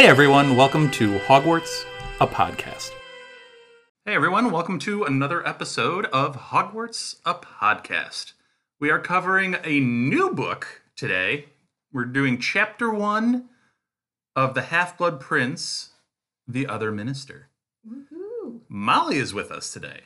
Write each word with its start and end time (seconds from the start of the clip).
Hey 0.00 0.06
everyone, 0.06 0.56
welcome 0.56 0.90
to 0.92 1.18
Hogwarts, 1.18 1.84
a 2.22 2.26
podcast. 2.26 2.90
Hey 4.06 4.14
everyone, 4.14 4.50
welcome 4.50 4.78
to 4.78 5.04
another 5.04 5.46
episode 5.46 6.06
of 6.06 6.36
Hogwarts, 6.36 7.16
a 7.26 7.34
podcast. 7.34 8.32
We 8.80 8.88
are 8.88 8.98
covering 8.98 9.56
a 9.62 9.78
new 9.78 10.30
book 10.30 10.80
today. 10.96 11.50
We're 11.92 12.06
doing 12.06 12.38
chapter 12.38 12.88
one 12.88 13.50
of 14.34 14.54
The 14.54 14.62
Half 14.62 14.96
Blood 14.96 15.20
Prince, 15.20 15.90
The 16.48 16.66
Other 16.66 16.90
Minister. 16.90 17.50
Woohoo! 17.86 18.60
Mollie 18.70 19.18
is 19.18 19.34
with 19.34 19.50
us 19.50 19.70
today. 19.70 20.04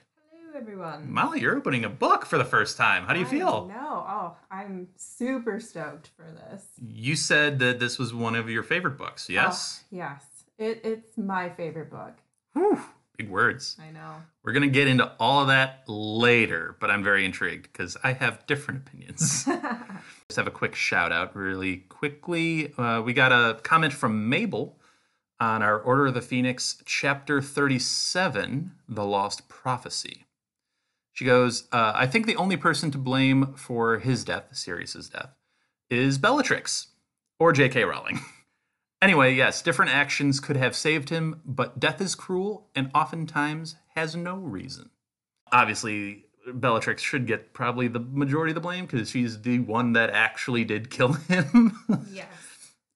Everyone. 0.65 1.13
Mollie, 1.13 1.43
you're 1.43 1.59
opening 1.59 1.85
a 1.85 1.91
book 1.91 2.25
for 2.25 2.39
the 2.39 2.45
first 2.45 2.79
time. 2.79 3.05
How 3.05 3.13
do 3.13 3.21
you 3.21 3.27
feel? 3.27 3.67
No, 3.67 4.07
oh, 4.09 4.37
I'm 4.51 4.89
super 4.97 5.61
stoked 5.61 6.09
for 6.17 6.25
this. 6.33 6.65
You 6.81 7.17
said 7.17 7.59
that 7.59 7.79
this 7.79 7.99
was 7.99 8.15
one 8.15 8.35
of 8.35 8.49
your 8.49 8.63
favorite 8.63 8.97
books, 8.97 9.29
yes? 9.29 9.83
Oh, 9.83 9.87
yes, 9.91 10.25
it, 10.57 10.81
it's 10.83 11.19
my 11.19 11.51
favorite 11.51 11.91
book. 11.91 12.15
Whew, 12.55 12.81
big 13.19 13.29
words. 13.29 13.77
I 13.79 13.91
know. 13.91 14.15
We're 14.43 14.55
going 14.55 14.63
to 14.63 14.71
get 14.71 14.89
into 14.89 15.13
all 15.21 15.43
of 15.43 15.49
that 15.49 15.85
later, 15.87 16.79
but 16.81 16.91
I'm 16.91 17.05
very 17.05 17.27
intrigued 17.27 17.65
because 17.65 17.99
I 18.03 18.15
have 18.15 18.47
different 18.47 18.87
opinions. 18.87 19.45
Just 20.29 20.37
have 20.37 20.47
a 20.47 20.51
quick 20.51 20.75
shout 20.75 21.13
out 21.13 21.37
really 21.37 21.77
quickly. 21.91 22.73
Uh, 22.79 23.03
we 23.03 23.13
got 23.13 23.33
a 23.33 23.61
comment 23.61 23.93
from 23.93 24.31
Mabel 24.31 24.79
on 25.39 25.63
our 25.63 25.79
Order 25.79 26.07
of 26.07 26.15
the 26.15 26.23
Phoenix, 26.23 26.83
chapter 26.87 27.43
37, 27.43 28.71
The 28.89 29.05
Lost 29.05 29.47
Prophecy. 29.51 30.24
She 31.15 31.25
goes, 31.25 31.67
uh, 31.73 31.93
I 31.95 32.07
think 32.07 32.27
the 32.27 32.37
only 32.37 32.57
person 32.57 32.91
to 32.91 32.99
blame 32.99 33.55
for 33.55 33.99
his 33.99 34.25
death, 34.25 34.49
Sirius's 34.53 35.09
death, 35.09 35.31
is 35.89 36.19
Bellatrix 36.19 36.89
or 37.39 37.53
J.K. 37.53 37.85
Rowling. 37.85 38.21
Anyway, 39.03 39.35
yes, 39.35 39.61
different 39.61 39.93
actions 39.93 40.41
could 40.41 40.57
have 40.57 40.75
saved 40.75 41.11
him, 41.11 41.43
but 41.45 41.79
death 41.79 42.01
is 42.01 42.15
cruel 42.15 42.71
and 42.75 42.91
oftentimes 42.95 43.77
has 43.95 44.17
no 44.17 44.37
reason. 44.37 44.89
Obviously, 45.53 46.25
Bellatrix 46.51 47.03
should 47.03 47.27
get 47.27 47.53
probably 47.53 47.87
the 47.87 48.01
majority 48.01 48.53
of 48.53 48.55
the 48.55 48.63
blame 48.63 48.87
because 48.87 49.11
she's 49.11 49.43
the 49.43 49.59
one 49.59 49.93
that 49.93 50.09
actually 50.09 50.65
did 50.65 50.89
kill 50.89 51.13
him. 51.29 51.79
Yes. 52.11 52.29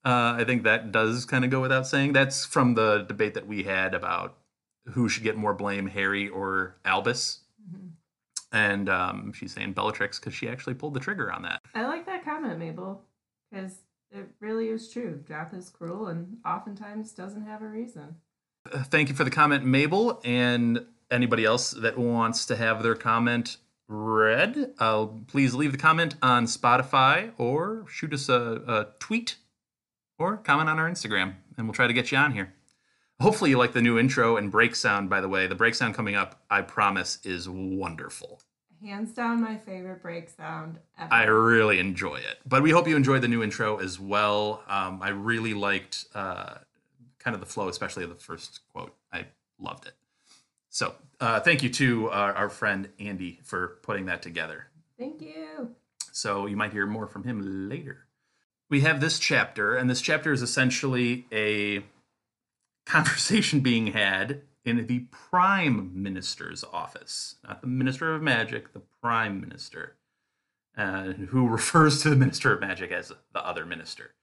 uh, 0.02 0.36
I 0.38 0.44
think 0.46 0.62
that 0.62 0.92
does 0.92 1.26
kind 1.26 1.44
of 1.44 1.50
go 1.50 1.60
without 1.60 1.86
saying. 1.86 2.14
That's 2.14 2.42
from 2.46 2.72
the 2.72 3.04
debate 3.06 3.34
that 3.34 3.46
we 3.46 3.64
had 3.64 3.92
about 3.92 4.38
who 4.86 5.10
should 5.10 5.24
get 5.24 5.36
more 5.36 5.52
blame, 5.52 5.88
Harry 5.88 6.26
or 6.26 6.76
Albus. 6.86 7.40
And 8.52 8.88
um, 8.88 9.32
she's 9.32 9.52
saying 9.52 9.74
Bellatrix 9.74 10.18
because 10.18 10.34
she 10.34 10.48
actually 10.48 10.74
pulled 10.74 10.94
the 10.94 11.00
trigger 11.00 11.32
on 11.32 11.42
that. 11.42 11.60
I 11.74 11.86
like 11.86 12.06
that 12.06 12.24
comment, 12.24 12.58
Mabel, 12.58 13.02
because 13.50 13.80
it 14.10 14.28
really 14.40 14.68
is 14.68 14.90
true. 14.90 15.22
Death 15.26 15.52
is 15.52 15.68
cruel 15.68 16.06
and 16.06 16.38
oftentimes 16.46 17.12
doesn't 17.12 17.42
have 17.42 17.62
a 17.62 17.66
reason. 17.66 18.16
Uh, 18.72 18.82
thank 18.84 19.08
you 19.08 19.14
for 19.14 19.24
the 19.24 19.30
comment, 19.30 19.64
Mabel, 19.64 20.20
and 20.24 20.84
anybody 21.10 21.44
else 21.44 21.72
that 21.72 21.98
wants 21.98 22.46
to 22.46 22.56
have 22.56 22.82
their 22.82 22.94
comment 22.94 23.58
read. 23.88 24.72
Uh, 24.78 25.06
please 25.26 25.54
leave 25.54 25.72
the 25.72 25.78
comment 25.78 26.14
on 26.22 26.46
Spotify 26.46 27.32
or 27.38 27.84
shoot 27.88 28.12
us 28.12 28.28
a, 28.28 28.62
a 28.66 28.86
tweet 28.98 29.36
or 30.18 30.36
comment 30.36 30.68
on 30.68 30.78
our 30.78 30.90
Instagram, 30.90 31.34
and 31.56 31.66
we'll 31.66 31.74
try 31.74 31.86
to 31.86 31.92
get 31.92 32.12
you 32.12 32.18
on 32.18 32.32
here. 32.32 32.52
Hopefully, 33.20 33.50
you 33.50 33.58
like 33.58 33.72
the 33.72 33.82
new 33.82 33.98
intro 33.98 34.36
and 34.36 34.50
break 34.50 34.76
sound. 34.76 35.10
By 35.10 35.20
the 35.20 35.28
way, 35.28 35.46
the 35.48 35.54
break 35.56 35.74
sound 35.74 35.94
coming 35.94 36.14
up, 36.14 36.40
I 36.50 36.62
promise, 36.62 37.18
is 37.24 37.48
wonderful. 37.48 38.40
Hands 38.80 39.12
down, 39.12 39.40
my 39.40 39.56
favorite 39.56 40.00
break 40.02 40.28
sound 40.28 40.78
ever. 40.96 41.12
I 41.12 41.24
really 41.24 41.80
enjoy 41.80 42.16
it. 42.16 42.38
But 42.46 42.62
we 42.62 42.70
hope 42.70 42.86
you 42.86 42.94
enjoyed 42.94 43.22
the 43.22 43.28
new 43.28 43.42
intro 43.42 43.78
as 43.78 43.98
well. 43.98 44.62
Um, 44.68 45.00
I 45.02 45.08
really 45.08 45.52
liked 45.52 46.04
uh, 46.14 46.58
kind 47.18 47.34
of 47.34 47.40
the 47.40 47.46
flow, 47.46 47.68
especially 47.68 48.04
of 48.04 48.10
the 48.10 48.14
first 48.14 48.60
quote. 48.72 48.94
I 49.12 49.26
loved 49.58 49.86
it. 49.86 49.94
So 50.70 50.94
uh, 51.18 51.40
thank 51.40 51.64
you 51.64 51.70
to 51.70 52.10
our, 52.10 52.32
our 52.34 52.48
friend 52.48 52.88
Andy 53.00 53.40
for 53.42 53.78
putting 53.82 54.06
that 54.06 54.22
together. 54.22 54.68
Thank 54.96 55.20
you. 55.20 55.74
So 56.12 56.46
you 56.46 56.56
might 56.56 56.72
hear 56.72 56.86
more 56.86 57.08
from 57.08 57.24
him 57.24 57.68
later. 57.68 58.06
We 58.70 58.82
have 58.82 59.00
this 59.00 59.18
chapter, 59.18 59.74
and 59.74 59.90
this 59.90 60.00
chapter 60.00 60.32
is 60.32 60.42
essentially 60.42 61.26
a 61.32 61.82
conversation 62.88 63.60
being 63.60 63.88
had 63.88 64.40
in 64.64 64.86
the 64.86 65.00
prime 65.10 65.90
minister's 65.94 66.64
office, 66.72 67.36
not 67.44 67.60
the 67.60 67.66
minister 67.66 68.14
of 68.14 68.22
magic, 68.22 68.72
the 68.72 68.82
prime 69.02 69.40
minister, 69.40 69.96
uh, 70.76 71.12
who 71.12 71.46
refers 71.46 72.02
to 72.02 72.10
the 72.10 72.16
minister 72.16 72.52
of 72.52 72.60
magic 72.60 72.90
as 72.90 73.12
the 73.32 73.46
other 73.46 73.66
minister. 73.66 74.14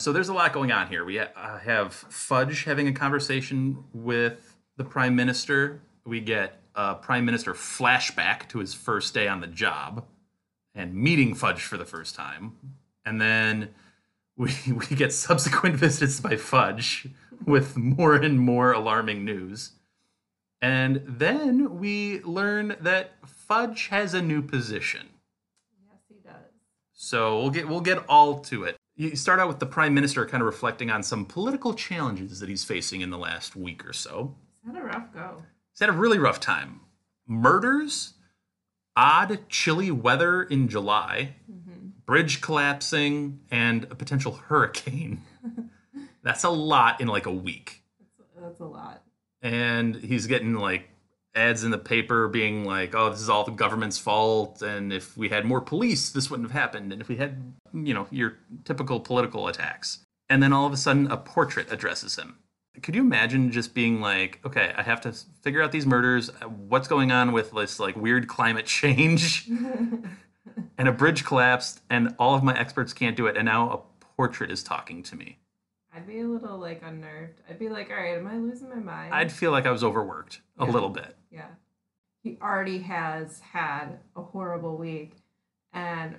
So 0.00 0.12
there's 0.12 0.28
a 0.28 0.34
lot 0.34 0.52
going 0.52 0.72
on 0.72 0.88
here. 0.88 1.04
We 1.04 1.18
uh, 1.18 1.58
have 1.58 1.92
Fudge 1.92 2.64
having 2.64 2.88
a 2.88 2.92
conversation 2.92 3.84
with 3.92 4.56
the 4.76 4.84
prime 4.84 5.14
minister. 5.14 5.80
We 6.04 6.20
get 6.20 6.60
a 6.74 6.94
prime 6.94 7.24
minister 7.24 7.52
flashback 7.52 8.48
to 8.48 8.58
his 8.58 8.72
first 8.72 9.12
day 9.12 9.28
on 9.28 9.40
the 9.40 9.46
job 9.46 10.04
and 10.74 10.94
meeting 10.94 11.34
Fudge 11.34 11.62
for 11.62 11.76
the 11.76 11.84
first 11.84 12.14
time. 12.14 12.56
And 13.04 13.20
then 13.20 13.70
we, 14.36 14.52
we 14.90 14.96
get 14.96 15.12
subsequent 15.12 15.76
visits 15.86 16.20
by 16.20 16.36
Fudge 16.36 17.08
with 17.46 17.76
more 17.76 18.14
and 18.14 18.38
more 18.38 18.72
alarming 18.72 19.24
news. 19.24 19.72
And 20.60 21.02
then 21.06 21.78
we 21.78 22.20
learn 22.22 22.76
that 22.80 23.12
Fudge 23.24 23.88
has 23.88 24.14
a 24.14 24.22
new 24.22 24.42
position. 24.42 25.08
Yes, 25.86 26.00
he 26.08 26.16
does. 26.24 26.34
So 26.92 27.40
we'll 27.40 27.50
get 27.50 27.68
we'll 27.68 27.80
get 27.80 28.04
all 28.08 28.40
to 28.40 28.64
it. 28.64 28.76
You 28.96 29.14
start 29.14 29.38
out 29.38 29.46
with 29.46 29.60
the 29.60 29.66
prime 29.66 29.94
minister 29.94 30.26
kind 30.26 30.42
of 30.42 30.46
reflecting 30.46 30.90
on 30.90 31.04
some 31.04 31.24
political 31.24 31.74
challenges 31.74 32.40
that 32.40 32.48
he's 32.48 32.64
facing 32.64 33.00
in 33.00 33.10
the 33.10 33.18
last 33.18 33.54
week 33.54 33.86
or 33.86 33.92
so. 33.92 34.34
It's 34.66 34.74
had 34.74 34.82
a 34.82 34.84
rough 34.84 35.12
go. 35.14 35.42
He's 35.72 35.80
had 35.80 35.88
a 35.88 35.92
really 35.92 36.18
rough 36.18 36.40
time. 36.40 36.80
Murders, 37.28 38.14
odd, 38.96 39.48
chilly 39.48 39.92
weather 39.92 40.42
in 40.42 40.66
July, 40.66 41.36
mm-hmm. 41.48 41.90
bridge 42.04 42.40
collapsing, 42.40 43.38
and 43.52 43.84
a 43.84 43.94
potential 43.94 44.32
hurricane. 44.32 45.22
That's 46.22 46.44
a 46.44 46.50
lot 46.50 47.00
in 47.00 47.08
like 47.08 47.26
a 47.26 47.32
week. 47.32 47.82
That's, 48.18 48.30
that's 48.40 48.60
a 48.60 48.64
lot. 48.64 49.02
And 49.42 49.94
he's 49.96 50.26
getting 50.26 50.54
like 50.54 50.88
ads 51.34 51.64
in 51.64 51.70
the 51.70 51.78
paper 51.78 52.28
being 52.28 52.64
like, 52.64 52.94
oh, 52.94 53.10
this 53.10 53.20
is 53.20 53.28
all 53.28 53.44
the 53.44 53.52
government's 53.52 53.98
fault. 53.98 54.62
And 54.62 54.92
if 54.92 55.16
we 55.16 55.28
had 55.28 55.44
more 55.44 55.60
police, 55.60 56.10
this 56.10 56.30
wouldn't 56.30 56.50
have 56.50 56.60
happened. 56.60 56.92
And 56.92 57.00
if 57.00 57.08
we 57.08 57.16
had, 57.16 57.54
you 57.72 57.94
know, 57.94 58.06
your 58.10 58.38
typical 58.64 59.00
political 59.00 59.48
attacks. 59.48 60.00
And 60.28 60.42
then 60.42 60.52
all 60.52 60.66
of 60.66 60.72
a 60.72 60.76
sudden, 60.76 61.10
a 61.10 61.16
portrait 61.16 61.72
addresses 61.72 62.16
him. 62.16 62.38
Could 62.82 62.94
you 62.94 63.00
imagine 63.00 63.50
just 63.50 63.74
being 63.74 64.00
like, 64.00 64.40
okay, 64.44 64.72
I 64.76 64.82
have 64.82 65.00
to 65.02 65.12
figure 65.42 65.62
out 65.62 65.72
these 65.72 65.86
murders. 65.86 66.30
What's 66.68 66.86
going 66.86 67.10
on 67.10 67.32
with 67.32 67.50
this 67.52 67.80
like 67.80 67.96
weird 67.96 68.28
climate 68.28 68.66
change? 68.66 69.48
and 70.78 70.88
a 70.88 70.92
bridge 70.92 71.24
collapsed, 71.24 71.80
and 71.90 72.14
all 72.18 72.34
of 72.34 72.42
my 72.42 72.56
experts 72.58 72.92
can't 72.92 73.16
do 73.16 73.26
it. 73.26 73.36
And 73.36 73.46
now 73.46 73.70
a 73.70 74.04
portrait 74.16 74.50
is 74.50 74.62
talking 74.62 75.02
to 75.04 75.16
me. 75.16 75.38
I'd 75.94 76.06
be 76.06 76.20
a 76.20 76.26
little 76.26 76.58
like 76.58 76.82
unnerved. 76.84 77.40
I'd 77.48 77.58
be 77.58 77.68
like, 77.68 77.90
all 77.90 77.96
right, 77.96 78.18
am 78.18 78.26
I 78.26 78.36
losing 78.36 78.68
my 78.68 78.76
mind? 78.76 79.12
I'd 79.14 79.32
feel 79.32 79.50
like 79.50 79.66
I 79.66 79.70
was 79.70 79.82
overworked 79.82 80.40
a 80.58 80.64
little 80.64 80.90
bit. 80.90 81.16
Yeah. 81.30 81.46
He 82.22 82.38
already 82.42 82.78
has 82.80 83.40
had 83.40 83.98
a 84.16 84.22
horrible 84.22 84.76
week 84.76 85.12
and 85.72 86.16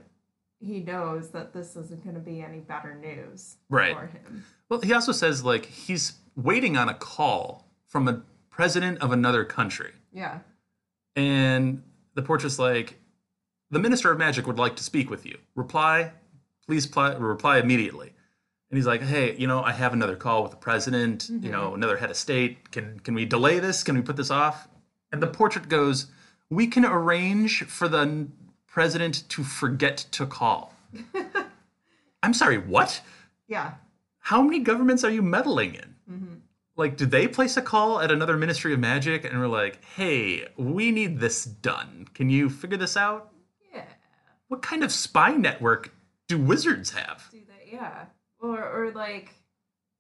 he 0.60 0.80
knows 0.80 1.30
that 1.32 1.54
this 1.54 1.76
isn't 1.76 2.04
going 2.04 2.16
to 2.16 2.22
be 2.22 2.42
any 2.42 2.60
better 2.60 2.96
news 2.96 3.58
Right. 3.70 3.96
for 3.96 4.08
him. 4.08 4.44
Well, 4.70 4.82
he 4.82 4.94
also 4.94 5.12
says 5.12 5.44
like 5.44 5.66
he's 5.66 6.14
waiting 6.36 6.76
on 6.78 6.90
a 6.90 6.94
call 6.94 7.68
from 7.88 8.08
a 8.08 8.24
president 8.50 9.00
of 9.00 9.12
another 9.12 9.46
country. 9.46 9.92
Yeah. 10.12 10.40
And 11.16 11.84
the 12.16 12.22
portrait's 12.22 12.60
like, 12.60 13.00
the 13.72 13.80
minister 13.80 14.12
of 14.12 14.18
magic 14.18 14.48
would 14.48 14.58
like 14.58 14.76
to 14.78 14.84
speak 14.84 15.10
with 15.10 15.26
you. 15.26 15.38
Reply, 15.56 16.12
please 16.66 16.88
pli- 16.88 17.16
reply 17.18 17.60
immediately. 17.60 18.14
And 18.70 18.78
he's 18.78 18.86
like, 18.86 19.02
hey, 19.02 19.36
you 19.36 19.48
know, 19.48 19.64
I 19.64 19.72
have 19.72 19.94
another 19.94 20.16
call 20.16 20.44
with 20.44 20.52
the 20.52 20.58
president, 20.58 21.28
you 21.30 21.40
mm-hmm. 21.40 21.52
know, 21.52 21.74
another 21.74 21.98
head 21.98 22.12
of 22.12 22.18
state. 22.18 22.72
Can 22.72 23.00
can 23.00 23.16
we 23.16 23.26
delay 23.26 23.60
this? 23.60 23.84
Can 23.84 23.96
we 23.96 24.02
put 24.02 24.16
this 24.16 24.30
off? 24.30 24.68
And 25.12 25.22
the 25.22 25.28
portrait 25.28 25.70
goes, 25.70 26.08
we 26.50 26.68
can 26.68 26.86
arrange 26.86 27.64
for 27.64 27.88
the 27.88 28.28
president 28.68 29.28
to 29.30 29.44
forget 29.44 29.98
to 30.12 30.26
call. 30.26 30.74
I'm 32.24 32.34
sorry, 32.34 32.58
what? 32.58 33.02
Yeah. 33.48 33.74
How 34.20 34.42
many 34.42 34.60
governments 34.60 35.04
are 35.04 35.10
you 35.10 35.22
meddling 35.22 35.76
in? 35.76 35.96
Mm-hmm. 36.12 36.34
Like, 36.76 36.96
did 36.96 37.12
they 37.12 37.28
place 37.28 37.58
a 37.58 37.62
call 37.62 38.00
at 38.00 38.12
another 38.12 38.38
Ministry 38.38 38.74
of 38.74 38.80
Magic 38.80 39.26
and 39.26 39.40
we're 39.40 39.48
like, 39.48 39.84
hey, 39.84 40.48
we 40.56 40.92
need 40.92 41.20
this 41.20 41.44
done. 41.44 42.08
Can 42.14 42.30
you 42.30 42.50
figure 42.50 42.78
this 42.78 42.96
out? 42.96 43.32
Yeah. 43.74 43.84
What 44.48 44.62
kind 44.62 44.84
of 44.84 44.92
spy 44.92 45.32
network 45.32 45.94
do 46.28 46.38
wizards 46.38 46.92
have? 46.92 47.28
Do 47.32 47.42
that. 47.48 47.74
Yeah. 47.74 48.06
Or, 48.40 48.64
or 48.64 48.92
like, 48.92 49.36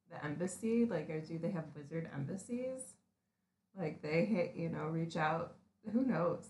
the 0.09 0.23
embassy? 0.23 0.85
Like, 0.85 1.09
or 1.09 1.19
do 1.21 1.37
they 1.37 1.51
have 1.51 1.65
wizard 1.75 2.09
embassies? 2.13 2.93
Like 3.77 4.01
they 4.01 4.25
hit, 4.25 4.53
you 4.55 4.69
know, 4.69 4.85
reach 4.85 5.15
out. 5.15 5.55
Who 5.91 6.03
knows? 6.03 6.49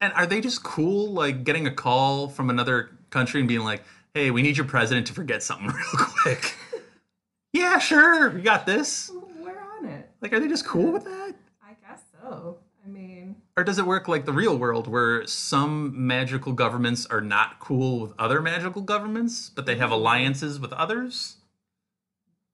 And 0.00 0.12
are 0.14 0.26
they 0.26 0.40
just 0.40 0.62
cool, 0.62 1.12
like 1.12 1.44
getting 1.44 1.66
a 1.66 1.70
call 1.70 2.28
from 2.28 2.50
another 2.50 2.90
country 3.10 3.40
and 3.40 3.48
being 3.48 3.64
like, 3.64 3.82
"Hey, 4.14 4.30
we 4.30 4.42
need 4.42 4.56
your 4.56 4.66
president 4.66 5.06
to 5.06 5.12
forget 5.12 5.42
something 5.42 5.68
real 5.74 6.06
quick." 6.22 6.56
yeah, 7.52 7.78
sure, 7.78 8.30
we 8.30 8.42
got 8.42 8.66
this. 8.66 9.10
We're 9.42 9.60
on 9.78 9.86
it. 9.86 10.10
Like, 10.20 10.32
are 10.32 10.40
they 10.40 10.48
just 10.48 10.66
cool 10.66 10.92
with 10.92 11.04
that? 11.04 11.34
I 11.62 11.74
guess 11.86 12.02
so. 12.12 12.58
I 12.84 12.88
mean, 12.88 13.15
Or 13.56 13.64
does 13.64 13.78
it 13.78 13.86
work 13.86 14.06
like 14.06 14.26
the 14.26 14.32
real 14.32 14.58
world 14.58 14.86
where 14.86 15.26
some 15.26 16.06
magical 16.06 16.52
governments 16.52 17.06
are 17.06 17.22
not 17.22 17.58
cool 17.58 18.00
with 18.00 18.12
other 18.18 18.42
magical 18.42 18.82
governments, 18.82 19.50
but 19.54 19.64
they 19.64 19.76
have 19.76 19.90
mm-hmm. 19.90 20.00
alliances 20.00 20.60
with 20.60 20.72
others? 20.72 21.36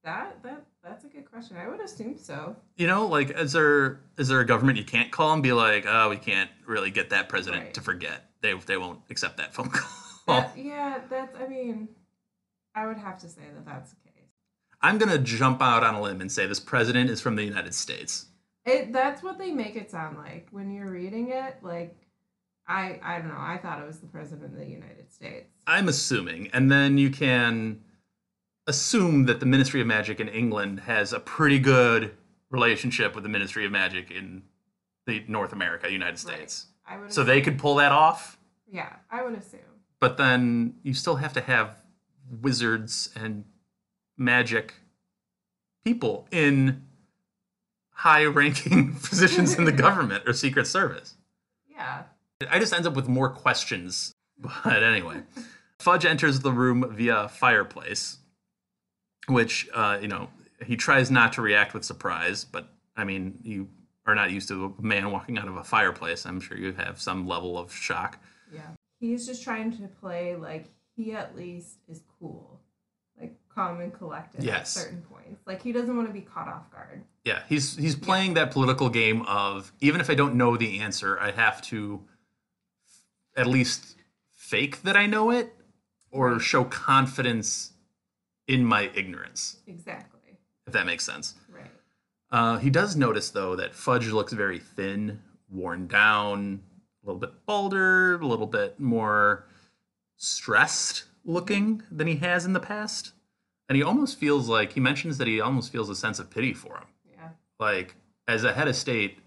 that 0.04 0.43
that 0.43 0.64
that's 0.82 1.04
a 1.04 1.08
good 1.08 1.31
question. 1.31 1.56
I 1.56 1.69
would 1.69 1.81
assume 1.81 2.16
so. 2.19 2.56
You 2.76 2.87
know, 2.87 3.06
like 3.06 3.31
is 3.31 3.52
there 3.52 4.00
is 4.19 4.28
there 4.28 4.40
a 4.40 4.46
government 4.46 4.78
you 4.78 4.84
can't 4.84 5.10
call 5.10 5.32
and 5.32 5.43
be 5.43 5.52
like, 5.52 5.84
oh, 5.87 6.10
we 6.10 6.16
can't 6.16 6.50
really 6.66 6.90
get 6.90 7.10
that 7.10 7.28
president 7.28 7.64
Right. 7.64 7.75
to 7.75 7.81
forget. 7.81 8.31
They 8.40 8.55
they 8.55 8.76
won't 8.76 9.00
accept 9.10 9.37
that 9.37 9.55
phone 9.55 9.69
call. 9.70 9.88
That, 10.26 10.56
yeah, 10.56 11.00
that's. 11.08 11.37
I 11.37 11.46
mean, 11.46 11.88
I 12.75 12.87
would 12.87 12.98
have 12.98 13.19
to 13.20 13.28
say 13.28 13.43
that 13.55 13.64
that's 13.64 13.90
the 13.90 13.96
case. 13.96 14.31
I'm 14.81 14.98
gonna 14.98 15.19
jump 15.19 15.62
out 15.62 15.84
on 15.84 15.94
a 15.94 16.02
limb 16.02 16.20
and 16.20 16.31
say 16.31 16.46
this 16.46 16.60
president 16.60 17.10
is 17.10 17.20
from 17.20 17.37
the 17.37 17.44
United 17.44 17.75
States. 17.75 18.26
It 18.64 18.93
that's 18.93 19.23
what 19.23 19.38
they 19.38 19.50
make 19.50 19.76
it 19.76 19.91
sound 19.91 20.17
like 20.17 20.49
when 20.50 20.70
you're 20.73 20.91
reading 20.91 21.31
it. 21.31 21.56
Like, 21.62 21.97
I 22.67 23.00
I 23.03 23.19
don't 23.19 23.29
know. 23.29 23.35
I 23.37 23.59
thought 23.59 23.81
it 23.81 23.87
was 23.87 23.99
the 24.00 24.06
president 24.06 24.53
of 24.53 24.59
the 24.59 24.67
United 24.67 25.12
States. 25.12 25.50
I'm 25.67 25.88
assuming, 25.88 26.49
and 26.53 26.70
then 26.70 26.97
you 26.99 27.11
can 27.11 27.81
assume 28.67 29.26
that 29.26 29.41
the 29.41 29.47
Ministry 29.47 29.81
of 29.81 29.87
Magic 29.87 30.20
in 30.20 30.29
England 30.29 30.81
has 30.81 31.12
a 31.12 31.19
pretty 31.20 31.59
good 31.59 32.14
relationship 32.50 33.14
with 33.14 33.25
the 33.25 33.31
Ministry 33.31 33.64
of 33.67 33.73
Magic 33.73 34.11
in 34.11 34.43
the 35.06 35.25
North 35.26 35.53
America, 35.53 35.91
United 35.91 36.19
States. 36.19 36.67
I 36.87 36.99
would. 36.99 37.12
So 37.12 37.25
they 37.25 37.41
could 37.41 37.58
pull 37.58 37.75
that 37.76 37.91
off, 37.91 38.38
Yeah, 38.70 38.93
I 39.11 39.23
would 39.25 39.35
assume. 39.37 39.61
but 39.99 40.17
then 40.17 40.75
you 40.85 40.94
still 40.94 41.17
have 41.17 41.32
to 41.32 41.41
have 41.41 41.76
wizards 42.41 43.11
and 43.17 43.44
magic 44.17 44.75
people 45.85 46.29
in 46.31 46.82
high 48.02 48.25
ranking 48.25 48.93
positions 49.08 49.56
in 49.56 49.64
the 49.64 49.70
government 49.70 50.25
or 50.26 50.32
secret 50.32 50.66
service. 50.66 51.14
Yeah. 51.70 52.02
I 52.50 52.58
just 52.58 52.72
end 52.72 52.84
up 52.84 52.94
with 52.94 53.08
more 53.08 53.31
questions. 53.31 54.12
But 54.64 54.82
anyway, 54.82 55.22
Fudge 55.78 56.04
enters 56.04 56.40
the 56.40 56.50
room 56.50 56.84
via 56.96 57.28
fireplace, 57.28 58.19
which, 59.28 59.69
uh, 59.72 59.99
you 60.02 60.08
know, 60.08 60.31
he 60.66 60.75
tries 60.75 61.12
not 61.12 61.34
to 61.34 61.43
react 61.43 61.75
with 61.75 61.84
surprise, 61.84 62.44
but 62.44 62.69
I 62.96 63.04
mean, 63.04 63.38
you 63.44 63.69
are 64.05 64.16
not 64.16 64.32
used 64.32 64.48
to 64.48 64.75
a 64.76 64.82
man 64.82 65.12
walking 65.12 65.38
out 65.38 65.46
of 65.46 65.55
a 65.55 65.62
fireplace. 65.62 66.26
I'm 66.26 66.40
sure 66.40 66.58
you 66.58 66.72
have 66.72 67.00
some 67.00 67.28
level 67.28 67.56
of 67.56 67.72
shock. 67.72 68.20
Yeah. 68.52 68.62
He's 68.98 69.28
just 69.28 69.44
trying 69.44 69.70
to 69.76 69.87
play 69.87 70.34
like 70.34 70.66
he 70.96 71.12
at 71.12 71.37
least 71.37 71.78
is 71.88 72.02
cool, 72.19 72.62
calm 73.54 73.81
and 73.81 73.93
collected 73.93 74.43
Yes. 74.43 74.76
at 74.76 74.82
certain 74.84 75.02
points. 75.02 75.40
Like 75.46 75.62
he 75.62 75.72
doesn't 75.72 75.94
want 75.96 76.08
to 76.08 76.12
be 76.12 76.20
caught 76.22 76.49
off 76.49 76.70
guard. 76.70 77.02
Yeah, 77.25 77.43
he's 77.49 77.76
he's 77.76 77.94
playing 77.96 78.34
that 78.34 78.50
political 78.50 78.88
game 78.88 79.22
of 79.22 79.72
even 79.81 80.00
if 80.00 80.10
I 80.10 80.14
don't 80.14 80.34
know 80.34 80.56
the 80.56 80.81
answer, 80.81 81.19
I 81.20 81.31
have 81.31 81.62
to 81.62 82.02
at 83.37 83.46
least 83.46 83.96
fake 84.34 84.82
that 84.82 84.96
I 84.96 85.06
know 85.06 85.31
it 85.31 85.54
or 86.10 86.38
show 86.38 86.64
confidence 86.64 87.72
in 88.46 88.64
my 88.64 88.90
ignorance, 88.94 89.56
Exactly. 89.66 90.37
if 90.66 90.72
that 90.75 90.84
makes 90.84 91.05
sense. 91.05 91.34
Right. 91.48 91.70
Uh, 92.31 92.58
he 92.58 92.69
does 92.70 92.96
notice 92.96 93.31
though 93.31 93.56
that 93.56 93.75
Fudge 93.75 94.08
looks 94.08 94.32
very 94.32 94.58
thin, 94.58 95.22
worn 95.48 95.87
down, 95.87 96.62
a 97.02 97.06
little 97.06 97.20
bit 97.20 97.46
balder, 97.46 98.20
a 98.20 98.26
little 98.26 98.46
bit 98.46 98.78
more 98.78 99.46
stressed 100.16 101.05
looking 101.25 101.82
than 101.90 102.06
he 102.06 102.16
has 102.16 102.44
in 102.44 102.52
the 102.52 102.60
past. 102.60 103.12
And 103.69 103.76
he 103.76 103.82
almost 103.82 104.19
feels 104.19 104.49
like 104.49 104.73
he 104.73 104.81
mentions 104.81 105.19
that 105.19 105.26
he 105.26 105.41
almost 105.41 105.73
feels 105.73 105.88
a 105.88 105.94
sense 105.94 106.19
of 106.19 106.31
pity 106.31 106.53
for 106.53 106.76
him. 106.76 106.87
Yeah. 107.11 107.29
Like 107.59 107.94
as 108.29 108.44
a 108.44 108.53
head 108.53 108.69
of 108.69 108.76
state, 108.76 109.19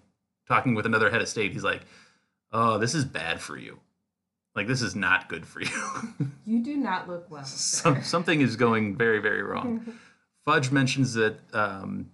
talking 0.48 0.76
with 0.76 0.86
another 0.86 1.10
head 1.10 1.22
of 1.22 1.28
state, 1.28 1.52
he's 1.54 1.64
like, 1.64 1.82
"Oh, 2.52 2.78
this 2.78 2.94
is 2.94 3.06
bad 3.06 3.42
for 3.42 3.58
you. 3.58 3.80
Like 4.56 4.68
this 4.68 4.82
is 4.82 4.96
not 4.96 5.30
good 5.30 5.46
for 5.46 5.62
you. 5.62 5.70
You 6.48 6.64
do 6.64 6.78
not 6.78 7.08
look 7.10 7.32
well. 7.32 7.44
Some, 7.44 8.02
something 8.04 8.40
is 8.40 8.56
going 8.56 8.96
very, 8.96 9.20
very 9.20 9.42
wrong." 9.42 9.98
Fudge 10.46 10.72
mentions 10.72 11.16
that 11.16 11.40
um, 11.56 12.12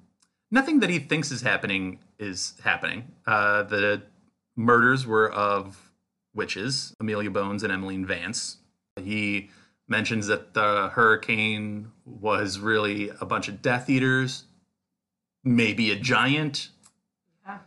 nothing 0.51 0.79
that 0.79 0.89
he 0.89 0.99
thinks 0.99 1.31
is 1.31 1.41
happening 1.41 1.99
is 2.17 2.53
happening. 2.63 3.11
Uh, 3.27 3.63
the 3.63 4.03
murders 4.55 5.05
were 5.05 5.29
of 5.31 5.91
witches, 6.33 6.95
Amelia 7.01 7.29
Bones 7.29 7.63
and 7.63 7.73
Emmeline 7.73 8.05
Vance. 8.05 8.57
He 8.95 9.49
mentions 9.91 10.27
that 10.27 10.53
the 10.53 10.89
hurricane 10.93 11.91
was 12.05 12.57
really 12.57 13.11
a 13.19 13.25
bunch 13.25 13.49
of 13.49 13.61
Death 13.61 13.89
Eaters, 13.89 14.45
maybe 15.43 15.91
a 15.91 15.95
giant. 15.95 16.69
Yeah. 17.45 17.59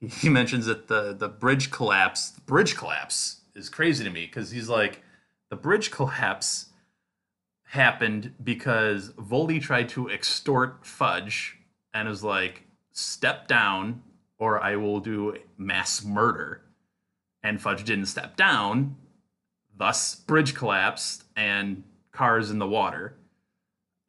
He 0.00 0.28
mentions 0.28 0.66
that 0.66 0.86
the 0.86 1.12
the 1.12 1.28
bridge 1.28 1.70
collapse. 1.72 2.30
The 2.30 2.42
bridge 2.42 2.76
collapse 2.76 3.40
is 3.56 3.68
crazy 3.68 4.04
to 4.04 4.10
me 4.10 4.26
because 4.26 4.50
he's 4.50 4.68
like, 4.68 5.02
the 5.48 5.56
bridge 5.56 5.90
collapse 5.90 6.66
happened 7.64 8.34
because 8.44 9.10
Voldy 9.12 9.60
tried 9.60 9.88
to 9.90 10.10
extort 10.10 10.84
Fudge 10.86 11.56
and 11.94 12.08
was 12.08 12.22
like, 12.22 12.64
step 12.92 13.48
down 13.48 14.02
or 14.38 14.62
I 14.62 14.76
will 14.76 15.00
do 15.00 15.36
mass 15.56 16.04
murder. 16.04 16.62
And 17.42 17.60
Fudge 17.60 17.84
didn't 17.84 18.06
step 18.06 18.36
down, 18.36 18.96
thus, 19.74 20.14
bridge 20.14 20.54
collapsed 20.54 21.24
and 21.40 21.82
cars 22.12 22.50
in 22.50 22.58
the 22.58 22.66
water. 22.66 23.14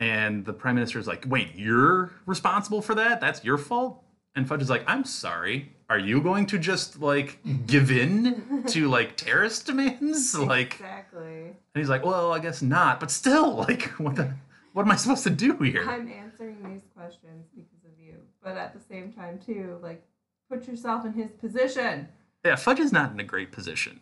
And 0.01 0.44
the 0.44 0.54
prime 0.54 0.75
minister 0.75 1.00
is 1.00 1.07
like, 1.07 1.24
wait, 1.28 1.56
you're 1.56 2.12
responsible 2.25 2.81
for 2.81 2.95
that? 2.95 3.22
That's 3.22 3.44
your 3.44 3.57
fault? 3.57 4.04
And 4.35 4.47
Fudge 4.47 4.61
is 4.61 4.69
like, 4.69 4.83
I'm 4.88 5.06
sorry. 5.06 5.71
Are 5.90 6.00
you 6.00 6.21
going 6.21 6.45
to 6.47 6.57
just 6.57 7.00
like 7.00 7.40
give 7.68 7.92
in 7.92 8.64
to 8.68 8.90
like 8.90 9.16
terrorist 9.16 9.66
demands? 9.66 10.35
Like, 10.40 10.73
exactly. 10.73 11.44
and 11.47 11.56
he's 11.76 11.90
like, 11.90 12.04
well, 12.04 12.33
I 12.33 12.40
guess 12.40 12.61
not, 12.61 13.00
but 13.00 13.11
still, 13.11 13.56
like, 13.68 13.83
what 14.00 14.16
the, 14.16 14.33
what 14.73 14.83
am 14.83 14.92
I 14.92 14.95
supposed 14.95 15.23
to 15.23 15.30
do 15.30 15.57
here? 15.57 15.85
I'm 15.88 16.11
answering 16.11 16.57
these 16.64 16.83
questions 16.95 17.47
because 17.56 17.85
of 17.85 17.92
you, 18.00 18.16
but 18.44 18.57
at 18.57 18.73
the 18.73 18.80
same 18.80 19.11
time 19.14 19.40
too, 19.45 19.78
like 19.81 20.04
put 20.50 20.68
yourself 20.68 21.06
in 21.06 21.14
his 21.14 21.31
position. 21.31 22.07
Yeah, 22.44 22.56
Fudge 22.56 22.80
is 22.80 22.92
not 22.92 23.11
in 23.11 23.19
a 23.19 23.23
great 23.23 23.52
position. 23.52 24.00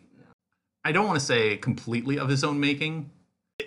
I 0.84 0.92
don't 0.92 1.06
want 1.06 1.20
to 1.20 1.24
say 1.24 1.56
completely 1.58 2.18
of 2.18 2.28
his 2.28 2.42
own 2.42 2.58
making, 2.58 3.10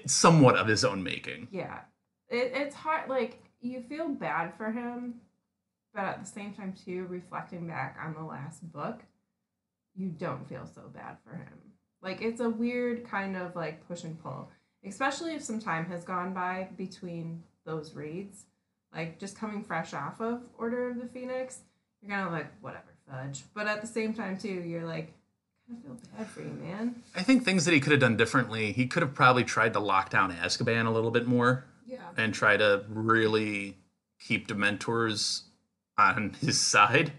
somewhat 0.06 0.56
of 0.56 0.68
his 0.68 0.84
own 0.86 1.04
making. 1.04 1.48
Yeah. 1.52 1.82
It, 2.30 2.52
it's 2.56 2.76
hard 2.76 3.10
like 3.10 3.44
you 3.62 3.82
feel 3.82 4.10
bad 4.10 4.54
for 4.56 4.72
him, 4.72 5.16
but 5.94 6.04
at 6.04 6.20
the 6.24 6.30
same 6.30 6.54
time 6.54 6.74
too, 6.74 7.06
reflecting 7.10 7.68
back 7.68 7.98
on 8.04 8.14
the 8.14 8.24
last 8.24 8.72
book, 8.72 9.02
you 9.96 10.10
don't 10.10 10.48
feel 10.48 10.66
so 10.66 10.82
bad 10.94 11.18
for 11.24 11.36
him. 11.36 11.54
Like 12.02 12.22
it's 12.22 12.42
a 12.42 12.50
weird 12.50 13.08
kind 13.08 13.38
of 13.38 13.56
like 13.56 13.88
push 13.88 14.04
and 14.04 14.22
pull, 14.22 14.50
especially 14.86 15.36
if 15.36 15.44
some 15.44 15.60
time 15.60 15.86
has 15.86 16.04
gone 16.04 16.34
by 16.34 16.70
between 16.78 17.44
those 17.66 17.94
reads. 17.94 18.46
Like 18.94 19.20
just 19.20 19.38
coming 19.38 19.64
fresh 19.64 19.94
off 19.94 20.22
of 20.22 20.42
Order 20.58 20.90
of 20.90 21.00
the 21.00 21.08
Phoenix, 21.08 21.60
you're 22.02 22.12
kind 22.12 22.28
of 22.28 22.34
like 22.34 22.48
whatever 22.62 22.94
fudge, 23.10 23.44
but 23.54 23.68
at 23.68 23.82
the 23.82 23.88
same 23.88 24.14
time 24.14 24.38
too, 24.38 24.50
you're 24.50 24.86
like 24.86 25.14
I 25.80 25.82
feel 25.82 25.98
bad 26.18 26.28
for 26.28 26.42
you, 26.42 26.52
man. 26.62 27.04
I 27.16 27.24
think 27.24 27.44
things 27.44 27.66
that 27.66 27.74
he 27.74 27.80
could 27.80 27.92
have 27.92 28.02
done 28.02 28.18
differently, 28.18 28.72
he 28.72 28.88
could 28.88 29.02
have 29.04 29.14
probably 29.14 29.44
tried 29.44 29.74
to 29.74 29.80
lock 29.80 30.10
down 30.10 30.32
Azkaban 30.34 30.86
a 30.86 30.90
little 30.92 31.12
bit 31.12 31.26
more 31.28 31.66
Yeah. 31.88 32.00
and 32.18 32.34
try 32.34 32.58
to 32.58 32.84
really 32.90 33.78
keep 34.20 34.48
Dementors 34.48 35.44
on 35.98 36.36
his 36.42 36.60
side 36.62 37.14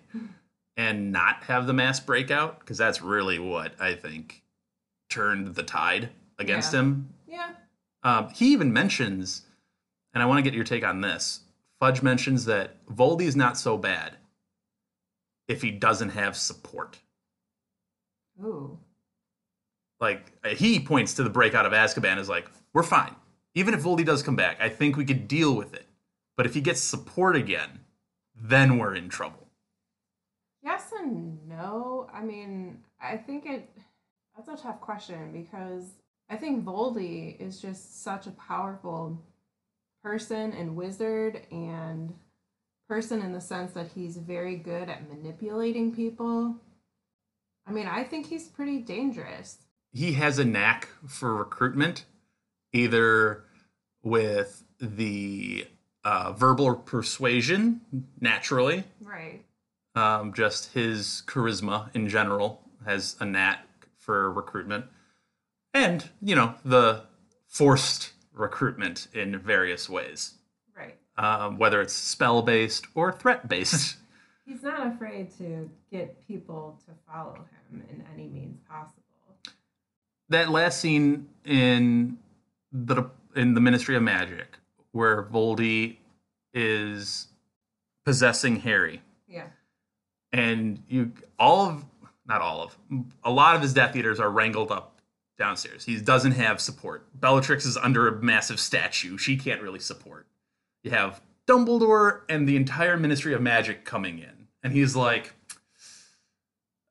and 0.77 1.13
not 1.13 1.45
have 1.45 1.67
the 1.67 1.73
mass 1.73 2.01
breakout, 2.01 2.61
because 2.61 2.79
that's 2.79 3.01
really 3.03 3.39
what 3.39 3.81
I 3.81 3.95
think 3.95 4.43
turned 5.09 5.55
the 5.55 5.63
tide 5.63 6.09
against 6.39 6.73
Yeah. 6.73 6.81
him 6.81 7.15
Yeah. 7.29 7.51
Um, 8.03 8.29
he 8.31 8.53
even 8.53 8.73
mentions, 8.73 9.43
and 10.13 10.23
I 10.23 10.27
want 10.27 10.39
to 10.39 10.43
get 10.43 10.55
your 10.55 10.65
take 10.65 10.85
on 10.85 11.01
this. 11.01 11.41
Fudge 11.81 12.03
mentions 12.03 12.45
that 12.47 12.85
Voldy's 12.87 13.35
not 13.37 13.57
so 13.57 13.77
bad 13.79 14.17
if 15.49 15.63
he 15.63 15.71
doesn't 15.71 16.11
have 16.11 16.37
support. 16.37 16.99
Ooh. 18.43 18.79
Like 20.00 20.33
uh, 20.45 20.50
he 20.50 20.81
points 20.81 21.14
to 21.14 21.23
the 21.23 21.31
breakout 21.31 21.67
of 21.67 21.73
Azkaban 21.73 22.19
as 22.19 22.29
like, 22.29 22.50
we're 22.73 22.83
fine. 22.83 23.14
Even 23.55 23.75
if 23.75 23.83
Voldy 23.83 24.05
does 24.05 24.23
come 24.23 24.37
back, 24.37 24.59
I 24.61 24.69
think 24.69 24.97
we 24.97 25.05
could 25.05 25.29
deal 25.29 25.55
with 25.55 25.75
it. 25.75 25.87
But 26.37 26.47
if 26.47 26.55
he 26.55 26.61
gets 26.61 26.81
support 26.81 27.37
again, 27.37 27.81
then 28.35 28.79
we're 28.79 28.95
in 28.95 29.09
trouble. 29.09 29.49
Yes 30.62 30.93
and 30.99 31.47
no. 31.49 32.09
I 32.12 32.23
mean, 32.23 32.79
I 33.00 33.17
think 33.17 33.47
it 33.47 33.71
that's 34.37 34.49
a 34.49 34.62
tough 34.62 34.81
question 34.81 35.31
because 35.33 35.93
I 36.29 36.37
think 36.37 36.64
Voldy 36.64 37.41
is 37.41 37.61
just 37.61 38.03
such 38.03 38.26
a 38.26 38.33
powerful 38.33 39.23
person 40.03 40.53
and 40.53 40.75
wizard 40.75 41.47
and 41.53 42.14
person 42.88 43.23
in 43.23 43.33
the 43.33 43.41
sense 43.41 43.73
that 43.73 43.91
he's 43.95 44.17
very 44.17 44.57
good 44.57 44.88
at 44.88 45.09
manipulating 45.09 45.95
people. 45.95 46.57
I 47.66 47.73
mean, 47.73 47.87
I 47.87 48.04
think 48.04 48.26
he's 48.26 48.49
pretty 48.49 48.78
dangerous. 48.78 49.59
he 49.92 50.12
has 50.14 50.38
a 50.38 50.44
knack 50.44 50.88
for 51.06 51.35
recruitment, 51.37 52.04
either 52.73 53.44
with 54.02 54.64
the 54.80 55.66
uh, 56.04 56.33
verbal 56.33 56.75
persuasion, 56.76 57.80
naturally, 58.21 58.85
Right. 59.00 59.44
um, 59.94 60.35
just 60.35 60.73
his 60.75 61.23
charisma 61.26 61.94
in 61.94 62.09
general 62.09 62.61
has 62.85 63.16
a 63.21 63.25
knack 63.25 63.66
for 63.99 64.30
recruitment, 64.33 64.85
and 65.73 66.11
you 66.21 66.35
know 66.35 66.54
the 66.64 67.04
forced 67.47 68.12
recruitment 68.33 69.06
in 69.14 69.38
various 69.38 69.88
ways, 69.88 70.35
Right. 70.76 70.99
um, 71.16 71.56
whether 71.56 71.80
it's 71.80 71.94
spell 71.94 72.42
based 72.42 72.87
or 72.94 73.12
threat 73.12 73.49
based. 73.49 73.97
He's 74.47 74.63
not 74.63 74.87
afraid 74.95 75.31
to 75.39 75.71
get 75.91 76.27
people 76.29 76.79
to 76.87 76.93
follow 77.11 77.35
him 77.71 77.83
in 77.91 78.05
any 78.15 78.29
means 78.29 78.59
possible. 78.69 79.01
that 80.29 80.49
last 80.51 80.81
scene 80.81 81.29
in 81.45 82.19
the 82.73 83.05
in 83.37 83.55
the 83.55 83.61
Ministry 83.61 83.97
of 83.97 84.03
Magic, 84.03 84.59
where 84.93 85.25
Voldy 85.25 85.97
is 86.53 87.29
possessing 88.05 88.57
Harry, 88.61 89.03
Yeah. 89.29 89.49
and 90.33 90.83
you 90.89 91.13
all 91.39 91.67
of 91.69 91.85
not 92.27 92.41
all 92.41 92.63
of 92.63 92.79
a 93.23 93.31
lot 93.31 93.55
of 93.57 93.63
his 93.63 93.75
Death 93.75 93.95
Eaters 93.97 94.19
are 94.21 94.31
wrangled 94.31 94.71
up 94.73 95.01
downstairs. 95.39 95.85
He 95.85 96.01
doesn't 96.01 96.33
have 96.33 96.61
support. 96.61 97.07
Bellatrix 97.21 97.67
is 97.67 97.77
under 97.77 98.09
a 98.09 98.23
massive 98.23 98.59
statue. 98.61 99.19
She 99.19 99.37
can't 99.37 99.61
really 99.61 99.81
support. 99.81 100.27
You 100.85 100.91
have 100.93 101.21
Dumbledore 101.47 102.23
and 102.29 102.49
the 102.49 102.57
entire 102.57 102.97
Ministry 102.97 103.35
of 103.35 103.43
Magic 103.43 103.85
coming 103.85 104.19
in, 104.19 104.49
and 104.63 104.73
he's 104.73 104.97
like, 104.97 105.35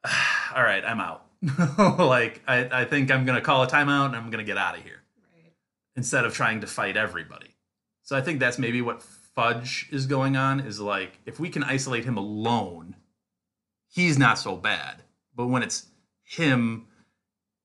ah, 0.06 0.54
"All 0.56 0.64
right, 0.64 0.84
I'm 0.86 1.00
out." 1.00 1.26
like 2.00 2.42
I, 2.48 2.82
I 2.82 2.86
think 2.86 3.12
I'm 3.12 3.26
gonna 3.26 3.42
call 3.42 3.64
a 3.64 3.68
timeout 3.68 4.08
and 4.08 4.16
I'm 4.16 4.30
gonna 4.30 4.44
get 4.44 4.58
out 4.58 4.78
of 4.78 4.84
here 4.84 5.02
Right. 5.36 5.52
instead 5.96 6.24
of 6.26 6.34
trying 6.34 6.62
to 6.62 6.68
fight 6.68 6.96
everybody. 6.96 7.56
So 8.04 8.16
I 8.16 8.22
think 8.22 8.40
that's 8.40 8.58
maybe 8.58 8.82
what 8.82 9.04
Fudge 9.04 9.88
is 9.92 10.06
going 10.06 10.38
on 10.38 10.60
is 10.62 10.80
like 10.80 11.20
if 11.26 11.40
we 11.40 11.50
can 11.50 11.64
isolate 11.64 12.06
him 12.06 12.18
alone, 12.18 12.96
he's 13.90 14.18
not 14.18 14.40
so 14.40 14.56
bad. 14.56 15.04
But 15.36 15.48
when 15.48 15.64
it's 15.64 15.88
him 16.24 16.88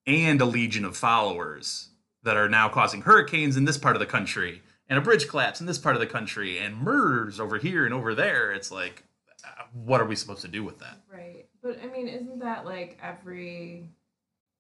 and 0.07 0.41
a 0.41 0.45
legion 0.47 0.85
of 0.85 0.97
followers 0.97 1.91
that 2.25 2.37
are 2.37 2.49
now 2.49 2.69
causing 2.69 3.03
hurricanes 3.03 3.57
in 3.57 3.65
this 3.65 3.79
part 3.79 3.95
of 3.95 4.01
the 4.01 4.07
country 4.07 4.63
and 4.89 4.99
a 4.99 5.03
bridge 5.03 5.29
collapse 5.29 5.61
in 5.61 5.67
this 5.67 5.79
part 5.79 5.97
of 5.97 6.01
the 6.01 6.07
country 6.07 6.59
and 6.59 6.77
murders 6.77 7.39
over 7.41 7.59
here 7.59 7.85
and 7.85 7.95
over 7.95 8.15
there, 8.15 8.53
it's 8.53 8.71
like 8.71 9.05
uh, 9.45 9.65
what 9.73 10.01
are 10.01 10.05
we 10.07 10.17
supposed 10.17 10.43
to 10.43 10.49
do 10.49 10.65
with 10.65 10.79
that? 10.81 10.99
Right. 11.13 11.47
But 11.63 11.79
I 11.83 11.87
mean, 11.87 12.09
isn't 12.09 12.39
that 12.41 12.65
like 12.65 12.99
every 13.03 13.91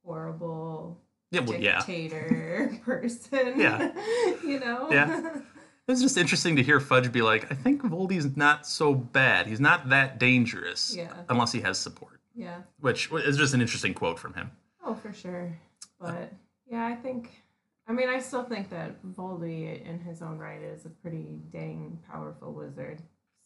horrible 0.04 0.98
Yeah, 1.30 1.40
well, 1.40 1.60
yeah. 1.60 1.78
dictator 1.78 2.78
person? 2.84 3.54
Yeah. 3.58 3.92
you 4.44 4.60
know? 4.60 4.88
Yeah. 4.90 5.40
It 5.86 5.92
was 5.92 6.02
just 6.02 6.18
interesting 6.18 6.54
to 6.56 6.62
hear 6.62 6.80
Fudge 6.80 7.10
be 7.10 7.22
like, 7.22 7.50
I 7.50 7.54
think 7.54 7.80
Voldy's 7.82 8.36
not 8.36 8.66
so 8.66 8.94
bad. 8.94 9.46
He's 9.46 9.58
not 9.58 9.88
that 9.88 10.18
dangerous 10.18 10.94
Yeah. 10.94 11.10
unless 11.30 11.50
he 11.50 11.62
has 11.62 11.78
support. 11.78 12.20
yeah. 12.36 12.58
Which 12.80 13.10
is 13.10 13.38
just 13.38 13.54
an 13.54 13.62
interesting 13.62 13.94
quote 13.94 14.18
from 14.18 14.34
him. 14.34 14.50
Oh, 14.84 14.94
for 14.94 15.14
sure. 15.14 15.58
But 15.98 16.30
yeah, 16.70 16.84
I 16.84 16.94
think. 16.94 17.30
I 17.88 17.92
mean, 17.92 18.08
I 18.08 18.18
still 18.18 18.44
think 18.44 18.68
that 18.70 19.02
Voldy, 19.02 19.84
in 19.84 19.98
his 19.98 20.20
own 20.20 20.38
right, 20.38 20.60
is 20.60 20.84
a 20.84 20.90
pretty 20.90 21.40
dang 21.50 21.98
powerful 22.10 22.52
wizard. 22.52 23.00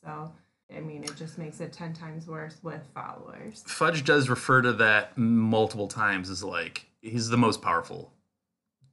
So, 0.04 0.32
I 0.74 0.80
mean, 0.80 1.04
it 1.04 1.14
just 1.16 1.38
makes 1.38 1.60
it 1.60 1.72
ten 1.72 1.94
times 1.94 2.26
worse 2.26 2.58
with 2.62 2.82
followers. 2.92 3.62
Fudge 3.66 4.04
does 4.04 4.28
refer 4.28 4.62
to 4.62 4.72
that 4.74 5.16
multiple 5.16 5.86
times 5.86 6.28
as 6.28 6.42
like 6.42 6.86
he's 7.00 7.28
the 7.28 7.36
most 7.36 7.62
powerful 7.62 8.12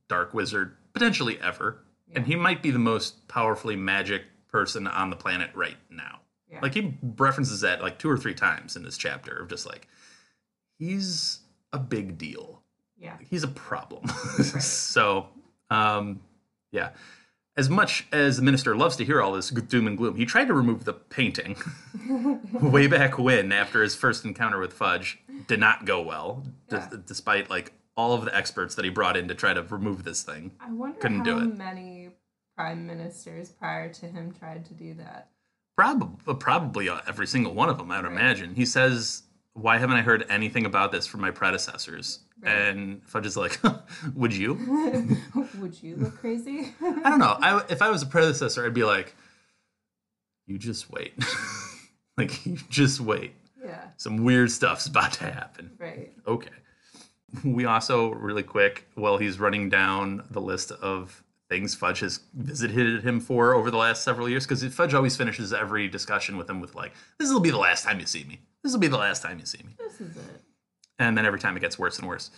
dark 0.07 0.33
wizard 0.33 0.75
potentially 0.93 1.39
ever. 1.41 1.83
And 2.15 2.25
he 2.25 2.35
might 2.35 2.63
be 2.63 2.71
the 2.71 2.79
most 2.79 3.27
powerfully 3.27 3.75
magic 3.75 4.23
person 4.51 4.87
on 4.87 5.11
the 5.11 5.15
planet 5.15 5.51
right 5.53 5.77
now. 5.91 6.21
Yeah. 6.51 6.59
Like 6.61 6.73
he 6.73 6.97
references 7.17 7.61
that 7.61 7.81
like 7.81 7.99
two 7.99 8.09
or 8.09 8.17
three 8.17 8.33
times 8.33 8.75
in 8.75 8.83
this 8.83 8.97
chapter 8.97 9.37
of 9.37 9.47
just 9.49 9.67
like 9.67 9.87
he's 10.77 11.39
a 11.71 11.79
big 11.79 12.17
deal. 12.17 12.63
Yeah. 12.97 13.15
he's 13.29 13.43
a 13.43 13.47
problem. 13.47 14.07
so, 14.59 15.27
um, 15.69 16.21
yeah. 16.71 16.89
As 17.57 17.69
much 17.69 18.07
as 18.13 18.37
the 18.37 18.43
minister 18.43 18.75
loves 18.75 18.95
to 18.97 19.05
hear 19.05 19.21
all 19.21 19.33
this 19.33 19.49
doom 19.49 19.85
and 19.87 19.97
gloom, 19.97 20.15
he 20.15 20.25
tried 20.25 20.45
to 20.45 20.53
remove 20.53 20.85
the 20.85 20.93
painting 20.93 21.57
way 22.61 22.87
back 22.87 23.17
when, 23.19 23.51
after 23.51 23.83
his 23.83 23.95
first 23.95 24.23
encounter 24.23 24.59
with 24.59 24.71
Fudge, 24.71 25.19
did 25.47 25.59
not 25.59 25.83
go 25.85 26.01
well, 26.01 26.43
Yeah. 26.71 26.87
despite 27.05 27.49
like 27.49 27.73
all 27.97 28.13
of 28.13 28.23
the 28.23 28.33
experts 28.35 28.75
that 28.75 28.85
he 28.85 28.91
brought 28.91 29.17
in 29.17 29.27
to 29.27 29.35
try 29.35 29.53
to 29.53 29.61
remove 29.63 30.03
this 30.05 30.23
thing. 30.23 30.51
I 30.61 30.71
wonder 30.71 30.99
Couldn't 30.99 31.17
how 31.19 31.23
do 31.25 31.37
it. 31.39 31.57
many 31.57 32.09
prime 32.55 32.87
ministers 32.87 33.49
prior 33.49 33.91
to 33.93 34.05
him 34.05 34.31
tried 34.31 34.63
to 34.65 34.73
do 34.73 34.93
that. 34.93 35.29
Probably, 35.75 36.35
probably 36.35 36.87
uh, 36.89 36.99
every 37.07 37.27
single 37.27 37.53
one 37.53 37.67
of 37.67 37.77
them, 37.77 37.91
I 37.91 37.97
would 37.97 38.05
Right. 38.05 38.11
imagine. 38.13 38.55
He 38.55 38.65
says, 38.65 39.23
"Why 39.53 39.77
haven't 39.77 39.97
I 39.97 40.01
heard 40.01 40.25
anything 40.29 40.65
about 40.65 40.91
this 40.91 41.05
from 41.07 41.21
my 41.21 41.31
predecessors?" 41.31 42.19
Right. 42.41 42.51
And 42.51 43.03
Fudge 43.05 43.25
is 43.25 43.35
like, 43.37 43.59
"Would 44.15 44.33
you?" 44.35 44.53
Would 45.59 45.81
you 45.83 45.95
look 45.97 46.17
crazy? 46.17 46.73
I 46.81 47.09
don't 47.09 47.19
know. 47.19 47.37
I, 47.41 47.63
if 47.69 47.81
I 47.81 47.89
was 47.89 48.01
a 48.01 48.05
predecessor, 48.07 48.65
I'd 48.65 48.73
be 48.73 48.83
like, 48.83 49.15
you 50.47 50.57
just 50.57 50.89
wait. 50.89 51.13
like, 52.17 52.45
you 52.45 52.57
just 52.69 52.99
wait. 52.99 53.33
yeah. 53.63 53.81
Some 53.97 54.23
weird 54.23 54.51
stuff's 54.51 54.87
about 54.87 55.13
to 55.13 55.25
happen. 55.25 55.71
Right. 55.77 56.11
Okay. 56.27 56.49
We 57.43 57.65
also, 57.65 58.09
really 58.11 58.41
quick, 58.41 58.87
while 58.95 59.17
he's 59.17 59.39
running 59.39 59.69
down 59.69 60.23
the 60.31 60.41
list 60.41 60.71
of 60.71 61.23
things 61.49 61.75
Fudge 61.75 61.99
has 61.99 62.21
visited 62.33 63.03
him 63.03 63.19
for 63.19 63.53
over 63.53 63.69
the 63.69 63.77
last 63.77 64.03
several 64.03 64.27
years, 64.27 64.45
because 64.47 64.63
Fudge 64.73 64.93
always 64.95 65.15
finishes 65.15 65.53
every 65.53 65.87
discussion 65.87 66.37
with 66.37 66.49
him 66.49 66.59
with, 66.61 66.73
like, 66.73 66.93
this 67.19 67.31
will 67.31 67.39
be 67.39 67.51
the 67.51 67.57
last 67.57 67.83
time 67.83 67.99
you 67.99 68.05
see 68.07 68.23
me. 68.23 68.39
This 68.63 68.73
will 68.73 68.79
be 68.79 68.87
the 68.87 68.97
last 68.97 69.21
time 69.23 69.39
you 69.39 69.45
see 69.45 69.59
me 69.65 69.73
This 69.77 70.01
is 70.01 70.15
it. 70.17 70.41
and 70.97 71.17
then 71.17 71.25
every 71.25 71.39
time 71.39 71.55
it 71.57 71.61
gets 71.61 71.77
worse 71.79 71.97
and 71.99 72.07
worse. 72.07 72.29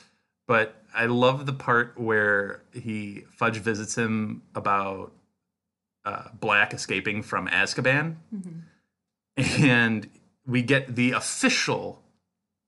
But 0.47 0.75
I 0.93 1.05
love 1.05 1.45
the 1.45 1.53
part 1.53 1.99
where 1.99 2.63
he 2.73 3.23
Fudge 3.37 3.57
visits 3.57 3.97
him 3.97 4.41
about 4.55 5.13
uh, 6.03 6.29
Black 6.39 6.73
escaping 6.73 7.21
from 7.23 7.47
Azkaban, 7.47 8.15
and 9.37 10.09
we 10.45 10.61
get 10.61 10.95
the 10.95 11.11
official 11.11 12.01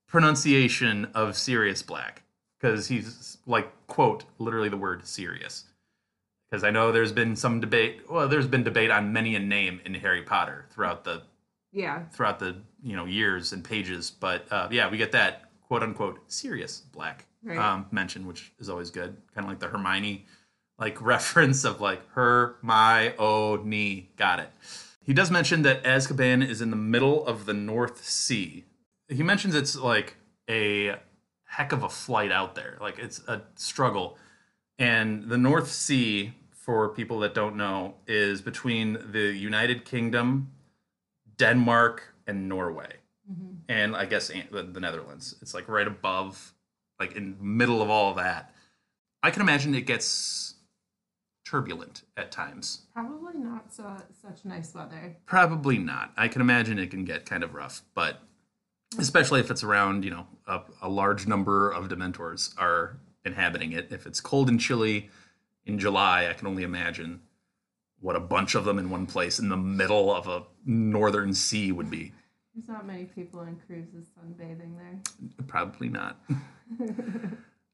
pronunciation 0.06 1.06
of 1.14 1.36
Sirius 1.36 1.82
Black 1.82 2.22
because 2.60 2.86
he's 2.88 3.38
like 3.46 3.70
quote 3.86 4.24
literally 4.38 4.68
the 4.68 4.76
word 4.76 5.06
Sirius. 5.06 5.64
Because 6.50 6.62
I 6.62 6.70
know 6.70 6.92
there's 6.92 7.12
been 7.12 7.34
some 7.34 7.58
debate. 7.60 8.02
Well, 8.08 8.28
there's 8.28 8.46
been 8.46 8.62
debate 8.62 8.90
on 8.90 9.12
many 9.12 9.34
a 9.34 9.40
name 9.40 9.80
in 9.84 9.94
Harry 9.94 10.22
Potter 10.22 10.66
throughout 10.70 11.04
the 11.04 11.22
Yeah. 11.72 12.04
throughout 12.12 12.38
the 12.38 12.58
you 12.84 12.94
know 12.96 13.06
years 13.06 13.52
and 13.52 13.64
pages. 13.64 14.10
But 14.10 14.46
uh, 14.52 14.68
yeah, 14.70 14.90
we 14.90 14.98
get 14.98 15.12
that 15.12 15.50
quote 15.66 15.82
unquote 15.82 16.20
serious 16.30 16.80
black 16.92 17.26
Right. 17.42 17.58
um, 17.58 17.86
mention, 17.90 18.26
which 18.26 18.52
is 18.58 18.70
always 18.70 18.90
good. 18.90 19.16
Kind 19.34 19.44
of 19.44 19.48
like 19.50 19.58
the 19.58 19.68
Hermione 19.68 20.24
like 20.78 21.00
reference 21.14 21.64
of 21.64 21.80
like 21.80 22.00
her, 22.12 22.56
my, 22.62 23.14
oh, 23.18 23.56
knee. 23.56 24.10
Got 24.16 24.38
it. 24.40 24.50
He 25.02 25.12
does 25.12 25.30
mention 25.30 25.62
that 25.62 25.84
Azkaban 25.84 26.46
is 26.46 26.62
in 26.62 26.70
the 26.70 26.76
middle 26.76 27.26
of 27.26 27.44
the 27.44 27.52
North 27.52 28.02
Sea. 28.04 28.64
He 29.08 29.22
mentions 29.22 29.54
it's 29.54 29.76
like 29.76 30.16
a 30.48 30.96
heck 31.44 31.72
of 31.72 31.82
a 31.82 31.88
flight 31.90 32.32
out 32.32 32.54
there. 32.54 32.78
Like 32.80 32.98
it's 32.98 33.20
a 33.28 33.42
struggle. 33.56 34.16
And 34.78 35.24
the 35.28 35.36
North 35.38 35.70
Sea, 35.70 36.32
for 36.50 36.88
people 36.88 37.20
that 37.20 37.34
don't 37.34 37.56
know, 37.56 37.96
is 38.06 38.40
between 38.40 38.98
the 39.12 39.34
United 39.34 39.84
Kingdom, 39.84 40.50
Denmark, 41.36 42.13
and 42.26 42.48
Norway. 42.48 42.96
Mm-hmm. 43.30 43.54
And 43.68 43.96
I 43.96 44.04
guess 44.04 44.28
the 44.28 44.62
the 44.62 44.80
Netherlands. 44.80 45.36
It's 45.40 45.54
like 45.54 45.68
right 45.68 45.86
above, 45.86 46.54
like 47.00 47.16
in 47.16 47.36
middle 47.40 47.82
of 47.82 47.90
all 47.90 48.10
of 48.10 48.16
that. 48.16 48.52
I 49.22 49.30
can 49.30 49.40
imagine 49.40 49.74
it 49.74 49.86
gets 49.86 50.54
turbulent 51.44 52.02
at 52.16 52.30
times. 52.30 52.82
Probably 52.92 53.38
not 53.38 53.72
so 53.72 53.96
such 54.20 54.44
nice 54.44 54.74
weather. 54.74 55.16
Probably 55.26 55.78
not. 55.78 56.12
I 56.16 56.28
can 56.28 56.40
imagine 56.40 56.78
it 56.78 56.90
can 56.90 57.04
get 57.04 57.26
kind 57.26 57.42
of 57.42 57.54
rough, 57.54 57.82
but 57.94 58.16
mm-hmm. 58.16 59.00
especially 59.00 59.40
if 59.40 59.50
it's 59.50 59.62
around, 59.62 60.04
you 60.04 60.10
know, 60.10 60.26
a, 60.46 60.60
a 60.82 60.88
large 60.88 61.26
number 61.26 61.70
of 61.70 61.88
Dementors 61.88 62.54
are 62.58 62.98
inhabiting 63.24 63.72
it. 63.72 63.88
If 63.90 64.06
it's 64.06 64.20
cold 64.20 64.48
and 64.48 64.60
chilly 64.60 65.10
in 65.64 65.78
July, 65.78 66.28
I 66.28 66.32
can 66.34 66.46
only 66.46 66.62
imagine 66.62 67.20
what 68.00 68.16
a 68.16 68.20
bunch 68.20 68.54
of 68.54 68.64
them 68.64 68.78
in 68.78 68.90
one 68.90 69.06
place 69.06 69.38
in 69.38 69.48
the 69.48 69.56
middle 69.56 70.14
of 70.14 70.28
a 70.28 70.44
northern 70.64 71.34
sea 71.34 71.72
would 71.72 71.90
be. 71.90 72.12
There's 72.54 72.68
not 72.68 72.86
many 72.86 73.04
people 73.04 73.42
in 73.42 73.56
cruises 73.66 74.06
sunbathing 74.16 74.76
there. 74.76 75.00
Probably 75.46 75.88
not. 75.88 76.20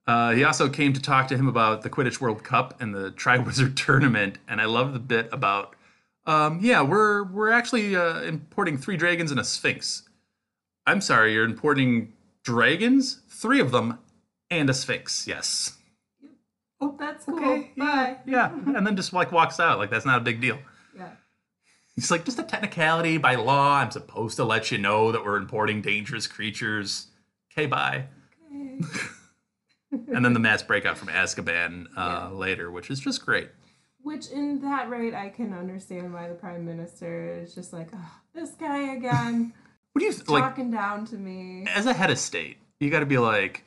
Uh, 0.06 0.32
he 0.32 0.42
also 0.42 0.68
came 0.68 0.92
to 0.92 1.00
talk 1.00 1.28
to 1.28 1.36
him 1.36 1.46
about 1.46 1.82
the 1.82 1.90
Quidditch 1.90 2.20
World 2.20 2.42
Cup 2.42 2.80
and 2.80 2.92
the 2.92 3.12
Triwizard 3.12 3.76
Tournament, 3.86 4.38
and 4.48 4.60
I 4.60 4.64
love 4.64 4.92
the 4.92 4.98
bit 4.98 5.28
about, 5.30 5.76
um, 6.26 6.58
yeah, 6.60 6.82
we're 6.82 7.22
we're 7.22 7.52
actually 7.52 7.94
uh, 7.94 8.22
importing 8.22 8.76
three 8.76 8.96
dragons 8.96 9.30
and 9.30 9.38
a 9.38 9.44
sphinx. 9.44 10.08
I'm 10.84 11.00
sorry, 11.00 11.34
you're 11.34 11.44
importing 11.44 12.12
dragons, 12.42 13.20
three 13.28 13.60
of 13.60 13.70
them, 13.70 13.98
and 14.50 14.68
a 14.68 14.74
sphinx. 14.74 15.28
Yes. 15.28 15.76
Oh, 16.80 16.96
that's 16.98 17.24
cool. 17.26 17.38
Okay. 17.38 17.70
Bye. 17.76 18.16
Yeah, 18.26 18.50
and 18.52 18.86
then 18.86 18.96
just 18.96 19.12
like 19.12 19.32
walks 19.32 19.60
out 19.60 19.78
like 19.78 19.90
that's 19.90 20.06
not 20.06 20.18
a 20.18 20.24
big 20.24 20.40
deal. 20.40 20.58
Yeah. 20.96 21.10
He's 21.94 22.10
like, 22.10 22.24
just 22.24 22.38
a 22.38 22.42
technicality 22.42 23.18
by 23.18 23.34
law. 23.34 23.76
I'm 23.78 23.90
supposed 23.90 24.36
to 24.36 24.44
let 24.44 24.70
you 24.70 24.78
know 24.78 25.12
that 25.12 25.24
we're 25.24 25.36
importing 25.36 25.82
dangerous 25.82 26.26
creatures. 26.26 27.08
Okay, 27.52 27.66
bye. 27.66 28.06
Okay. 28.54 28.80
And 29.92 30.24
then 30.24 30.34
the 30.34 30.40
mass 30.40 30.62
breakout 30.62 30.96
from 30.96 31.08
Azkaban 31.08 31.86
uh, 31.96 31.96
Yeah. 31.96 32.28
later, 32.28 32.70
which 32.70 32.90
is 32.90 33.00
just 33.00 33.26
great. 33.26 33.48
Which, 34.02 34.28
in 34.28 34.60
that 34.62 34.88
rate, 34.88 35.14
I 35.14 35.30
can 35.30 35.52
understand 35.52 36.14
why 36.14 36.28
the 36.28 36.34
prime 36.36 36.64
minister 36.64 37.34
is 37.42 37.56
just 37.56 37.72
like, 37.72 37.88
oh, 37.92 38.10
this 38.32 38.50
guy 38.52 38.94
again, 38.94 39.52
What 39.92 39.98
do 39.98 40.04
you 40.06 40.12
th- 40.12 40.28
like 40.28 40.44
talking 40.44 40.70
down 40.70 41.06
to 41.06 41.16
me. 41.16 41.66
as 41.74 41.86
a 41.86 41.92
head 41.92 42.08
of 42.10 42.18
state? 42.18 42.58
You 42.78 42.88
got 42.88 43.00
to 43.00 43.06
be 43.06 43.18
like, 43.18 43.64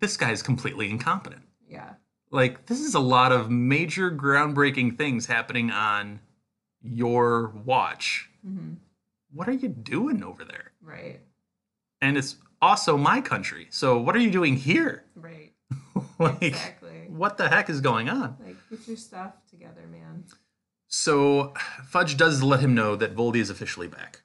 this 0.00 0.16
guy's 0.16 0.40
completely 0.42 0.88
incompetent. 0.88 1.42
Yeah. 1.72 1.94
Like, 2.30 2.66
this 2.66 2.80
is 2.80 2.94
a 2.94 3.00
lot 3.00 3.32
of 3.32 3.50
major 3.50 4.10
groundbreaking 4.10 4.96
things 4.98 5.26
happening 5.26 5.70
on 5.70 6.20
your 6.82 7.48
watch. 7.64 8.28
hmm 8.44 8.74
What 9.32 9.48
are 9.48 9.52
you 9.52 9.68
doing 9.68 10.22
over 10.22 10.44
there? 10.44 10.72
Right. 10.82 11.20
And 12.00 12.16
it's 12.18 12.36
also 12.60 12.96
my 12.96 13.20
country. 13.20 13.68
So 13.70 13.98
what 13.98 14.14
are 14.16 14.20
you 14.20 14.30
doing 14.30 14.56
here? 14.56 15.04
Right. 15.14 15.52
like, 16.18 16.42
exactly. 16.42 17.06
what 17.08 17.36
the 17.38 17.48
heck 17.48 17.70
is 17.70 17.80
going 17.80 18.08
on? 18.08 18.36
Like, 18.44 18.56
get 18.70 18.86
your 18.86 18.96
stuff 18.96 19.34
together, 19.50 19.82
man. 19.90 20.24
So 20.88 21.54
Fudge 21.86 22.16
does 22.16 22.42
let 22.42 22.60
him 22.60 22.74
know 22.74 22.96
that 22.96 23.14
Voldy 23.16 23.36
is 23.36 23.50
officially 23.50 23.88
back. 23.88 24.22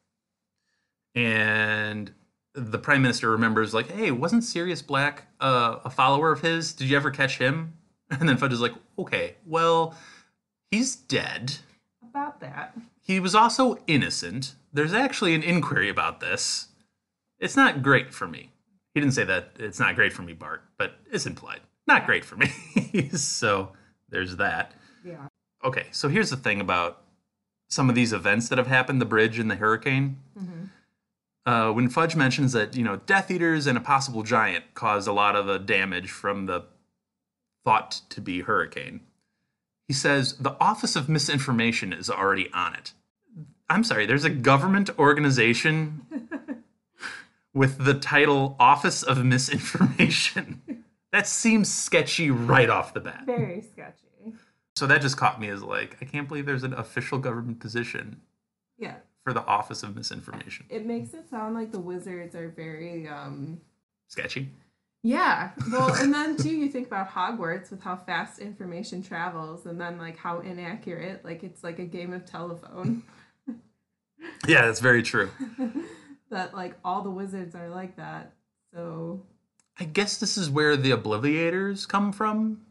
And 1.15 2.13
the 2.57 2.79
prime 2.79 3.01
minister 3.01 3.29
remembers, 3.29 3.73
like, 3.73 3.91
hey, 3.91 4.11
wasn't 4.11 4.43
Sirius 4.43 4.81
Black 4.81 5.27
uh, 5.39 5.77
a 5.85 5.89
follower 5.89 6.31
of 6.31 6.41
his? 6.41 6.73
Did 6.73 6.89
you 6.89 6.97
ever 6.97 7.11
catch 7.11 7.37
him? 7.37 7.73
And 8.09 8.29
then 8.29 8.37
Fudge 8.37 8.53
is 8.53 8.61
like, 8.61 8.71
okay, 8.97 9.35
well, 9.45 9.93
he's 10.71 10.95
dead. 10.95 11.55
About 12.01 12.39
that. 12.39 12.73
He 13.01 13.19
was 13.19 13.35
also 13.35 13.79
innocent. 13.85 14.55
There's 14.71 14.93
actually 14.93 15.35
an 15.35 15.43
inquiry 15.43 15.89
about 15.89 16.21
this. 16.21 16.67
It's 17.37 17.57
not 17.57 17.83
great 17.83 18.13
for 18.13 18.25
me. 18.25 18.51
He 18.93 19.01
didn't 19.01 19.13
say 19.13 19.25
that 19.25 19.51
it's 19.59 19.77
not 19.79 19.95
great 19.95 20.13
for 20.13 20.21
me, 20.21 20.31
Bart, 20.31 20.63
but 20.77 20.93
it's 21.11 21.25
implied. 21.25 21.59
Not 21.85 22.05
great 22.05 22.23
for 22.23 22.37
me. 22.37 23.09
so 23.11 23.73
there's 24.09 24.37
that. 24.37 24.71
Yeah. 25.03 25.27
Okay, 25.63 25.87
so 25.91 26.07
here's 26.07 26.29
the 26.29 26.37
thing 26.37 26.61
about 26.61 27.01
some 27.69 27.89
of 27.89 27.95
these 27.95 28.13
events 28.13 28.47
that 28.47 28.57
have 28.57 28.67
happened 28.67 29.01
the 29.01 29.05
bridge 29.05 29.37
and 29.37 29.51
the 29.51 29.55
hurricane. 29.55 30.17
hmm 30.37 30.56
Uh, 31.47 31.71
when 31.71 31.87
Fudge 31.87 32.13
mentions 32.13 32.51
that, 32.51 32.75
you 32.75 32.83
know, 32.83 32.97
Death 33.05 33.31
Eaters 33.31 33.67
and 33.67 33.77
a 33.77 33.81
possible 33.81 34.21
giant 34.21 34.65
caused 34.73 35.07
a 35.07 35.13
lot 35.13 35.33
of 35.33 35.45
the 35.45 35.57
damage 35.57 36.11
from 36.11 36.45
the 36.45 36.65
thought 37.63 38.01
to 38.09 38.19
be 38.19 38.41
hurricane, 38.41 38.99
he 39.87 39.93
says 39.93 40.33
the 40.33 40.57
Office 40.59 40.97
of 40.97 41.07
Misinformation 41.07 41.93
is 41.93 42.09
already 42.09 42.51
on 42.51 42.73
it. 42.75 42.91
I'm 43.69 43.85
sorry, 43.85 44.05
there's 44.05 44.25
a 44.25 44.29
government 44.29 44.89
organization 44.99 46.05
with 47.53 47.85
the 47.85 47.93
title 47.93 48.57
Office 48.59 49.01
of 49.01 49.23
Misinformation. 49.23 50.83
that 51.13 51.27
seems 51.27 51.73
sketchy 51.73 52.29
right 52.29 52.69
off 52.69 52.93
the 52.93 52.99
bat. 52.99 53.23
Very 53.25 53.61
sketchy. 53.61 54.33
So 54.75 54.85
that 54.85 55.01
just 55.01 55.15
caught 55.15 55.39
me 55.39 55.47
as 55.47 55.63
like, 55.63 55.95
I 56.01 56.05
can't 56.05 56.27
believe 56.27 56.45
there's 56.45 56.65
an 56.65 56.73
official 56.73 57.19
government 57.19 57.61
position 57.61 58.19
Yeah. 58.77 58.95
For 59.27 59.33
the 59.33 59.45
Office 59.45 59.83
of 59.83 59.93
Misinformation. 59.93 60.65
It 60.69 60.85
makes 60.85 61.13
it 61.13 61.29
sound 61.29 61.53
like 61.53 61.73
the 61.73 61.81
wizards 61.81 62.33
are 62.33 62.47
very, 62.47 63.09
um, 63.09 63.59
Sketchy. 64.07 64.47
yeah. 65.03 65.51
Well, 65.69 65.93
and 65.95 66.13
then 66.13 66.37
too, 66.37 66.55
you 66.55 66.69
think 66.69 66.87
about 66.87 67.09
Hogwarts 67.09 67.69
with 67.69 67.81
how 67.81 67.97
fast 67.97 68.39
information 68.39 69.03
travels, 69.03 69.65
and 69.65 69.81
then 69.81 69.97
like 69.97 70.17
how 70.17 70.39
inaccurate. 70.39 71.25
Like 71.25 71.43
it's 71.43 71.61
like 71.61 71.77
a 71.79 71.83
game 71.83 72.13
of 72.13 72.23
telephone. 72.23 73.03
Yeah, 74.47 74.65
that's 74.65 74.79
very 74.79 75.03
true. 75.03 75.29
that 76.31 76.53
like 76.53 76.75
all 76.85 77.01
the 77.01 77.09
wizards 77.11 77.53
are 77.53 77.69
like 77.69 77.97
that. 77.97 78.33
So 78.73 79.23
I 79.79 79.83
guess 79.83 80.17
this 80.19 80.37
is 80.37 80.49
where 80.49 80.75
the 80.77 80.91
Obliviators 80.91 81.85
come 81.87 82.11
from, 82.13 82.61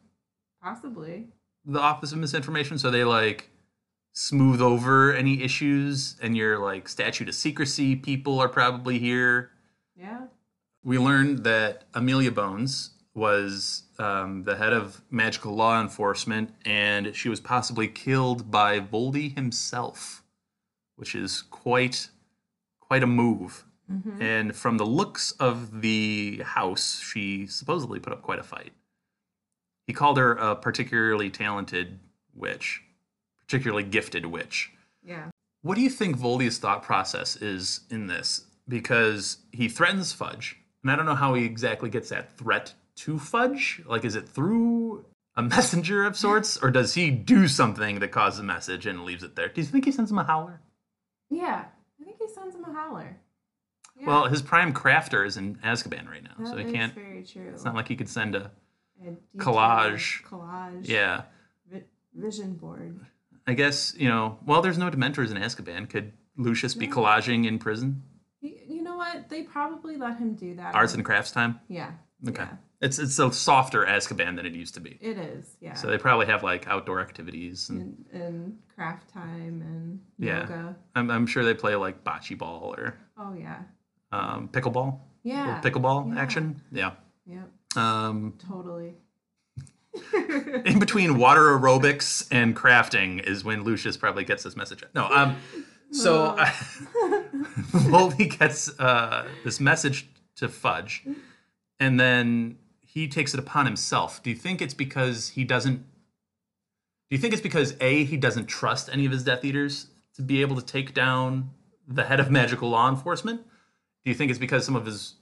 possibly, 0.63 1.29
the 1.67 1.81
Office 1.81 2.13
of 2.13 2.19
Misinformation. 2.19 2.79
So 2.79 2.91
they 2.91 3.05
like 3.05 3.51
smooth 4.19 4.63
over 4.63 5.13
any 5.13 5.43
issues, 5.43 6.17
and 6.23 6.35
your 6.37 6.59
like 6.59 6.89
statute 6.89 7.29
of 7.29 7.35
secrecy 7.35 7.95
people 7.95 8.41
are 8.41 8.49
probably 8.49 8.99
here. 8.99 9.51
yeah. 9.95 10.23
We 10.83 10.99
learned 10.99 11.43
that 11.45 11.83
Amelia 11.95 12.31
Bones 12.31 12.91
was 13.13 13.83
um, 13.99 14.45
the 14.45 14.57
head 14.57 14.73
of 14.73 15.03
magical 15.11 15.53
law 15.55 15.81
enforcement, 15.81 16.55
and 16.65 17.15
she 17.15 17.29
was 17.29 17.41
possibly 17.41 17.89
killed 17.89 18.51
by 18.53 18.79
Voldy 18.81 19.35
himself, 19.35 20.23
which 20.95 21.15
is 21.15 21.43
quite 21.43 22.09
quite 22.81 23.03
a 23.03 23.07
move. 23.07 23.65
Mhm. 23.91 24.21
And 24.23 24.55
from 24.57 24.79
the 24.79 24.87
looks 24.87 25.33
of 25.33 25.81
the 25.83 26.41
house, 26.45 27.01
she 27.01 27.47
supposedly 27.49 27.99
put 28.01 28.13
up 28.13 28.23
quite 28.23 28.39
a 28.39 28.45
fight. 28.45 28.73
He 29.87 29.93
called 29.93 30.19
her 30.19 30.33
a 30.35 30.55
particularly 30.57 31.31
talented 31.31 31.99
witch, 32.33 32.83
particularly 33.47 33.85
gifted 33.85 34.27
witch. 34.27 34.73
Yeah. 35.05 35.27
What 35.63 35.75
do 35.77 35.81
you 35.81 35.91
think 35.91 36.17
Voldy's 36.19 36.59
thought 36.59 36.83
process 36.83 37.37
is 37.37 37.81
in 37.91 38.07
this? 38.07 38.45
Because 38.69 39.39
he 39.53 39.69
threatens 39.69 40.13
Fudge, 40.13 40.57
and 40.83 40.91
I 40.91 40.97
don't 40.97 41.07
know 41.07 41.15
how 41.15 41.35
he 41.35 41.45
exactly 41.45 41.89
gets 41.91 42.09
that 42.11 42.37
threat 42.37 42.75
to 42.97 43.19
Fudge. 43.19 43.81
Like, 43.87 44.05
is 44.05 44.17
it 44.17 44.29
through 44.29 45.05
a 45.37 45.43
messenger 45.43 46.05
of 46.05 46.17
sorts, 46.17 46.57
or 46.57 46.71
does 46.71 46.95
he 46.95 47.11
do 47.11 47.47
something 47.49 48.01
that 48.01 48.11
causes 48.13 48.41
a 48.41 48.45
message 48.45 48.87
and 48.87 49.05
leaves 49.05 49.23
it 49.23 49.37
there? 49.37 49.49
Do 49.49 49.61
you 49.61 49.67
think 49.67 49.85
he 49.85 49.93
sends 49.93 50.11
him 50.11 50.19
a 50.19 50.25
howler? 50.25 50.61
Yeah. 51.31 51.65
I 52.01 52.05
think 52.05 52.17
he 52.21 52.29
sends 52.29 52.55
him 52.55 52.65
a 52.65 52.73
howler. 52.73 53.17
Yeah. 53.99 54.07
Well, 54.07 54.27
his 54.27 54.43
prime 54.43 54.75
crafter 54.75 55.27
is 55.27 55.37
in 55.37 55.57
Azkaban 55.57 56.09
right 56.09 56.23
now, 56.23 56.45
so 56.45 56.57
he 56.59 56.71
can't. 56.71 56.95
very 56.95 57.23
true. 57.25 57.51
It's 57.55 57.65
not 57.65 57.75
like 57.75 57.89
he 57.89 57.97
could 57.97 58.09
send 58.09 58.35
a. 58.35 58.51
A 59.07 59.13
collage. 59.39 60.23
Collage. 60.25 60.89
Yeah, 60.89 61.23
Vi- 61.71 61.85
vision 62.15 62.55
board. 62.55 62.99
I 63.47 63.55
guess 63.55 63.95
you 63.97 64.09
know. 64.09 64.39
Well, 64.45 64.63
there's 64.63 64.79
no 64.79 64.91
Dementors 64.91 65.31
in 65.31 65.37
Azkaban. 65.37 65.89
Could 65.89 66.13
Lucius 66.37 66.75
be 66.75 66.87
No. 66.87 66.97
collaging 66.97 67.47
in 67.47 67.59
prison? 67.59 68.03
You, 68.41 68.83
know 68.83 68.97
what? 68.97 69.29
They 69.29 69.43
probably 69.43 69.97
let 69.97 70.19
him 70.19 70.35
do 70.35 70.55
that. 70.57 70.75
Arts 70.75 70.95
and 70.95 71.05
crafts 71.05 71.31
time. 71.33 71.61
Yeah. 71.69 71.93
Okay, 72.29 72.43
Yeah, 72.43 72.57
it's 72.81 72.99
it's 72.99 73.19
a 73.19 73.31
softer 73.33 73.85
Azkaban 73.85 74.37
than 74.37 74.47
it 74.47 74.55
used 74.55 74.75
to 74.75 74.81
be. 74.81 74.97
it 75.01 75.19
is. 75.19 75.57
Yeah. 75.61 75.75
So 75.75 75.89
they 75.89 75.99
probably 75.99 76.27
have 76.27 76.43
like 76.43 76.67
outdoor 76.67 77.01
activities, 77.01 77.69
and 77.69 78.07
and, 78.13 78.23
and 78.23 78.59
craft 78.75 79.13
time 79.13 79.61
and 79.63 80.01
Yeah. 80.19 80.41
yoga. 80.41 80.77
I'm, 80.95 81.11
I'm 81.11 81.27
sure 81.27 81.45
they 81.45 81.55
play 81.55 81.75
like 81.77 82.05
bocce 82.05 82.37
ball 82.39 82.75
or 82.77 82.97
Oh 83.19 83.35
yeah. 83.35 83.59
um, 84.13 84.49
pickleball. 84.49 84.99
Yeah. 85.25 85.61
Pickleball 85.63 86.15
Yeah. 86.15 86.21
action. 86.23 86.63
Yeah. 86.73 86.93
Yep. 87.27 87.51
Um, 87.77 88.35
Totally. 88.49 88.95
in 90.65 90.79
between 90.79 91.19
water 91.19 91.43
aerobics 91.43 92.27
and 92.31 92.57
crafting 92.57 93.23
is 93.27 93.45
when 93.45 93.65
Lucius 93.65 93.97
probably 93.97 94.25
gets 94.25 94.43
this 94.43 94.57
message. 94.57 94.83
No, 94.95 95.07
um, 95.07 95.37
so 95.91 96.37
Voldy 97.73 98.39
gets 98.39 98.79
uh, 98.79 99.27
this 99.45 99.61
message 99.61 100.09
to 100.37 100.49
Fudge, 100.49 101.05
and 101.81 101.99
then 101.99 102.59
he 102.83 103.09
takes 103.09 103.35
it 103.35 103.41
upon 103.41 103.67
himself. 103.67 104.23
Do 104.23 104.31
you 104.31 104.37
think 104.37 104.61
it's 104.63 104.75
because 104.75 105.31
he 105.31 105.45
doesn't? 105.45 105.79
Do 105.79 107.15
you 107.15 107.19
think 107.19 107.33
it's 107.33 107.43
because 107.43 107.77
a 107.81 108.05
he 108.05 108.17
doesn't 108.17 108.47
trust 108.47 108.89
any 108.93 109.07
of 109.07 109.13
his 109.13 109.23
Death 109.23 109.45
Eaters 109.45 109.87
to 110.15 110.23
be 110.23 110.41
able 110.41 110.57
to 110.57 110.65
take 110.65 110.93
down 110.95 111.51
the 111.87 112.05
head 112.05 112.21
of 112.21 112.31
magical 112.31 112.71
law 112.71 112.89
enforcement? 112.89 113.43
Do 114.05 114.11
you 114.11 114.15
think 114.15 114.31
it's 114.31 114.41
because 114.41 114.65
some 114.65 114.77
of 114.77 114.87
his 114.87 115.15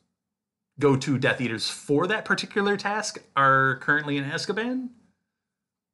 go-to 0.78 1.18
Death 1.18 1.40
Eaters 1.40 1.68
for 1.68 2.06
that 2.06 2.24
particular 2.24 2.76
task 2.76 3.18
are 3.36 3.76
currently 3.76 4.16
in 4.16 4.24
Azkaban? 4.24 4.88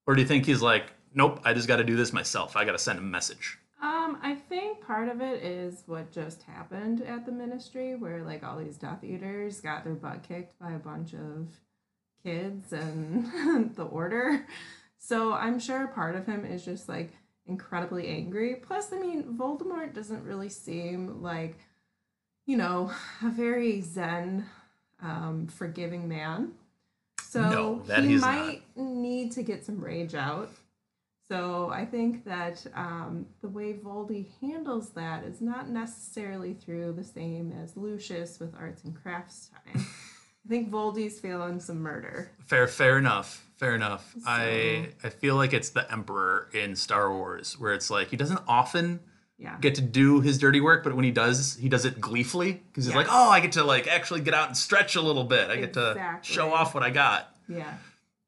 Or 0.07 0.15
do 0.15 0.23
you 0.23 0.29
think 0.29 0.47
he's 0.47 0.63
like, 0.63 0.93
nope, 1.15 1.41
I 1.45 1.55
just 1.55 1.69
got 1.69 1.77
to 1.77 1.85
do 1.85 1.97
this 1.97 2.13
myself. 2.13 2.57
I 2.57 2.65
got 2.65 2.73
to 2.73 2.79
send 2.79 2.99
a 2.99 3.03
message. 3.03 3.59
Um, 3.83 4.19
I 4.23 4.35
think 4.35 4.85
part 4.87 5.09
of 5.09 5.21
it 5.21 5.43
is 5.43 5.85
what 5.87 6.13
just 6.13 6.43
happened 6.43 7.01
at 7.03 7.25
the 7.25 7.33
ministry, 7.33 7.97
where 7.97 8.23
like 8.23 8.43
all 8.43 8.59
these 8.59 8.77
Death 8.77 9.03
Eaters 9.03 9.61
got 9.61 9.85
their 9.85 9.95
butt 9.95 10.23
kicked 10.23 10.59
by 10.59 10.73
a 10.73 10.79
bunch 10.79 11.15
of 11.15 11.49
kids 12.23 12.73
and 12.73 13.75
the 13.77 13.85
Order. 13.85 14.47
So 14.99 15.33
I'm 15.33 15.59
sure 15.59 15.87
part 15.89 16.15
of 16.15 16.27
him 16.27 16.45
is 16.45 16.65
just 16.65 16.89
like 16.89 17.13
incredibly 17.47 18.09
angry. 18.09 18.57
Plus, 18.57 18.93
I 18.93 18.99
mean, 18.99 19.37
Voldemort 19.39 19.95
doesn't 19.95 20.25
really 20.25 20.51
seem 20.51 21.23
like, 21.23 21.57
you 22.47 22.57
know, 22.57 22.93
a 23.25 23.31
very 23.31 23.81
zen, 23.81 24.45
um, 25.03 25.47
forgiving 25.47 26.09
man. 26.09 26.53
So 27.23 27.41
No, 27.87 27.97
he 27.97 28.09
he's 28.09 28.21
not. 28.23 28.35
might 28.47 28.63
need 28.77 29.33
to 29.33 29.43
get 29.43 29.65
some 29.65 29.81
rage 29.81 30.15
out. 30.15 30.51
So 31.29 31.71
I 31.71 31.85
think 31.85 32.25
that 32.25 32.67
um, 32.75 33.27
the 33.41 33.49
way 33.49 33.75
Voldy 33.75 34.27
handles 34.41 34.91
that 34.91 35.23
is 35.23 35.41
not 35.41 35.69
necessarily 35.69 36.55
through 36.55 36.93
the 36.95 37.05
same 37.05 37.53
as 37.63 37.77
Lucius 37.77 38.41
with 38.41 38.53
arts 38.59 38.83
and 38.83 39.01
crafts 39.01 39.49
time. 39.65 39.87
I 40.45 40.49
think 40.49 40.71
Voldy's 40.73 41.21
feeling 41.21 41.61
some 41.61 41.81
murder. 41.83 42.33
Fair, 42.47 42.67
fair 42.67 42.99
enough. 42.99 43.47
Fair 43.59 43.77
enough. 43.77 44.13
I 44.27 44.89
I 45.05 45.11
feel 45.11 45.37
like 45.37 45.53
it's 45.53 45.71
the 45.71 45.91
Emperor 45.93 46.49
in 46.53 46.75
Star 46.75 47.13
Wars, 47.15 47.57
where 47.61 47.75
it's 47.75 47.91
like 47.91 48.09
he 48.09 48.17
doesn't 48.17 48.41
often 48.49 48.99
Yeah. 49.41 49.57
get 49.61 49.75
to 49.77 49.81
do 49.81 50.21
his 50.21 50.37
dirty 50.39 50.61
work, 50.61 50.85
but 50.85 50.95
when 50.95 51.05
he 51.05 51.11
does, 51.11 51.57
he 51.57 51.69
does 51.71 51.87
it 51.87 51.99
gleefully 52.01 52.53
because 52.69 52.85
he's 52.85 52.93
Yeah. 52.93 52.99
like, 53.01 53.07
"Oh, 53.11 53.31
I 53.31 53.41
get 53.41 53.53
to 53.53 53.65
like 53.65 53.89
actually 53.89 54.21
get 54.21 54.35
out 54.35 54.49
and 54.49 54.57
stretch 54.57 54.97
a 54.97 55.01
little 55.01 55.25
bit. 55.25 55.49
I 55.51 55.57
get 55.57 55.73
to 55.75 56.19
show 56.23 56.53
off 56.53 56.75
what 56.75 56.83
I 56.83 56.91
got." 56.91 57.35
yeah. 57.49 57.75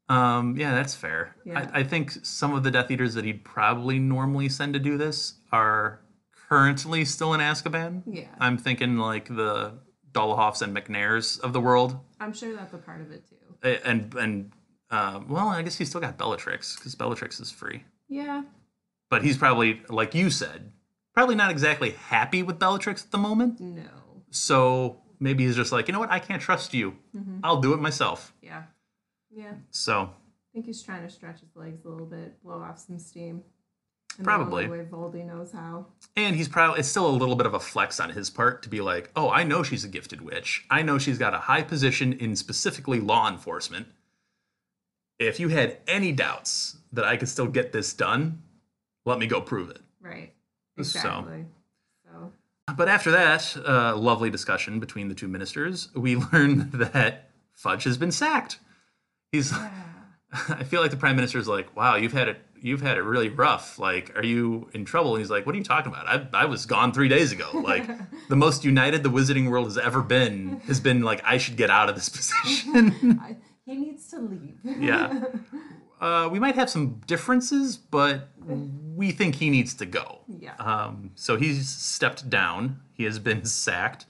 Um, 0.09 0.57
yeah, 0.59 0.75
that's 0.75 0.95
fair. 0.95 1.37
Yeah. 1.45 1.69
I, 1.73 1.81
I 1.81 1.83
think 1.85 2.11
some 2.23 2.55
of 2.55 2.63
the 2.65 2.71
Death 2.71 2.91
Eaters 2.91 3.15
that 3.15 3.25
he'd 3.25 3.45
probably 3.45 3.99
normally 3.99 4.49
send 4.49 4.75
to 4.75 4.81
do 4.81 4.99
this 4.99 5.35
are 5.53 6.01
currently 6.49 7.05
still 7.05 7.33
in 7.35 7.41
Azkaban. 7.41 8.03
Yeah. 8.07 8.27
I'm 8.39 8.59
thinking 8.59 8.99
like 8.99 9.29
the 9.29 9.75
Dolohovs 10.13 10.61
and 10.61 10.77
McNairs 10.77 11.41
of 11.41 11.53
the 11.53 11.61
world, 11.61 11.99
I'm 12.21 12.33
sure 12.35 12.55
that's 12.55 12.75
a 12.75 12.79
part 12.79 13.01
of 13.01 13.11
it 13.11 13.25
too. 13.29 13.79
And 13.85 14.13
and 14.15 14.53
uh, 14.91 15.21
well, 15.29 15.49
I 15.49 15.63
guess 15.63 15.77
he's 15.77 15.89
still 15.89 16.01
got 16.01 16.19
Bellatrix 16.19 16.77
because 16.77 16.95
Bellatrix 16.95 17.41
is 17.41 17.51
free. 17.51 17.85
Yeah. 18.09 18.43
But 19.09 19.23
he's 19.23 19.39
probably, 19.39 19.81
like 19.89 20.15
you 20.15 20.29
said, 20.31 20.73
probably 21.15 21.35
not 21.35 21.51
exactly 21.51 21.91
happy 21.91 22.43
with 22.43 22.59
Bellatrix 22.59 23.05
at 23.05 23.11
the 23.11 23.19
moment. 23.19 23.61
No. 23.61 23.83
So 24.31 24.99
maybe 25.21 25.45
he's 25.45 25.57
just 25.57 25.73
like, 25.73 25.89
you 25.89 25.93
know 25.93 26.01
what, 26.01 26.11
I 26.11 26.19
can't 26.19 26.43
trust 26.43 26.75
you. 26.75 26.97
Mm-hmm. 27.17 27.39
I'll 27.45 27.61
do 27.61 27.75
it 27.75 27.81
myself. 27.81 28.35
Yeah. 28.43 28.65
Yeah. 29.31 29.55
So 29.71 30.03
I 30.03 30.53
think 30.53 30.67
he's 30.67 30.83
trying 30.83 31.03
to 31.07 31.11
stretch 31.11 31.41
his 31.41 31.55
legs 31.55 31.85
a 31.85 31.89
little 31.89 32.07
bit, 32.07 32.43
blow 32.43 32.63
off 32.63 32.79
some 32.79 32.99
steam. 32.99 33.43
In 34.19 34.25
Probably. 34.25 34.67
The 34.67 34.71
way 34.71 34.85
Voldy 34.91 35.27
knows 35.27 35.53
how. 35.53 35.87
And 36.17 36.37
he's 36.37 36.49
probably 36.49 36.81
it's 36.81 36.89
still 36.89 37.07
a 37.07 37.09
little 37.09 37.35
bit 37.35 37.47
of 37.47 37.55
a 37.55 37.61
flex 37.61 37.99
on 37.99 38.11
his 38.11 38.29
part 38.29 38.63
to 38.63 38.69
be 38.69 38.83
like, 38.83 39.11
oh, 39.17 39.31
I 39.31 39.43
know 39.43 39.63
she's 39.63 39.85
a 39.85 39.89
gifted 39.89 40.21
witch. 40.21 40.67
I 40.71 40.83
know 40.83 40.99
she's 40.99 41.17
got 41.17 41.33
a 41.33 41.39
high 41.39 41.63
position 41.63 42.13
in 42.13 42.37
specifically 42.37 43.01
law 43.01 43.31
enforcement. 43.31 43.87
If 45.19 45.41
you 45.41 45.49
had 45.49 45.79
any 45.87 46.13
doubts 46.13 46.77
that 46.93 47.05
I 47.07 47.17
could 47.17 47.29
still 47.29 47.47
get 47.47 47.73
this 47.73 47.95
done, 47.95 48.43
let 49.07 49.19
me 49.19 49.27
go 49.27 49.41
prove 49.41 49.71
it. 49.71 49.81
Right. 50.01 50.35
So- 50.77 50.83
Exactly. 50.83 51.45
So, 52.05 52.33
But 52.77 52.89
after 52.89 53.11
that 53.13 53.57
uh, 53.67 53.97
lovely 53.97 54.31
discussion 54.31 54.81
between 54.81 55.09
the 55.09 55.15
two 55.15 55.29
ministers, 55.29 55.89
we 55.95 56.17
learn 56.33 56.71
that 56.75 57.31
Fudge 57.53 57.85
has 57.85 57.97
been 57.99 58.13
sacked. 58.13 58.59
He's. 59.31 59.53
I 60.49 60.65
feel 60.65 60.81
like 60.81 60.91
the 60.91 60.97
prime 60.97 61.17
minister's 61.17 61.47
like, 61.47 61.77
"Wow, 61.77 61.97
you've 61.97 62.15
had 62.15 62.27
it. 62.29 62.39
You've 62.59 62.81
had 62.81 62.97
it 62.97 63.03
really 63.03 63.29
rough. 63.29 63.79
Like, 63.79 64.17
are 64.17 64.25
you 64.25 64.71
in 64.73 64.87
trouble?" 64.87 65.15
And 65.15 65.21
he's 65.21 65.31
like, 65.31 65.45
"What 65.45 65.55
are 65.55 65.59
you 65.59 65.65
talking 65.65 65.93
about? 65.93 66.09
I, 66.09 66.27
I 66.45 66.45
was 66.47 66.65
gone 66.65 66.93
three 66.93 67.09
days 67.09 67.33
ago. 67.33 67.51
Like, 67.63 67.87
the 68.31 68.37
most 68.37 68.65
united 68.65 69.03
the 69.03 69.11
wizarding 69.11 69.51
world 69.51 69.67
has 69.67 69.77
ever 69.77 70.01
been 70.01 70.61
has 70.67 70.81
been 70.81 71.03
like, 71.03 71.21
I 71.25 71.37
should 71.37 71.57
get 71.59 71.69
out 71.69 71.91
of 71.91 71.95
this 71.97 72.09
position." 72.09 73.21
I, 73.23 73.37
he 73.67 73.77
needs 73.77 74.09
to 74.09 74.21
leave. 74.21 74.59
yeah. 74.65 75.23
Uh, 76.03 76.29
we 76.29 76.41
might 76.41 76.57
have 76.57 76.69
some 76.69 77.01
differences, 77.07 77.77
but 77.77 78.29
we 78.45 79.13
think 79.13 79.37
he 79.37 79.49
needs 79.49 79.73
to 79.75 79.87
go. 79.87 80.19
Yeah. 80.27 80.57
Um, 80.57 81.13
so 81.15 81.37
he's 81.37 81.69
stepped 81.69 82.29
down. 82.29 82.81
He 82.93 83.05
has 83.05 83.21
been 83.21 83.45
sacked. 83.47 84.07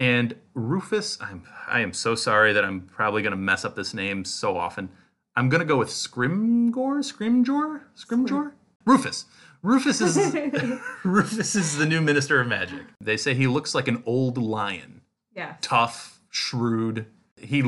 And 0.00 0.34
Rufus, 0.54 1.16
I'm 1.20 1.46
I 1.68 1.80
am 1.80 1.92
so 1.92 2.16
sorry 2.16 2.52
that 2.52 2.64
I'm 2.64 2.80
probably 2.80 3.22
going 3.22 3.30
to 3.30 3.36
mess 3.36 3.64
up 3.64 3.76
this 3.76 3.94
name 3.94 4.24
so 4.24 4.56
often. 4.58 4.88
I'm 5.36 5.48
going 5.48 5.60
to 5.60 5.64
go 5.64 5.76
with 5.76 5.88
Scrimgore, 5.88 6.98
Scrimjor, 6.98 7.82
Scrimjor, 7.96 8.52
Rufus. 8.84 9.26
Rufus 9.62 10.00
is 10.00 10.16
Rufus 11.04 11.54
is 11.54 11.78
the 11.78 11.86
new 11.86 12.00
minister 12.00 12.40
of 12.40 12.48
magic. 12.48 12.82
They 13.00 13.16
say 13.16 13.34
he 13.34 13.46
looks 13.46 13.72
like 13.72 13.86
an 13.86 14.02
old 14.04 14.36
lion 14.36 15.02
yeah. 15.34 15.54
tough, 15.60 16.20
shrewd. 16.28 17.06
He 17.36 17.62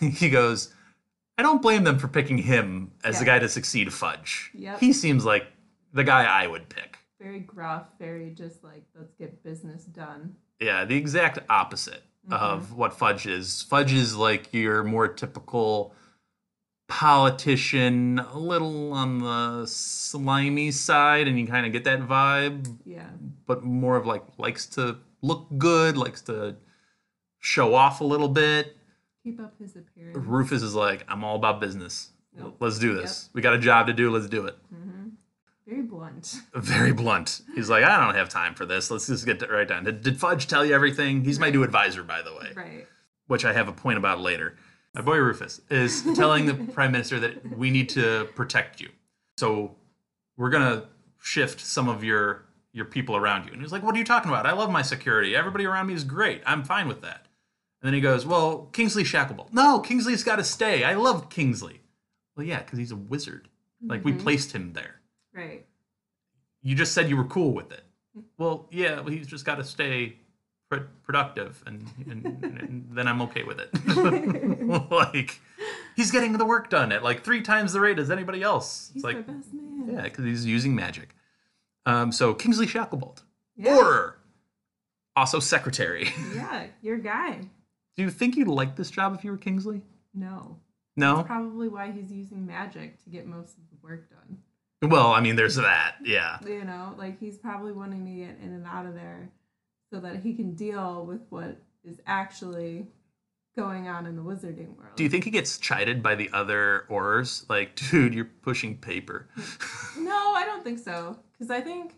he 0.00 0.30
goes, 0.30 0.72
I 1.38 1.42
don't 1.42 1.62
blame 1.62 1.84
them 1.84 1.98
for 1.98 2.08
picking 2.08 2.38
him 2.38 2.92
as 3.04 3.18
the 3.18 3.24
guy 3.24 3.38
to 3.38 3.48
succeed 3.48 3.92
Fudge. 3.92 4.50
Yep. 4.54 4.80
He 4.80 4.92
seems 4.92 5.24
like 5.24 5.46
the 5.92 6.04
guy 6.04 6.24
I 6.24 6.46
would 6.46 6.68
pick. 6.68 6.98
Very 7.20 7.40
gruff, 7.40 7.86
very 7.98 8.30
just 8.30 8.62
like, 8.62 8.84
let's 8.98 9.14
get 9.14 9.42
business 9.42 9.84
done. 9.84 10.36
Yeah, 10.60 10.84
the 10.84 10.96
exact 10.96 11.38
opposite 11.48 12.02
of 12.30 12.64
mm-hmm. 12.64 12.76
what 12.76 12.92
Fudge 12.92 13.26
is. 13.26 13.62
Fudge 13.62 13.92
is 13.92 14.14
like 14.14 14.52
your 14.52 14.84
more 14.84 15.08
typical 15.08 15.94
politician, 16.88 18.18
a 18.18 18.38
little 18.38 18.92
on 18.92 19.20
the 19.20 19.66
slimy 19.66 20.70
side, 20.70 21.26
and 21.26 21.38
you 21.38 21.46
kind 21.46 21.64
of 21.64 21.72
get 21.72 21.84
that 21.84 22.00
vibe, 22.00 22.76
Yeah. 22.84 23.08
but 23.46 23.64
more 23.64 23.96
of 23.96 24.04
like 24.06 24.22
likes 24.36 24.66
to 24.66 24.98
look 25.22 25.46
good, 25.56 25.96
likes 25.96 26.20
to 26.22 26.56
show 27.40 27.74
off 27.74 28.00
a 28.00 28.04
little 28.04 28.28
bit. 28.28 28.76
Keep 29.24 29.40
up 29.40 29.54
his 29.58 29.76
appearance. 29.76 30.16
Rufus 30.16 30.62
is 30.62 30.74
like, 30.74 31.04
I'm 31.08 31.22
all 31.24 31.36
about 31.36 31.60
business. 31.60 32.10
Yep. 32.36 32.54
Let's 32.60 32.78
do 32.78 32.94
this. 32.94 33.28
We 33.34 33.42
got 33.42 33.54
a 33.54 33.58
job 33.58 33.86
to 33.86 33.92
do. 33.92 34.10
Let's 34.10 34.26
do 34.28 34.46
it. 34.46 34.56
Mm-hmm. 34.74 35.08
Very 35.66 35.82
blunt. 35.82 36.36
Very 36.54 36.92
blunt. 36.92 37.42
He's 37.54 37.70
like, 37.70 37.84
I 37.84 38.04
don't 38.04 38.14
have 38.16 38.28
time 38.28 38.54
for 38.54 38.66
this. 38.66 38.90
Let's 38.90 39.06
just 39.06 39.24
get 39.26 39.38
to 39.40 39.46
right 39.46 39.68
down. 39.68 39.84
Did, 39.84 40.02
did 40.02 40.18
Fudge 40.18 40.46
tell 40.48 40.64
you 40.64 40.74
everything? 40.74 41.24
He's 41.24 41.38
my 41.38 41.50
new 41.50 41.62
advisor, 41.62 42.02
by 42.02 42.22
the 42.22 42.32
way, 42.34 42.50
Right. 42.56 42.86
which 43.28 43.44
I 43.44 43.52
have 43.52 43.68
a 43.68 43.72
point 43.72 43.98
about 43.98 44.20
later. 44.20 44.56
My 44.94 45.02
boy 45.02 45.18
Rufus 45.18 45.60
is 45.70 46.02
telling 46.16 46.46
the 46.46 46.54
prime 46.54 46.90
minister 46.92 47.20
that 47.20 47.56
we 47.56 47.70
need 47.70 47.88
to 47.90 48.28
protect 48.34 48.80
you. 48.80 48.88
So 49.36 49.76
we're 50.36 50.50
gonna 50.50 50.88
shift 51.20 51.60
some 51.60 51.88
of 51.88 52.02
your 52.02 52.44
your 52.72 52.86
people 52.86 53.16
around 53.16 53.46
you. 53.46 53.52
And 53.52 53.62
he's 53.62 53.70
like, 53.72 53.82
What 53.82 53.94
are 53.94 53.98
you 53.98 54.04
talking 54.04 54.30
about? 54.30 54.46
I 54.46 54.52
love 54.52 54.70
my 54.70 54.82
security. 54.82 55.36
Everybody 55.36 55.64
around 55.64 55.86
me 55.86 55.94
is 55.94 56.04
great. 56.04 56.42
I'm 56.44 56.64
fine 56.64 56.88
with 56.88 57.02
that. 57.02 57.26
And 57.82 57.88
then 57.88 57.94
he 57.94 58.00
goes, 58.00 58.24
Well, 58.24 58.68
Kingsley 58.72 59.02
Shacklebolt. 59.02 59.52
No, 59.52 59.80
Kingsley's 59.80 60.22
got 60.24 60.36
to 60.36 60.44
stay. 60.44 60.84
I 60.84 60.94
love 60.94 61.28
Kingsley. 61.30 61.80
Well, 62.36 62.46
yeah, 62.46 62.60
because 62.60 62.78
he's 62.78 62.92
a 62.92 62.96
wizard. 62.96 63.48
Like 63.84 64.04
we 64.04 64.12
placed 64.12 64.52
him 64.52 64.72
there. 64.72 65.00
Right. 65.34 65.66
You 66.62 66.76
just 66.76 66.92
said 66.94 67.08
you 67.10 67.16
were 67.16 67.24
cool 67.24 67.52
with 67.52 67.72
it. 67.72 67.82
Well, 68.38 68.68
yeah, 68.70 68.96
well, 69.00 69.08
he's 69.08 69.26
just 69.26 69.44
got 69.44 69.56
to 69.56 69.64
stay 69.64 70.16
pr- 70.70 70.84
productive, 71.02 71.60
and, 71.66 71.88
and, 72.08 72.24
and 72.44 72.86
then 72.92 73.08
I'm 73.08 73.20
okay 73.22 73.42
with 73.42 73.58
it. 73.58 73.70
like 74.90 75.40
he's 75.96 76.10
getting 76.12 76.34
the 76.34 76.44
work 76.44 76.70
done 76.70 76.92
at 76.92 77.02
like 77.02 77.24
three 77.24 77.42
times 77.42 77.72
the 77.72 77.80
rate 77.80 77.98
as 77.98 78.10
anybody 78.10 78.42
else. 78.42 78.90
He's 78.94 79.02
It's 79.02 79.04
like 79.04 79.26
the 79.26 79.32
best 79.32 79.52
man. 79.52 79.88
yeah, 79.94 80.02
because 80.02 80.24
he's 80.24 80.46
using 80.46 80.76
magic. 80.76 81.16
Um, 81.86 82.12
so 82.12 82.32
Kingsley 82.34 82.66
Shacklebolt, 82.68 83.22
Yeah. 83.56 83.76
or 83.76 84.18
also 85.16 85.40
secretary. 85.40 86.10
Yeah, 86.34 86.66
your 86.82 86.98
guy. 86.98 87.40
Do 87.96 88.02
you 88.02 88.10
think 88.10 88.36
you'd 88.36 88.48
like 88.48 88.76
this 88.76 88.90
job 88.90 89.14
if 89.14 89.24
you 89.24 89.30
were 89.30 89.36
Kingsley? 89.36 89.82
No. 90.14 90.58
No. 90.96 91.22
Probably 91.22 91.68
why 91.68 91.90
he's 91.90 92.12
using 92.12 92.46
magic 92.46 93.02
to 93.04 93.10
get 93.10 93.26
most 93.26 93.56
of 93.58 93.64
the 93.70 93.76
work 93.82 94.08
done. 94.10 94.90
Well, 94.90 95.12
I 95.12 95.20
mean, 95.20 95.36
there's 95.36 95.56
that. 95.56 95.96
Yeah. 96.04 96.38
You 96.46 96.64
know, 96.64 96.94
like 96.98 97.18
he's 97.20 97.38
probably 97.38 97.72
wanting 97.72 98.04
to 98.04 98.10
get 98.12 98.38
in 98.42 98.52
and 98.52 98.66
out 98.66 98.86
of 98.86 98.94
there 98.94 99.30
so 99.92 100.00
that 100.00 100.16
he 100.16 100.34
can 100.34 100.54
deal 100.54 101.04
with 101.06 101.20
what 101.30 101.56
is 101.84 102.00
actually 102.06 102.86
going 103.56 103.86
on 103.88 104.06
in 104.06 104.16
the 104.16 104.22
wizarding 104.22 104.76
world. 104.76 104.96
Do 104.96 105.04
you 105.04 105.10
think 105.10 105.24
he 105.24 105.30
gets 105.30 105.58
chided 105.58 106.02
by 106.02 106.14
the 106.14 106.30
other 106.32 106.86
Aurors? 106.90 107.48
Like, 107.48 107.76
dude, 107.90 108.14
you're 108.14 108.24
pushing 108.42 108.76
paper. 108.76 109.28
No, 109.98 110.32
I 110.34 110.46
don't 110.46 110.64
think 110.64 110.78
so. 110.78 111.18
Because 111.32 111.50
I 111.50 111.60
think 111.60 111.92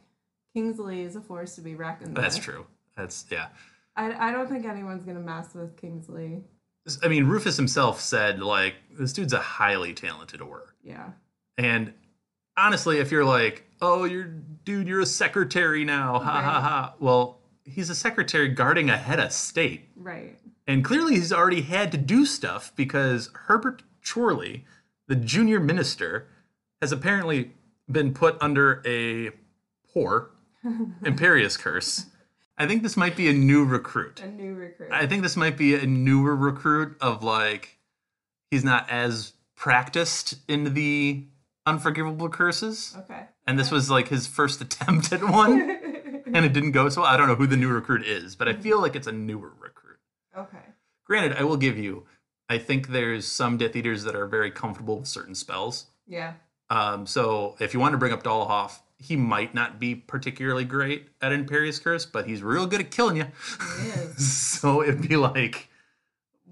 Kingsley 0.52 1.02
is 1.02 1.14
a 1.14 1.20
force 1.20 1.54
to 1.54 1.60
be 1.60 1.76
reckoned 1.76 2.14
with. 2.14 2.22
That's 2.22 2.36
true. 2.36 2.66
That's 2.96 3.24
yeah. 3.30 3.46
I, 3.96 4.28
I 4.28 4.32
don't 4.32 4.48
think 4.48 4.64
anyone's 4.66 5.04
gonna 5.04 5.20
mess 5.20 5.54
with 5.54 5.76
Kingsley. 5.76 6.42
I 7.02 7.08
mean, 7.08 7.24
Rufus 7.24 7.56
himself 7.56 8.00
said 8.00 8.40
like 8.40 8.74
this 8.98 9.12
dude's 9.12 9.32
a 9.32 9.38
highly 9.38 9.94
talented 9.94 10.40
Auror, 10.40 10.66
Yeah. 10.82 11.10
and 11.56 11.92
honestly, 12.56 12.98
if 12.98 13.10
you're 13.10 13.24
like, 13.24 13.64
oh, 13.80 14.04
you're 14.04 14.24
dude, 14.64 14.86
you're 14.88 15.00
a 15.00 15.06
secretary 15.06 15.84
now, 15.84 16.18
ha 16.18 16.42
ha 16.42 16.60
ha. 16.60 16.94
Well, 16.98 17.40
he's 17.64 17.88
a 17.90 17.94
secretary 17.94 18.48
guarding 18.48 18.90
a 18.90 18.96
head 18.96 19.18
of 19.20 19.32
state, 19.32 19.88
Right. 19.96 20.38
and 20.66 20.84
clearly 20.84 21.14
he's 21.14 21.32
already 21.32 21.62
had 21.62 21.90
to 21.92 21.98
do 21.98 22.26
stuff 22.26 22.72
because 22.76 23.30
Herbert 23.46 23.82
Chorley, 24.06 24.64
the 25.08 25.16
junior 25.16 25.60
minister, 25.60 26.28
has 26.82 26.92
apparently 26.92 27.52
been 27.90 28.12
put 28.12 28.36
under 28.42 28.82
a 28.86 29.30
poor 29.92 30.30
Imperius 31.02 31.58
curse. 31.58 32.06
I 32.56 32.66
think 32.66 32.82
this 32.82 32.96
might 32.96 33.16
be 33.16 33.28
a 33.28 33.32
new 33.32 33.64
recruit. 33.64 34.20
A 34.20 34.28
new 34.28 34.54
recruit. 34.54 34.90
I 34.92 35.06
think 35.06 35.22
this 35.22 35.36
might 35.36 35.56
be 35.56 35.74
a 35.74 35.86
newer 35.86 36.36
recruit 36.36 36.96
of 37.00 37.22
like 37.22 37.78
he's 38.50 38.64
not 38.64 38.88
as 38.90 39.32
practiced 39.56 40.36
in 40.48 40.74
the 40.74 41.24
unforgivable 41.66 42.28
curses. 42.28 42.94
okay. 42.98 43.24
And 43.46 43.58
this 43.58 43.70
was 43.70 43.90
like 43.90 44.08
his 44.08 44.26
first 44.26 44.60
attempt 44.66 45.12
at 45.12 45.22
one 45.22 45.60
and 46.26 46.44
it 46.44 46.52
didn't 46.52 46.72
go 46.72 46.88
so 46.88 47.02
well. 47.02 47.10
I 47.10 47.16
don't 47.16 47.28
know 47.28 47.34
who 47.34 47.46
the 47.46 47.56
new 47.56 47.68
recruit 47.68 48.06
is, 48.06 48.36
but 48.36 48.48
I 48.48 48.52
feel 48.54 48.80
like 48.80 48.94
it's 48.94 49.06
a 49.06 49.12
newer 49.12 49.52
recruit. 49.58 49.98
Okay. 50.36 50.58
Granted, 51.06 51.36
I 51.36 51.44
will 51.44 51.56
give 51.56 51.76
you 51.78 52.06
I 52.48 52.58
think 52.58 52.88
there's 52.88 53.26
some 53.26 53.56
Death 53.56 53.74
Eaters 53.74 54.04
that 54.04 54.14
are 54.14 54.26
very 54.26 54.50
comfortable 54.50 54.98
with 54.98 55.08
certain 55.08 55.34
spells. 55.34 55.86
Yeah. 56.06 56.34
Um, 56.70 57.06
so 57.06 57.56
if 57.58 57.72
you 57.72 57.80
want 57.80 57.92
to 57.92 57.98
bring 57.98 58.12
up 58.12 58.22
Dolohov, 58.22 58.78
he 58.98 59.16
might 59.16 59.54
not 59.54 59.78
be 59.78 59.94
particularly 59.94 60.64
great 60.64 61.08
at 61.20 61.32
Imperius 61.32 61.82
Curse, 61.82 62.06
but 62.06 62.26
he's 62.26 62.42
real 62.42 62.66
good 62.66 62.80
at 62.80 62.90
killing 62.90 63.16
you. 63.16 63.26
He 63.82 63.88
is. 63.88 64.26
so 64.60 64.82
it'd 64.82 65.06
be 65.08 65.16
like, 65.16 65.68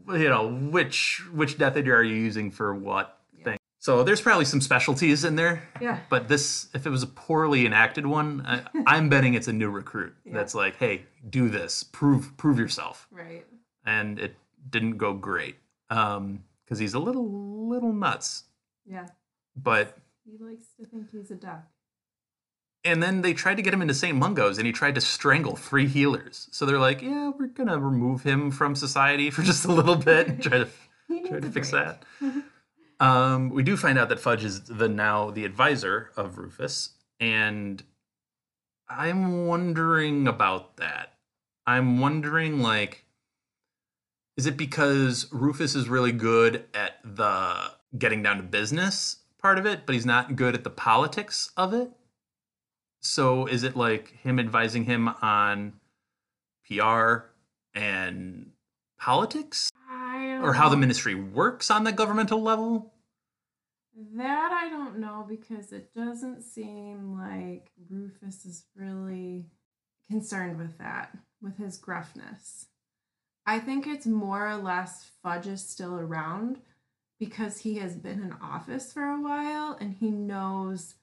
you 0.08 0.28
know, 0.28 0.48
which 0.52 1.22
which 1.32 1.58
Death 1.58 1.76
Eater 1.76 1.96
are 1.96 2.02
you 2.02 2.16
using 2.16 2.50
for 2.50 2.74
what 2.74 3.18
Yeah. 3.38 3.44
thing? 3.44 3.58
So 3.78 4.02
there's 4.04 4.20
probably 4.20 4.44
some 4.44 4.60
specialties 4.60 5.24
in 5.24 5.36
there. 5.36 5.62
Yeah. 5.80 6.00
But 6.08 6.28
this, 6.28 6.68
if 6.74 6.86
it 6.86 6.90
was 6.90 7.02
a 7.02 7.06
poorly 7.06 7.64
enacted 7.66 8.06
one, 8.06 8.42
I, 8.46 8.62
I'm 8.86 9.08
betting 9.08 9.34
it's 9.34 9.48
a 9.48 9.52
new 9.52 9.70
recruit 9.70 10.14
Yeah. 10.24 10.34
that's 10.34 10.54
like, 10.54 10.76
hey, 10.76 11.02
do 11.28 11.48
this, 11.48 11.82
prove 11.84 12.36
prove 12.36 12.58
yourself, 12.58 13.06
Right. 13.10 13.46
and 13.86 14.18
it 14.18 14.36
didn't 14.68 14.98
go 14.98 15.12
great 15.14 15.56
um, 15.90 16.44
because 16.64 16.78
he's 16.78 16.94
a 16.94 16.98
little 16.98 17.68
little 17.68 17.92
nuts. 17.92 18.44
Yeah. 18.84 19.06
But 19.56 19.96
He 20.24 20.36
likes 20.42 20.64
to 20.80 20.86
think 20.86 21.10
he's 21.12 21.30
a 21.30 21.34
duck. 21.36 21.62
And 22.84 23.02
then 23.02 23.22
they 23.22 23.32
tried 23.32 23.56
to 23.56 23.62
get 23.62 23.72
him 23.72 23.82
into 23.82 23.94
St. 23.94 24.16
Mungo's, 24.16 24.58
and 24.58 24.66
he 24.66 24.72
tried 24.72 24.94
to 24.96 25.00
strangle 25.00 25.56
three 25.56 25.86
healers. 25.86 26.48
So 26.50 26.66
they're 26.66 26.78
like, 26.78 27.02
yeah, 27.02 27.30
we're 27.30 27.46
gonna 27.46 27.78
remove 27.78 28.22
him 28.22 28.50
from 28.50 28.74
society 28.74 29.30
for 29.30 29.42
just 29.50 29.64
a 29.64 29.72
little 29.72 29.96
bit, 29.96 30.28
and 30.28 30.42
try 30.42 30.58
to 30.58 30.68
try 31.28 31.40
to 31.40 31.50
fix 31.50 31.70
break. 31.70 31.84
that. 31.84 32.04
Um, 33.00 33.50
we 33.50 33.62
do 33.62 33.76
find 33.76 33.98
out 33.98 34.08
that 34.10 34.20
Fudge 34.20 34.44
is 34.44 34.62
the 34.62 34.88
now 34.88 35.30
the 35.30 35.44
advisor 35.44 36.10
of 36.16 36.38
Rufus, 36.38 36.90
and 37.20 37.82
I'm 38.88 39.46
wondering 39.46 40.26
about 40.28 40.76
that. 40.76 41.14
I'm 41.66 42.00
wondering 42.00 42.60
like 42.60 43.04
is 44.36 44.46
it 44.46 44.56
because 44.56 45.28
Rufus 45.30 45.74
is 45.74 45.88
really 45.88 46.12
good 46.12 46.64
at 46.74 46.98
the 47.04 47.70
getting 47.98 48.22
down 48.22 48.38
to 48.38 48.42
business 48.42 49.18
part 49.40 49.58
of 49.58 49.66
it, 49.66 49.84
but 49.84 49.94
he's 49.94 50.06
not 50.06 50.36
good 50.36 50.54
at 50.54 50.64
the 50.64 50.70
politics 50.70 51.50
of 51.56 51.74
it? 51.74 51.90
So 53.02 53.46
is 53.46 53.62
it 53.64 53.76
like 53.76 54.16
him 54.22 54.38
advising 54.38 54.84
him 54.84 55.08
on 55.08 55.74
PR 56.66 57.26
and 57.74 58.52
politics? 58.98 59.70
Or 60.42 60.54
how 60.54 60.68
the 60.68 60.76
ministry 60.76 61.14
works 61.14 61.70
on 61.70 61.84
the 61.84 61.92
governmental 61.92 62.42
level. 62.42 62.92
That 64.16 64.50
I 64.50 64.68
don't 64.70 64.98
know 64.98 65.24
because 65.28 65.72
it 65.72 65.94
doesn't 65.94 66.42
seem 66.42 67.16
like 67.16 67.70
Rufus 67.88 68.44
is 68.44 68.64
really 68.74 69.46
concerned 70.10 70.58
with 70.58 70.78
that, 70.78 71.16
with 71.40 71.58
his 71.58 71.78
gruffness. 71.78 72.66
I 73.46 73.58
think 73.58 73.86
it's 73.86 74.06
more 74.06 74.48
or 74.48 74.56
less 74.56 75.10
Fudge 75.22 75.46
is 75.46 75.68
still 75.68 75.96
around 75.96 76.60
because 77.20 77.58
he 77.58 77.76
has 77.76 77.94
been 77.94 78.22
in 78.22 78.34
office 78.42 78.92
for 78.92 79.04
a 79.04 79.20
while 79.20 79.76
and 79.80 79.94
he 79.94 80.10
knows 80.10 80.94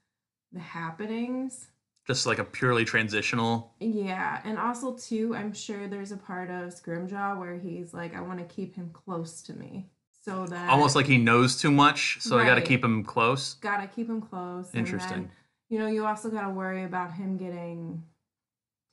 the 0.51 0.59
happenings. 0.59 1.67
Just 2.09 2.25
like 2.25 2.39
a 2.39 2.43
purely 2.43 2.85
transitional. 2.85 3.71
Yeah, 3.79 4.41
and 4.43 4.57
also 4.57 4.95
too, 4.95 5.35
I'm 5.35 5.53
sure 5.53 5.87
there's 5.87 6.11
a 6.11 6.17
part 6.17 6.49
of 6.49 6.73
Scrimjaw 6.73 7.37
where 7.39 7.53
he's 7.55 7.93
like, 7.93 8.15
I 8.15 8.21
want 8.21 8.39
to 8.39 8.45
keep 8.45 8.75
him 8.75 8.89
close 8.91 9.43
to 9.43 9.53
me, 9.53 9.91
so 10.25 10.47
that 10.47 10.71
Almost 10.71 10.95
like 10.95 11.05
he 11.05 11.19
knows 11.19 11.61
too 11.61 11.69
much, 11.69 12.17
so 12.19 12.39
I 12.39 12.45
got 12.45 12.55
to 12.55 12.61
keep 12.61 12.83
him 12.83 13.03
close. 13.03 13.53
gotta 13.61 13.85
keep 13.85 14.09
him 14.09 14.21
close. 14.21 14.73
Interesting. 14.73 15.21
then, 15.21 15.31
you 15.69 15.77
know, 15.77 15.85
you 15.85 16.03
also 16.07 16.31
gotta 16.31 16.49
worry 16.49 16.83
about 16.83 17.13
him 17.13 17.37
getting 17.37 18.01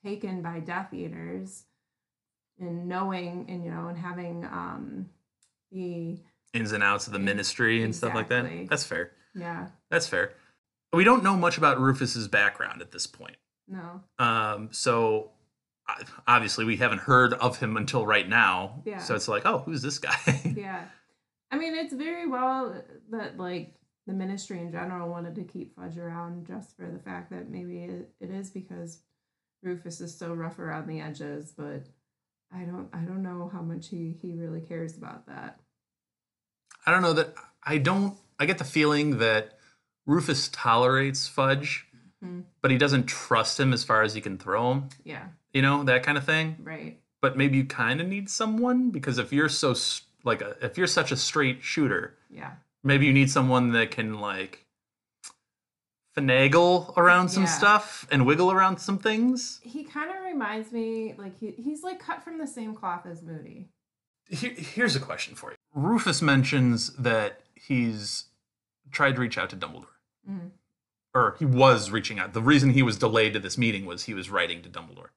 taken 0.05 0.43
by 0.43 0.61
Death 0.61 0.93
Eaters, 0.93 1.65
and 2.61 2.87
knowing, 2.87 3.47
and 3.49 3.65
you 3.65 3.71
know, 3.71 3.89
and 3.89 3.97
having 3.97 4.45
um 4.45 5.09
the 5.73 6.19
Ins 6.53 6.73
and 6.73 6.83
outs 6.83 7.07
of 7.07 7.15
the 7.15 7.19
ministry 7.19 7.83
and 7.83 7.97
stuff 7.97 8.15
like 8.15 8.29
that. 8.29 8.69
That's 8.69 8.85
fair. 8.85 9.13
yeah 9.35 9.69
That's 9.89 10.07
fair. 10.07 10.35
We 10.93 11.05
don't 11.05 11.23
know 11.23 11.37
much 11.37 11.59
about 11.59 11.81
Rufus's 11.81 12.29
background 12.29 12.81
at 12.81 12.93
this 12.93 13.07
point. 13.07 13.37
no 13.69 14.03
Um, 14.19 14.69
so 14.73 15.31
obviously 16.27 16.65
we 16.65 16.77
haven't 16.77 17.01
heard 17.01 17.35
of 17.35 17.59
him 17.59 17.77
until 17.77 18.07
right 18.07 18.29
now. 18.29 18.83
Yeah. 18.85 18.99
So 18.99 19.15
it's 19.15 19.29
like, 19.29 19.45
oh, 19.45 19.59
who's 19.59 19.83
this 19.83 19.99
guy? 19.99 20.17
yeah, 20.57 20.85
I 21.51 21.57
mean, 21.57 21.75
it's 21.75 21.93
very 21.93 22.27
well 22.27 22.83
that 23.11 23.39
like 23.39 23.75
the 24.07 24.13
ministry 24.13 24.61
in 24.61 24.71
general 24.71 25.09
wanted 25.09 25.35
to 25.37 25.45
keep 25.45 25.75
Fudge 25.77 25.99
around 25.99 26.47
just 26.47 26.77
for 26.77 26.91
the 26.91 26.99
fact 26.99 27.31
that 27.31 27.51
maybe 27.51 27.85
it, 27.85 28.11
it 28.21 28.31
is 28.31 28.51
because 28.51 29.01
Rufus 29.63 30.01
is 30.01 30.17
so 30.17 30.33
rough 30.33 30.59
around 30.59 30.89
the 30.89 31.01
edges, 31.01 31.53
but 31.57 31.85
I 32.53 32.63
don't 32.63 32.89
I 32.93 33.01
don't 33.01 33.23
know 33.23 33.51
how 33.53 33.63
much 33.63 33.89
he 33.89 34.17
he 34.21 34.33
really 34.33 34.61
cares 34.61 34.97
about 34.97 35.27
that. 35.27 35.61
I 36.85 36.91
don't 36.91 37.03
know 37.03 37.15
that 37.15 37.35
I 37.63 37.79
don't 37.79 38.17
I 38.39 38.47
get 38.47 38.59
the 38.59 38.65
feeling 38.65 39.19
that 39.19 39.56
Rufus 40.07 40.49
tolerates 40.49 41.27
Fudge, 41.29 41.87
Mhm. 42.25 42.45
but 42.63 42.71
he 42.71 42.79
doesn't 42.79 43.07
trust 43.07 43.59
him 43.61 43.73
as 43.73 43.85
far 43.85 44.03
as 44.03 44.15
he 44.15 44.21
can 44.21 44.39
throw 44.39 44.73
him. 44.73 44.89
Yeah, 45.05 45.29
You 45.53 45.63
know, 45.63 45.83
that 45.85 46.03
kind 46.03 46.17
of 46.17 46.25
thing. 46.25 46.57
right. 46.63 46.99
But 47.21 47.37
maybe 47.37 47.57
you 47.59 47.65
kind 47.65 48.01
of 48.01 48.07
need 48.07 48.31
someone 48.31 48.91
because 48.91 49.19
if 49.19 49.33
you're 49.33 49.49
so 49.49 49.75
like 50.25 50.41
a, 50.43 50.57
if 50.65 50.77
you're 50.79 50.87
such 50.87 51.13
a 51.13 51.17
straight 51.17 51.63
shooter, 51.63 52.17
Yeah. 52.31 52.53
maybe 52.85 53.07
you 53.07 53.13
need 53.13 53.31
someone 53.31 53.73
that 53.73 53.91
can 53.91 54.21
like 54.21 54.65
finagle 56.17 56.97
around 56.97 57.29
some 57.29 57.43
Yeah. 57.45 57.51
stuff 57.51 58.07
and 58.11 58.25
wiggle 58.27 58.51
around 58.51 58.79
some 58.79 58.99
things. 58.99 59.61
He 59.63 59.85
kind 59.85 60.11
of 60.11 60.23
reminds 60.25 60.73
me 60.73 61.15
like 61.19 61.37
he, 61.39 61.51
he's 61.53 61.83
like 61.83 61.99
cut 62.01 62.23
from 62.25 62.39
the 62.39 62.47
same 62.47 62.75
cloth 62.75 63.05
as 63.07 63.23
Moody. 63.23 63.69
Here, 64.29 64.53
here's 64.53 64.97
a 64.97 65.01
question 65.01 65.35
for 65.35 65.51
you. 65.51 65.57
Rufus 65.75 66.23
mentions 66.23 66.93
that 66.97 67.43
he's 67.55 68.25
tried 68.91 69.15
to 69.17 69.21
reach 69.21 69.37
out 69.39 69.51
to 69.51 69.57
Dumbledore. 69.57 69.87
Mhm. 70.29 70.51
Or 71.15 71.37
he 71.39 71.45
was 71.45 71.91
reaching 71.91 72.19
out. 72.19 72.33
The 72.35 72.43
reason 72.43 72.71
he 72.71 72.83
was 72.83 72.99
delayed 72.99 73.33
to 73.33 73.39
this 73.41 73.57
meeting 73.57 73.87
was 73.87 74.05
he 74.05 74.15
was 74.15 74.31
writing 74.31 74.63
to 74.63 74.69
Dumbledore. 74.69 75.11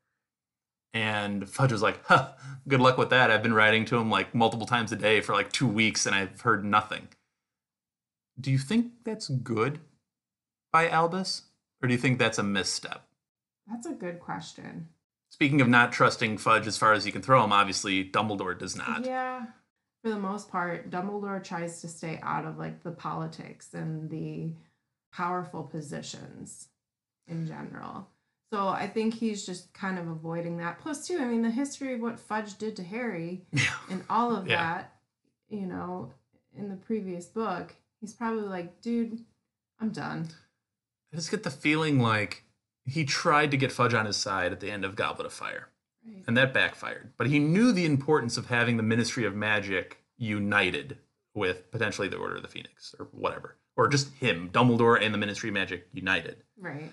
And 0.93 1.47
Fudge 1.49 1.71
was 1.71 1.81
like, 1.81 2.03
huh, 2.05 2.33
good 2.67 2.79
luck 2.79 2.97
with 2.97 3.09
that. 3.11 3.29
I've 3.29 3.43
been 3.43 3.53
writing 3.53 3.85
to 3.85 3.97
him 3.97 4.09
like 4.09 4.33
multiple 4.33 4.65
times 4.65 4.91
a 4.91 4.95
day 4.95 5.21
for 5.21 5.33
like 5.33 5.51
two 5.51 5.67
weeks 5.67 6.05
and 6.05 6.15
I've 6.15 6.41
heard 6.41 6.63
nothing. 6.65 7.09
Do 8.39 8.49
you 8.51 8.57
think 8.57 8.93
that's 9.03 9.27
good 9.27 9.81
by 10.71 10.89
Albus? 10.89 11.43
Or 11.81 11.87
do 11.87 11.93
you 11.93 11.99
think 11.99 12.17
that's 12.17 12.39
a 12.39 12.43
misstep? 12.43 13.05
That's 13.67 13.85
a 13.85 13.93
good 13.93 14.19
question. 14.19 14.89
Speaking 15.29 15.61
of 15.61 15.67
not 15.67 15.91
trusting 15.91 16.37
Fudge 16.39 16.65
as 16.65 16.77
far 16.77 16.93
as 16.93 17.05
you 17.05 17.11
can 17.11 17.21
throw 17.21 17.43
him, 17.43 17.53
obviously 17.53 18.03
Dumbledore 18.03 18.57
does 18.57 18.75
not. 18.75 19.05
Yeah. 19.05 19.45
For 20.01 20.09
the 20.09 20.17
most 20.17 20.49
part, 20.49 20.89
Dumbledore 20.89 21.43
tries 21.43 21.81
to 21.81 21.87
stay 21.87 22.19
out 22.23 22.45
of 22.45 22.57
like 22.57 22.83
the 22.83 22.91
politics 22.91 23.73
and 23.73 24.09
the 24.09 24.53
powerful 25.11 25.63
positions 25.63 26.67
in 27.27 27.45
general. 27.47 28.07
So 28.51 28.67
I 28.67 28.87
think 28.87 29.13
he's 29.13 29.45
just 29.45 29.71
kind 29.73 29.99
of 29.99 30.07
avoiding 30.07 30.57
that. 30.57 30.79
Plus, 30.79 31.05
too, 31.07 31.19
I 31.19 31.25
mean, 31.25 31.43
the 31.43 31.51
history 31.51 31.93
of 31.93 32.01
what 32.01 32.19
Fudge 32.19 32.57
did 32.57 32.75
to 32.77 32.83
Harry 32.83 33.45
and 33.89 34.03
all 34.09 34.35
of 34.35 34.47
Yeah. 34.47 34.55
that, 34.57 34.95
you 35.49 35.65
know, 35.67 36.11
in 36.57 36.69
the 36.69 36.75
previous 36.75 37.25
book, 37.27 37.75
he's 38.01 38.13
probably 38.13 38.43
like, 38.47 38.81
dude, 38.81 39.23
I'm 39.79 39.91
done. 39.91 40.29
I 41.13 41.15
just 41.17 41.29
get 41.31 41.43
the 41.43 41.51
feeling 41.51 41.99
like 41.99 42.43
he 42.85 43.05
tried 43.05 43.51
to 43.51 43.57
get 43.57 43.71
Fudge 43.71 43.93
on 43.93 44.07
his 44.07 44.17
side 44.17 44.51
at 44.51 44.59
the 44.59 44.71
end 44.71 44.83
of 44.83 44.95
Goblet 44.95 45.27
of 45.27 45.33
Fire, 45.33 45.69
Right. 46.07 46.23
and 46.27 46.35
that 46.37 46.53
backfired. 46.53 47.13
But 47.17 47.27
he 47.27 47.37
knew 47.37 47.71
the 47.71 47.85
importance 47.85 48.35
of 48.37 48.47
having 48.47 48.77
the 48.77 48.83
Ministry 48.83 49.25
of 49.25 49.35
Magic 49.35 50.03
united 50.17 50.97
with 51.35 51.69
potentially 51.71 52.07
the 52.07 52.17
Order 52.17 52.37
of 52.37 52.41
the 52.41 52.47
Phoenix 52.47 52.95
or 52.97 53.05
whatever, 53.11 53.57
or 53.79 53.87
just 53.87 54.13
him, 54.15 54.49
Dumbledore, 54.51 55.01
and 55.01 55.13
the 55.13 55.17
Ministry 55.17 55.47
of 55.47 55.53
Magic 55.53 55.87
united. 55.93 56.43
Right. 56.59 56.91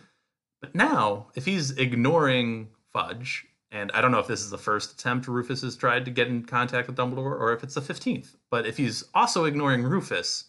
But 0.60 0.72
now, 0.72 1.26
if 1.34 1.44
he's 1.44 1.72
ignoring 1.72 2.68
Fudge, 2.92 3.44
and 3.72 3.90
I 3.92 4.00
don't 4.00 4.12
know 4.12 4.20
if 4.20 4.28
this 4.28 4.42
is 4.42 4.50
the 4.50 4.56
first 4.56 4.92
attempt 4.92 5.26
Rufus 5.26 5.62
has 5.62 5.74
tried 5.74 6.04
to 6.04 6.12
get 6.12 6.28
in 6.28 6.44
contact 6.44 6.86
with 6.86 6.96
Dumbledore, 6.96 7.40
or 7.40 7.52
if 7.52 7.64
it's 7.64 7.74
the 7.74 7.80
15th, 7.80 8.36
but 8.52 8.66
if 8.66 8.76
he's 8.76 9.02
also 9.16 9.46
ignoring 9.46 9.82
Rufus, 9.82 10.44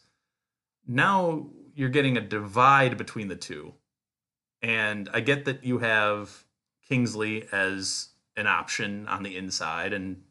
now 0.85 1.47
you're 1.73 1.89
getting 1.89 2.17
a 2.17 2.21
divide 2.21 2.99
between 2.99 3.29
the 3.29 3.35
two. 3.35 3.73
And 4.61 5.09
I 5.11 5.21
get 5.21 5.45
that 5.45 5.63
you 5.63 5.79
have 5.79 6.45
Kingsley 6.87 7.47
as 7.51 8.09
an 8.35 8.45
option 8.45 9.07
on 9.07 9.23
the 9.23 9.35
inside, 9.35 9.91
and 9.91 10.21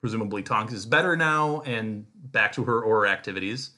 presumably 0.00 0.42
Tonks 0.42 0.72
is 0.72 0.86
better 0.86 1.16
now 1.16 1.60
and 1.60 2.04
back 2.14 2.50
to 2.54 2.64
her 2.64 2.82
Auror 2.82 3.08
activities. 3.08 3.70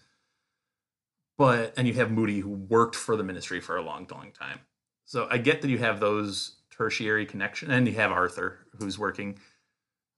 But 1.37 1.75
and 1.77 1.89
you 1.89 1.95
have 1.95 2.11
Moody 2.11 2.41
who 2.41 2.51
worked 2.51 2.95
for 2.95 3.17
the 3.17 3.25
ministry 3.25 3.61
for 3.61 3.77
a 3.77 3.83
long, 3.83 4.07
long 4.11 4.31
time. 4.33 4.61
So 5.05 5.27
I 5.31 5.39
get 5.39 5.63
that 5.63 5.69
you 5.69 5.79
have 5.79 6.01
those 6.01 6.57
tertiary 6.71 7.27
connection, 7.27 7.71
and 7.71 7.87
you 7.87 7.95
have 7.95 8.13
Arthur 8.13 8.67
who's 8.79 8.99
working 8.99 9.39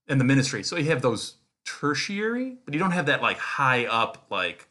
in 0.09 0.19
the 0.19 0.25
ministry. 0.25 0.63
So 0.63 0.77
you 0.77 0.91
have 0.91 1.03
those 1.03 1.37
tertiary, 1.65 2.59
but 2.65 2.75
you 2.75 2.81
don't 2.81 2.93
have 2.93 3.07
that 3.07 3.23
like 3.23 3.39
high 3.39 3.87
up 3.87 4.27
like 4.31 4.69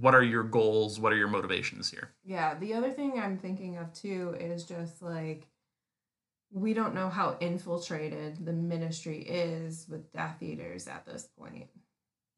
what 0.00 0.14
are 0.14 0.22
your 0.22 0.42
goals, 0.42 0.98
what 0.98 1.12
are 1.12 1.16
your 1.16 1.28
motivations 1.28 1.90
here? 1.90 2.12
Yeah, 2.24 2.54
the 2.58 2.72
other 2.74 2.90
thing 2.90 3.20
I'm 3.20 3.36
thinking 3.36 3.76
of 3.76 3.92
too 3.92 4.34
is 4.40 4.64
just 4.64 5.02
like 5.02 5.46
we 6.50 6.74
don't 6.74 6.94
know 6.94 7.08
how 7.08 7.36
infiltrated 7.40 8.44
the 8.44 8.52
ministry 8.52 9.22
is 9.22 9.86
with 9.88 10.12
Death 10.12 10.42
Eaters 10.42 10.86
at 10.86 11.06
this 11.06 11.28
point. 11.38 11.68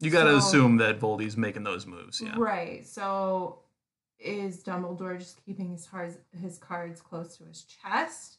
You 0.04 0.10
got 0.10 0.24
to 0.24 0.40
So- 0.40 0.46
assume 0.46 0.76
that 0.78 1.00
Voldy's 1.00 1.36
making 1.36 1.64
those 1.64 1.86
moves. 1.86 2.20
Yeah. 2.20 2.34
Right. 2.36 2.86
So 2.86 3.60
is 4.18 4.62
Dumbledore 4.62 5.18
just 5.18 5.44
keeping 5.44 5.70
his 5.70 5.86
cards 5.86 6.16
his 6.40 6.56
cards 6.58 7.00
close 7.00 7.36
to 7.36 7.44
his 7.44 7.64
chest 7.64 8.38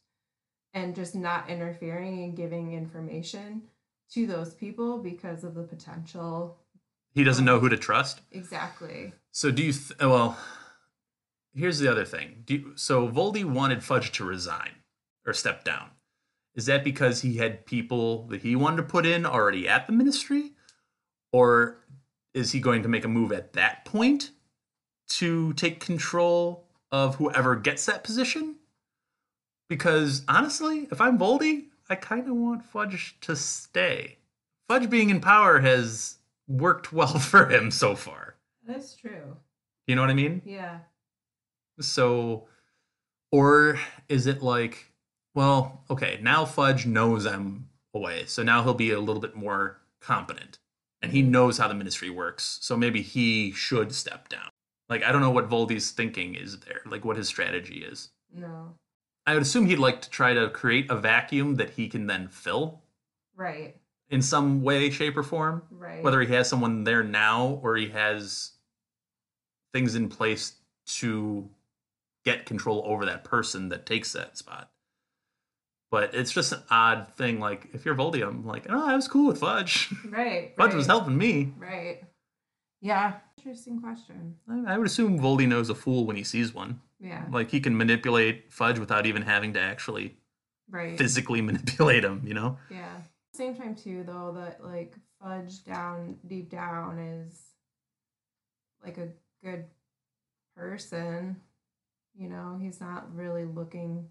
and 0.73 0.95
just 0.95 1.15
not 1.15 1.49
interfering 1.49 2.23
and 2.23 2.35
giving 2.35 2.73
information 2.73 3.63
to 4.11 4.25
those 4.27 4.53
people 4.53 4.97
because 4.99 5.43
of 5.43 5.53
the 5.55 5.63
potential 5.63 6.57
He 7.13 7.23
doesn't 7.23 7.45
know 7.45 7.59
who 7.59 7.69
to 7.69 7.77
trust. 7.77 8.21
exactly. 8.31 9.13
So 9.31 9.51
do 9.51 9.63
you? 9.63 9.73
Th- 9.73 9.99
well, 9.99 10.37
here's 11.53 11.79
the 11.79 11.89
other 11.89 12.05
thing. 12.05 12.43
Do 12.45 12.53
you, 12.55 12.71
so 12.77 13.07
Voldy 13.09 13.43
wanted 13.45 13.83
Fudge 13.83 14.11
to 14.13 14.25
resign 14.25 14.71
or 15.25 15.33
step 15.33 15.63
down. 15.63 15.89
Is 16.55 16.65
that 16.67 16.83
because 16.85 17.21
he 17.21 17.37
had 17.37 17.65
people 17.65 18.27
that 18.27 18.41
he 18.41 18.55
wanted 18.55 18.77
to 18.77 18.83
put 18.83 19.05
in 19.05 19.25
already 19.25 19.67
at 19.67 19.87
the 19.87 19.93
ministry, 19.93 20.53
or 21.35 21.75
is 22.33 22.53
he 22.53 22.61
going 22.61 22.81
to 22.81 22.87
make 22.87 23.03
a 23.03 23.09
move 23.09 23.33
at 23.33 23.51
that 23.51 23.83
point 23.83 24.31
to 25.09 25.51
take 25.51 25.81
control 25.81 26.63
of 26.93 27.15
whoever 27.15 27.57
gets 27.57 27.85
that 27.87 28.05
position? 28.05 28.55
Because 29.67 30.21
honestly, 30.29 30.87
if 30.93 31.01
I'm 31.01 31.19
Voldy, 31.19 31.65
I 31.89 31.95
kind 31.95 32.25
of 32.29 32.37
want 32.37 32.63
Fudge 32.63 33.17
to 33.19 33.35
stay. 33.35 34.15
Fudge 34.69 34.89
being 34.89 35.09
in 35.09 35.19
power 35.19 35.59
has 35.59 36.19
worked 36.47 36.93
well 36.93 37.19
for 37.19 37.49
him 37.49 37.69
so 37.69 37.97
far. 37.97 38.35
That's 38.65 38.95
true. 38.95 39.35
You 39.87 39.95
know 39.95 40.01
what 40.03 40.11
I 40.11 40.13
mean? 40.13 40.41
Yeah. 40.45 40.79
So, 41.81 42.45
or 43.33 43.77
is 44.07 44.25
it 44.25 44.41
like, 44.41 44.89
well, 45.33 45.83
okay, 45.89 46.17
now 46.21 46.45
Fudge 46.45 46.85
knows 46.85 47.25
I'm 47.25 47.67
away, 47.93 48.23
so 48.25 48.41
now 48.41 48.63
he'll 48.63 48.73
be 48.73 48.91
a 48.91 49.01
little 49.01 49.21
bit 49.21 49.35
more 49.35 49.81
competent 49.99 50.59
and 51.05 51.13
he 51.13 51.21
knows 51.21 51.59
how 51.59 51.67
the 51.67 51.75
ministry 51.75 52.09
works, 52.09 52.57
so 52.61 52.75
maybe 52.75 53.03
he 53.03 53.51
should 53.51 53.93
step 53.93 54.27
down. 54.27 54.49
Like, 54.89 55.03
I 55.03 55.11
don't 55.11 55.21
know 55.21 55.29
what 55.29 55.47
Voldy's 55.47 55.91
thinking 55.91 56.33
is 56.33 56.59
there, 56.61 56.81
like 56.87 57.05
what 57.05 57.15
his 57.15 57.27
strategy 57.27 57.83
is. 57.83 58.09
No. 58.33 58.73
I 59.27 59.33
would 59.33 59.43
assume 59.43 59.67
he'd 59.67 59.77
like 59.77 60.01
to 60.01 60.09
try 60.09 60.33
to 60.33 60.49
create 60.49 60.89
a 60.89 60.95
vacuum 60.95 61.55
that 61.57 61.69
he 61.69 61.87
can 61.87 62.07
then 62.07 62.27
fill 62.27 62.81
Right. 63.35 63.75
in 64.09 64.23
some 64.23 64.63
way, 64.63 64.89
shape, 64.89 65.15
or 65.15 65.21
form. 65.21 65.61
Right. 65.69 66.03
Whether 66.03 66.21
he 66.21 66.33
has 66.33 66.49
someone 66.49 66.83
there 66.85 67.03
now 67.03 67.59
or 67.61 67.75
he 67.75 67.89
has 67.89 68.53
things 69.71 69.93
in 69.93 70.09
place 70.09 70.55
to 70.87 71.47
get 72.23 72.47
control 72.47 72.81
over 72.87 73.05
that 73.05 73.23
person 73.23 73.69
that 73.69 73.85
takes 73.85 74.11
that 74.13 74.37
spot. 74.39 74.71
But 75.91 76.13
it's 76.15 76.31
just 76.31 76.51
an 76.51 76.63
odd 76.69 77.07
thing. 77.15 77.39
Like, 77.39 77.69
if 77.73 77.85
you're 77.85 77.95
Voldy, 77.95 78.27
I'm 78.27 78.45
like, 78.45 78.65
oh, 78.69 78.85
I 78.85 78.95
was 78.95 79.07
cool 79.07 79.27
with 79.27 79.39
Fudge. 79.39 79.93
right. 80.09 80.53
Fudge 80.57 80.73
was 80.73 80.87
helping 80.87 81.17
me. 81.17 81.53
Right. 81.57 82.01
Yeah. 82.81 83.13
Interesting 83.37 83.79
question. 83.79 84.35
I 84.49 84.73
I 84.73 84.77
would 84.77 84.87
assume 84.87 85.19
Voldy 85.19 85.47
knows 85.47 85.69
a 85.69 85.75
fool 85.75 86.05
when 86.05 86.15
he 86.15 86.23
sees 86.23 86.53
one. 86.53 86.81
Yeah. 86.99 87.25
Like, 87.31 87.51
he 87.51 87.59
can 87.59 87.77
manipulate 87.77 88.51
Fudge 88.51 88.79
without 88.79 89.05
even 89.05 89.21
having 89.21 89.53
to 89.53 89.59
actually 89.59 90.17
Right. 90.69 90.97
physically 90.97 91.41
manipulate 91.49 92.03
him, 92.03 92.23
you 92.25 92.33
know? 92.33 92.57
Yeah. 92.71 92.95
Same 93.33 93.55
time 93.55 93.75
too, 93.75 94.03
though, 94.05 94.33
that 94.35 94.63
like 94.63 94.95
Fudge 95.21 95.63
down 95.63 96.17
deep 96.27 96.49
down 96.49 96.97
is 96.99 97.41
like 98.83 98.97
a 98.97 99.09
good 99.43 99.65
person. 100.55 101.41
You 102.17 102.29
know, 102.29 102.57
he's 102.59 102.79
not 102.79 103.13
really 103.13 103.43
looking 103.43 104.07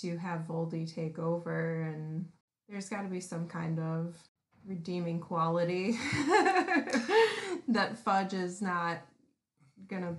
to 0.00 0.16
have 0.18 0.42
Voldy 0.48 0.92
take 0.92 1.18
over, 1.18 1.82
and 1.82 2.26
there's 2.68 2.88
got 2.88 3.02
to 3.02 3.08
be 3.08 3.20
some 3.20 3.46
kind 3.48 3.78
of 3.78 4.16
redeeming 4.64 5.18
quality 5.20 5.92
that 7.68 7.98
Fudge 8.04 8.34
is 8.34 8.62
not 8.62 8.98
gonna. 9.88 10.16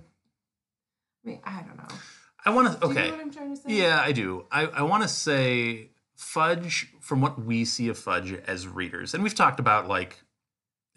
I 1.24 1.28
mean, 1.28 1.40
I 1.44 1.62
don't 1.62 1.76
know. 1.76 1.96
I 2.44 2.50
want 2.50 2.72
to, 2.72 2.78
Do 2.78 2.86
you 2.86 2.92
okay. 2.92 3.06
know 3.08 3.16
what 3.16 3.20
I'm 3.22 3.30
trying 3.32 3.56
to 3.56 3.62
say? 3.62 3.68
Yeah, 3.68 4.00
I 4.02 4.12
do. 4.12 4.44
I, 4.52 4.66
I 4.66 4.82
want 4.82 5.02
to 5.02 5.08
say 5.08 5.88
Fudge, 6.16 6.88
from 7.00 7.20
what 7.22 7.42
we 7.42 7.64
see 7.64 7.88
of 7.88 7.98
Fudge 7.98 8.32
as 8.46 8.68
readers, 8.68 9.14
and 9.14 9.22
we've 9.22 9.34
talked 9.34 9.58
about 9.60 9.88
like 9.88 10.20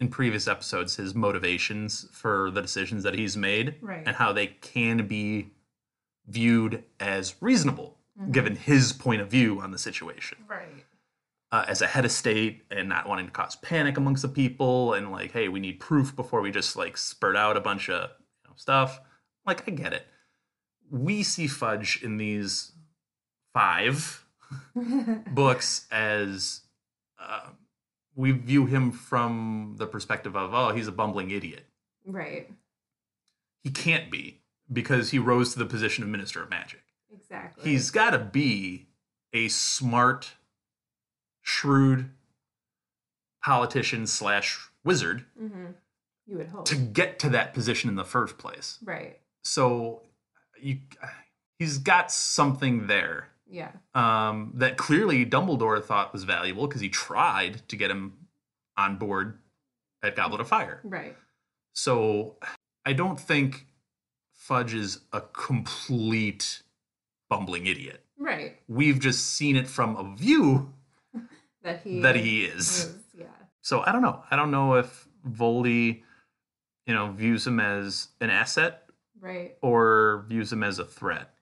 in 0.00 0.08
previous 0.08 0.46
episodes 0.46 0.96
his 0.96 1.14
motivations 1.14 2.06
for 2.12 2.50
the 2.52 2.60
decisions 2.62 3.02
that 3.02 3.14
he's 3.14 3.36
made 3.36 3.74
Right. 3.80 4.02
and 4.06 4.14
how 4.14 4.32
they 4.32 4.46
can 4.46 5.06
be 5.08 5.48
viewed 6.28 6.84
as 7.00 7.34
reasonable 7.40 7.97
Mhm. 8.18 8.32
given 8.32 8.56
his 8.56 8.92
point 8.92 9.20
of 9.20 9.30
view 9.30 9.60
on 9.60 9.70
the 9.70 9.78
situation 9.78 10.38
Right. 10.48 10.84
uh, 11.52 11.64
as 11.68 11.80
a 11.82 11.86
head 11.86 12.04
of 12.04 12.10
state 12.12 12.64
and 12.70 12.88
not 12.88 13.06
wanting 13.08 13.26
to 13.26 13.32
cause 13.32 13.56
panic 13.56 13.96
amongst 13.96 14.22
the 14.22 14.28
people 14.28 14.92
and 14.94 15.10
like 15.12 15.32
hey 15.32 15.48
we 15.48 15.60
need 15.60 15.78
proof 15.80 16.14
before 16.16 16.40
we 16.40 16.50
just 16.50 16.76
like 16.76 16.96
spurt 16.96 17.36
out 17.36 17.56
a 17.56 17.60
bunch 17.60 17.88
of 17.88 18.10
you 18.42 18.48
know, 18.50 18.54
stuff 18.56 19.00
like 19.46 19.66
i 19.68 19.70
get 19.70 19.92
it 19.92 20.06
we 20.90 21.22
see 21.22 21.46
fudge 21.46 22.00
in 22.02 22.16
these 22.16 22.72
five 23.54 24.24
books 25.32 25.86
as 25.90 26.62
uh, 27.20 27.48
we 28.14 28.32
view 28.32 28.66
him 28.66 28.90
from 28.90 29.74
the 29.78 29.86
perspective 29.86 30.36
of 30.36 30.52
oh 30.54 30.70
he's 30.74 30.88
a 30.88 30.92
bumbling 30.92 31.30
idiot 31.30 31.66
right. 32.06 32.50
he 33.62 33.70
can't 33.70 34.10
be 34.10 34.40
because 34.72 35.10
he 35.10 35.18
rose 35.18 35.52
to 35.52 35.58
the 35.58 35.66
position 35.66 36.02
of 36.02 36.10
minister 36.10 36.42
of 36.42 36.50
magic 36.50 36.82
Exactly. 37.12 37.70
he's 37.70 37.90
got 37.90 38.10
to 38.10 38.18
be 38.18 38.86
a 39.32 39.48
smart 39.48 40.32
shrewd 41.42 42.10
politician 43.42 44.06
slash 44.06 44.58
wizard 44.84 45.24
Mm-hmm. 45.40 45.66
You 46.26 46.36
would 46.38 46.48
hope. 46.48 46.66
to 46.66 46.76
get 46.76 47.18
to 47.20 47.30
that 47.30 47.54
position 47.54 47.88
in 47.88 47.96
the 47.96 48.04
first 48.04 48.36
place 48.38 48.78
right. 48.84 49.18
so 49.42 50.02
you 50.60 50.78
he's 51.58 51.78
got 51.78 52.10
something 52.12 52.86
there 52.86 53.28
Yeah. 53.48 53.70
um, 53.94 54.52
that 54.56 54.76
clearly 54.76 55.24
Dumbledore 55.24 55.82
thought 55.82 56.12
was 56.12 56.24
valuable 56.24 56.66
because 56.66 56.80
he 56.82 56.88
tried 56.90 57.66
to 57.68 57.76
get 57.76 57.90
him 57.90 58.12
on 58.76 58.96
board 58.98 59.38
at 60.02 60.14
Goblet 60.14 60.40
of 60.40 60.46
Fire. 60.48 60.80
Right. 60.84 61.16
So 61.72 62.36
I 62.84 62.92
don't 62.92 63.18
think 63.18 63.66
Fudge 64.34 64.72
is 64.74 65.00
a 65.12 65.20
complete 65.20 66.62
bumbling 67.28 67.66
idiot. 67.66 68.04
Right. 68.18 68.56
We've 68.68 68.98
just 68.98 69.34
seen 69.34 69.56
it 69.56 69.66
from 69.68 69.96
a 69.96 70.16
view 70.16 70.72
That 71.62 71.82
he. 71.82 72.00
that 72.00 72.16
he 72.16 72.44
is. 72.44 72.84
is, 72.84 72.94
Yeah. 73.14 73.26
So 73.62 73.80
I 73.86 73.92
don't 73.92 74.02
know. 74.02 74.22
I 74.30 74.36
don't 74.36 74.50
know 74.50 74.74
if 74.74 75.06
Voldy, 75.28 76.02
you 76.86 76.94
know, 76.94 77.10
views 77.12 77.46
him 77.46 77.60
as 77.60 78.08
an 78.20 78.30
asset 78.30 78.84
Right. 79.20 79.56
or 79.62 80.24
views 80.28 80.52
him 80.52 80.62
as 80.62 80.78
a 80.78 80.84
threat. 80.84 81.34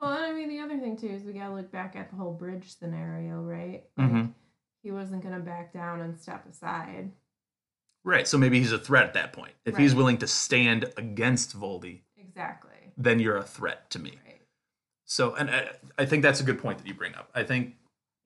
Well, 0.00 0.12
and 0.12 0.24
I 0.24 0.32
mean, 0.32 0.48
the 0.50 0.60
other 0.60 0.78
thing 0.78 0.96
too 0.96 1.08
is 1.08 1.24
we 1.24 1.32
gotta 1.32 1.54
look 1.54 1.70
back 1.72 1.96
at 1.96 2.10
the 2.10 2.16
whole 2.16 2.34
bridge 2.34 2.76
scenario, 2.78 3.40
right? 3.40 3.84
Like, 3.96 4.10
Mhm. 4.10 4.34
he 4.82 4.90
wasn't 4.92 5.22
gonna 5.22 5.40
back 5.40 5.72
down 5.72 6.00
and 6.02 6.18
step 6.20 6.46
aside. 6.48 7.10
Right. 8.04 8.28
So 8.28 8.36
maybe 8.36 8.58
he's 8.58 8.72
a 8.72 8.78
threat 8.78 9.04
at 9.06 9.14
that 9.14 9.32
point. 9.32 9.54
If 9.64 9.78
he's 9.78 9.94
willing 9.94 10.18
to 10.18 10.26
stand 10.26 10.92
against 10.98 11.58
Voldy, 11.58 12.02
Exactly. 12.18 12.92
then 12.98 13.18
you're 13.18 13.38
a 13.38 13.42
threat 13.42 13.88
to 13.92 13.98
me. 13.98 14.10
Right. 14.10 14.23
So, 15.04 15.34
and 15.34 15.50
I, 15.50 15.70
I 15.98 16.06
think 16.06 16.22
that's 16.22 16.40
a 16.40 16.44
good 16.44 16.58
point 16.58 16.78
that 16.78 16.86
you 16.86 16.94
bring 16.94 17.14
up. 17.14 17.30
I 17.34 17.42
think 17.44 17.74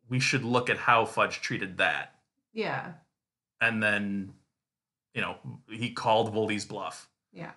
we 0.08 0.20
should 0.20 0.44
look 0.44 0.70
at 0.70 0.78
how 0.78 1.04
Fudge 1.04 1.40
treated 1.40 1.78
that, 1.78 2.14
Yeah. 2.52 2.92
and 3.60 3.82
then, 3.82 4.32
you 5.14 5.20
know, 5.20 5.36
he 5.68 5.90
called 5.90 6.32
Voldy's 6.32 6.64
bluff, 6.64 7.08
Yeah. 7.32 7.50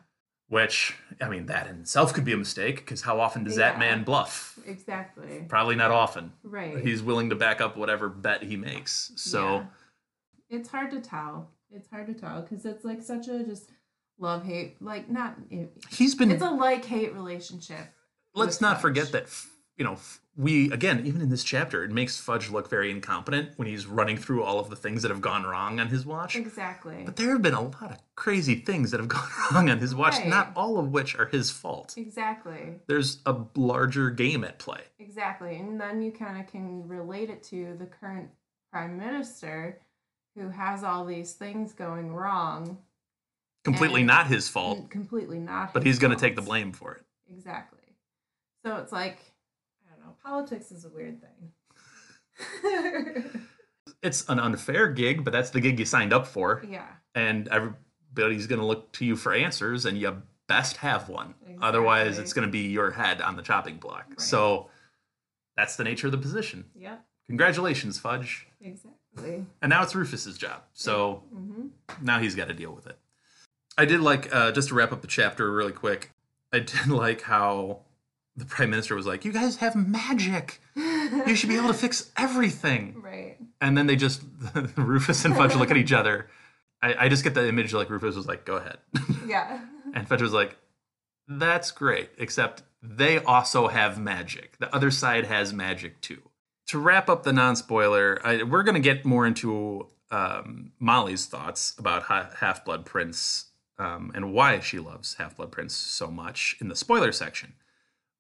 which 0.50 0.96
I 1.22 1.30
mean, 1.30 1.46
that 1.46 1.68
in 1.68 1.82
itself 1.82 2.14
could 2.14 2.26
be 2.26 2.34
a 2.34 2.38
mistake 2.38 2.78
because 2.78 3.02
how 3.04 3.20
often 3.20 3.44
does 3.44 3.56
that 3.58 3.78
man 3.80 4.04
bluff? 4.04 4.58
Exactly. 4.66 5.46
Probably 5.48 5.76
not 5.76 5.92
often. 5.92 6.34
Right. 6.44 6.80
He's 6.80 7.02
willing 7.04 7.30
to 7.30 7.36
back 7.36 7.62
up 7.62 7.78
whatever 7.78 8.10
bet 8.10 8.42
he 8.44 8.58
makes. 8.58 9.12
So, 9.16 9.58
Yeah. 9.58 9.66
it's 10.50 10.70
hard 10.70 10.92
to 10.92 11.00
tell. 11.00 11.52
It's 11.74 11.90
hard 11.90 12.08
to 12.08 12.14
tell 12.14 12.42
because 12.42 12.66
it's 12.66 12.84
like 12.84 13.02
such 13.02 13.28
a 13.30 13.44
just 13.46 13.70
love 14.18 14.44
hate, 14.46 14.82
like 14.82 15.10
not. 15.10 15.38
He's 15.90 16.16
been. 16.16 16.32
it's 16.32 16.44
a 16.44 16.50
like 16.50 16.84
hate 16.84 17.14
relationship. 17.14 17.88
Let's 18.34 18.62
not 18.62 18.82
forget 18.82 19.12
that 19.12 19.26
you 19.78 19.84
know 19.84 19.98
we 20.38 20.72
again 20.72 21.06
even 21.06 21.22
in 21.22 21.30
this 21.30 21.44
chapter 21.44 21.84
it 21.84 21.92
makes 21.92 22.18
Fudge 22.20 22.50
look 22.50 22.70
very 22.70 22.90
incompetent 22.90 23.50
when 23.58 23.68
he's 23.68 23.86
running 23.86 24.16
through 24.18 24.44
all 24.44 24.60
of 24.60 24.70
the 24.70 24.76
things 24.76 25.02
that 25.02 25.12
have 25.12 25.20
gone 25.22 25.44
wrong 25.44 25.80
on 25.80 25.88
his 25.90 26.06
watch. 26.06 26.36
Exactly. 26.36 27.04
But 27.06 27.18
there 27.18 27.32
have 27.32 27.42
been 27.42 27.54
a 27.54 27.62
lot 27.62 27.92
of 27.92 27.98
crazy 28.16 28.56
things 28.56 28.92
that 28.92 29.00
have 29.00 29.10
gone 29.18 29.28
wrong 29.54 29.70
on 29.70 29.80
his 29.80 29.94
watch, 29.94 30.14
Right. 30.20 30.28
not 30.28 30.52
all 30.56 30.80
of 30.80 30.92
which 30.92 31.16
are 31.18 31.26
his 31.26 31.52
fault. 31.52 31.96
Exactly. 31.98 32.80
There's 32.88 33.20
a 33.26 33.36
larger 33.56 34.10
game 34.10 34.44
at 34.46 34.58
play. 34.58 34.82
Exactly. 35.00 35.58
And 35.58 35.80
then 35.80 36.02
you 36.02 36.12
kind 36.12 36.40
of 36.40 36.48
can 36.48 36.88
relate 36.88 37.30
it 37.30 37.44
to 37.44 37.76
the 37.78 37.86
current 37.86 38.30
prime 38.72 38.98
minister 38.98 39.80
who 40.38 40.48
has 40.50 40.82
all 40.86 41.04
these 41.06 41.34
things 41.34 41.74
going 41.74 42.14
wrong. 42.14 42.78
Completely 43.66 44.02
not 44.04 44.28
his 44.28 44.48
fault, 44.48 44.90
Completely 44.90 45.40
not. 45.40 45.74
but 45.74 45.84
he's 45.86 46.00
going 46.00 46.14
to 46.14 46.20
take 46.20 46.38
the 46.38 46.42
blame 46.42 46.72
for 46.72 46.94
it. 46.96 47.04
Exactly. 47.30 47.80
So 48.66 48.76
it's 48.78 48.92
like, 48.92 49.20
I 49.88 49.96
don't 49.96 50.06
know, 50.06 50.16
politics 50.24 50.72
is 50.72 50.86
a 50.86 50.90
weird 50.90 51.20
thing. 51.22 51.52
it's 54.04 54.28
an 54.30 54.40
unfair 54.40 54.88
gig, 54.90 55.24
but 55.24 55.32
that's 55.32 55.50
the 55.50 55.60
gig 55.62 55.80
you 55.80 55.86
signed 55.86 56.14
up 56.14 56.28
for, 56.28 56.64
Yeah. 56.68 56.88
and 57.16 57.48
everybody's 57.50 58.48
going 58.48 58.60
to 58.60 58.66
look 58.66 58.92
to 58.94 59.06
you 59.06 59.16
for 59.16 59.34
answers, 59.34 59.86
and 59.86 59.98
you 59.98 60.22
best 60.48 60.78
have 60.78 61.10
one. 61.10 61.34
Otherwise, 61.62 62.18
it's 62.18 62.34
going 62.34 62.48
to 62.48 62.52
be 62.52 62.68
your 62.70 62.92
head 62.92 63.22
on 63.22 63.36
the 63.36 63.42
chopping 63.44 63.78
block. 63.78 64.20
So 64.20 64.70
that's 65.56 65.76
the 65.76 65.84
nature 65.84 66.08
of 66.08 66.12
the 66.12 66.18
position. 66.18 66.66
Yeah. 66.76 66.98
Congratulations, 67.28 68.00
Fudge. 68.00 68.48
Exactly. 68.60 69.46
And 69.62 69.70
now 69.70 69.84
it's 69.84 69.94
Rufus's 69.96 70.38
job. 70.38 70.64
So 70.74 71.24
hmm 71.34 71.68
now 72.02 72.20
he's 72.20 72.36
got 72.36 72.48
to 72.48 72.54
deal 72.54 72.74
with 72.74 72.88
it. 72.88 72.98
I 73.78 73.86
did 73.86 74.00
like 74.02 74.34
uh, 74.34 74.52
just 74.52 74.70
to 74.70 74.76
wrap 74.76 74.92
up 74.92 75.02
the 75.02 75.08
chapter 75.08 75.52
really 75.52 75.72
quick. 75.72 76.12
I 76.52 76.60
did 76.60 76.88
like 76.88 77.22
how 77.22 77.82
the 78.36 78.46
prime 78.46 78.70
minister 78.70 78.96
was 78.96 79.06
like, 79.06 79.26
"You 79.26 79.32
guys 79.32 79.58
have 79.58 79.76
magic. 79.76 80.62
You 80.76 81.36
should 81.36 81.50
be 81.50 81.58
able 81.58 81.68
to 81.68 81.74
fix 81.74 82.12
everything." 82.18 82.96
Right. 83.04 83.38
And 83.60 83.78
then 83.78 83.86
they 83.88 83.96
just 83.96 84.24
Rufus 84.76 85.24
and 85.26 85.36
Fudge 85.36 85.56
look 85.56 85.70
at 85.70 85.78
each 85.78 85.92
other. 85.94 86.30
I, 86.82 87.06
I 87.06 87.10
just 87.10 87.24
get 87.24 87.34
the 87.36 87.48
image 87.48 87.74
like 87.74 87.90
Rufus 87.90 88.16
was 88.16 88.28
like, 88.28 88.46
"Go 88.46 88.56
ahead," 88.56 88.78
Yeah. 89.28 89.60
and 89.94 90.08
Fudge 90.08 90.22
was 90.22 90.34
like, 90.34 90.58
"That's 91.28 91.72
great," 91.72 92.10
except 92.18 92.64
they 92.82 93.20
also 93.20 93.68
have 93.68 94.00
magic. 94.00 94.58
The 94.60 94.74
other 94.74 94.90
side 94.92 95.26
has 95.28 95.54
magic 95.54 96.02
too. 96.02 96.22
To 96.68 96.80
wrap 96.80 97.10
up 97.10 97.24
the 97.24 97.34
non-spoiler, 97.34 98.20
I, 98.24 98.44
we're 98.44 98.64
going 98.64 98.76
to 98.76 98.80
get 98.82 99.04
more 99.06 99.28
into 99.28 99.88
um, 100.10 100.72
Mollie's 100.80 101.26
thoughts 101.28 101.76
about 101.78 102.04
Half 102.38 102.66
Blood 102.66 102.86
Prince 102.86 103.48
um, 103.78 104.12
and 104.16 104.34
why 104.34 104.60
she 104.62 104.80
loves 104.80 105.16
Half 105.16 105.36
Blood 105.36 105.52
Prince 105.52 105.74
so 105.76 106.10
much 106.10 106.56
in 106.62 106.70
the 106.70 106.76
spoiler 106.76 107.12
section. 107.12 107.54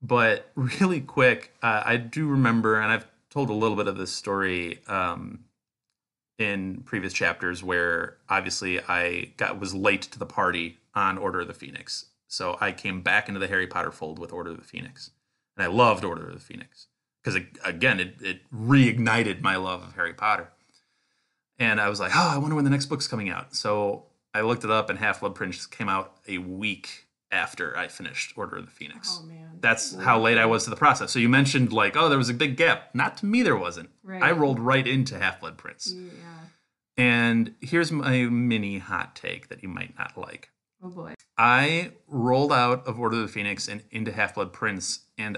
But 0.01 0.51
really 0.55 1.01
quick, 1.01 1.53
uh, 1.61 1.83
I 1.85 1.97
do 1.97 2.27
remember, 2.27 2.79
and 2.79 2.91
I've 2.91 3.07
told 3.29 3.49
a 3.49 3.53
little 3.53 3.77
bit 3.77 3.87
of 3.87 3.97
this 3.97 4.11
story 4.11 4.79
um, 4.87 5.45
in 6.37 6.81
previous 6.85 7.13
chapters, 7.13 7.63
where 7.63 8.17
obviously 8.29 8.79
I 8.81 9.33
got 9.37 9.59
was 9.59 9.73
late 9.73 10.03
to 10.03 10.19
the 10.19 10.25
party 10.25 10.79
on 10.93 11.17
Order 11.17 11.41
of 11.41 11.47
the 11.47 11.53
Phoenix, 11.53 12.07
so 12.27 12.57
I 12.59 12.71
came 12.71 13.01
back 13.01 13.27
into 13.27 13.39
the 13.39 13.47
Harry 13.47 13.67
Potter 13.67 13.91
fold 13.91 14.19
with 14.19 14.33
Order 14.33 14.51
of 14.51 14.57
the 14.57 14.63
Phoenix, 14.63 15.11
and 15.55 15.63
I 15.63 15.67
loved 15.67 16.03
Order 16.03 16.27
of 16.27 16.33
the 16.33 16.39
Phoenix 16.39 16.87
because 17.23 17.39
again, 17.63 17.99
it, 17.99 18.15
it 18.21 18.41
reignited 18.51 19.41
my 19.41 19.55
love 19.55 19.83
of 19.83 19.95
Harry 19.95 20.13
Potter. 20.13 20.49
And 21.59 21.79
I 21.79 21.89
was 21.89 21.99
like, 21.99 22.11
oh, 22.15 22.31
I 22.33 22.37
wonder 22.37 22.55
when 22.55 22.63
the 22.63 22.71
next 22.71 22.87
book's 22.87 23.07
coming 23.07 23.29
out. 23.29 23.55
So 23.55 24.05
I 24.33 24.41
looked 24.41 24.63
it 24.63 24.71
up, 24.71 24.89
and 24.89 24.97
Half 24.97 25.19
Blood 25.19 25.35
Prince 25.35 25.65
came 25.67 25.89
out 25.89 26.15
a 26.27 26.39
week 26.39 27.05
after 27.31 27.77
I 27.77 27.87
finished 27.87 28.33
Order 28.37 28.57
of 28.57 28.65
the 28.65 28.71
Phoenix. 28.71 29.19
Oh 29.21 29.25
man. 29.25 29.57
That's 29.59 29.95
how 29.95 30.19
late 30.19 30.37
I 30.37 30.45
was 30.45 30.65
to 30.65 30.69
the 30.69 30.75
process. 30.75 31.11
So 31.11 31.19
you 31.19 31.29
mentioned 31.29 31.71
like, 31.71 31.95
oh, 31.95 32.09
there 32.09 32.17
was 32.17 32.29
a 32.29 32.33
big 32.33 32.57
gap. 32.57 32.93
Not 32.93 33.17
to 33.17 33.25
me, 33.25 33.41
there 33.41 33.55
wasn't. 33.55 33.89
Right. 34.03 34.21
I 34.21 34.31
rolled 34.31 34.59
right 34.59 34.85
into 34.85 35.17
Half 35.17 35.39
Blood 35.39 35.57
Prince. 35.57 35.93
Yeah. 35.95 36.11
And 36.97 37.55
here's 37.61 37.91
my 37.91 38.23
mini 38.23 38.79
hot 38.79 39.15
take 39.15 39.47
that 39.49 39.63
you 39.63 39.69
might 39.69 39.97
not 39.97 40.17
like. 40.17 40.49
Oh 40.83 40.89
boy. 40.89 41.13
I 41.37 41.91
rolled 42.07 42.51
out 42.51 42.85
of 42.85 42.99
Order 42.99 43.17
of 43.17 43.21
the 43.23 43.27
Phoenix 43.27 43.67
and 43.67 43.83
into 43.91 44.11
Half 44.11 44.35
Blood 44.35 44.51
Prince, 44.51 45.01
and 45.17 45.37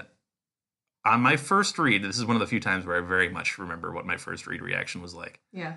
on 1.04 1.20
my 1.20 1.36
first 1.36 1.78
read, 1.78 2.02
this 2.02 2.18
is 2.18 2.24
one 2.24 2.36
of 2.36 2.40
the 2.40 2.46
few 2.46 2.60
times 2.60 2.86
where 2.86 2.96
I 2.96 3.00
very 3.00 3.28
much 3.28 3.58
remember 3.58 3.92
what 3.92 4.06
my 4.06 4.16
first 4.16 4.46
read 4.46 4.62
reaction 4.62 5.02
was 5.02 5.14
like. 5.14 5.40
Yeah. 5.52 5.74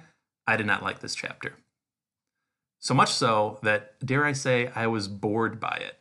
I 0.48 0.56
did 0.56 0.66
not 0.66 0.84
like 0.84 1.00
this 1.00 1.16
chapter. 1.16 1.54
So 2.80 2.94
much 2.94 3.12
so 3.12 3.60
that, 3.64 3.96
dare 4.06 4.24
I 4.24 4.32
say, 4.32 4.72
I 4.74 4.88
was 4.88 5.08
bored 5.08 5.60
by 5.60 5.82
it. 5.82 5.98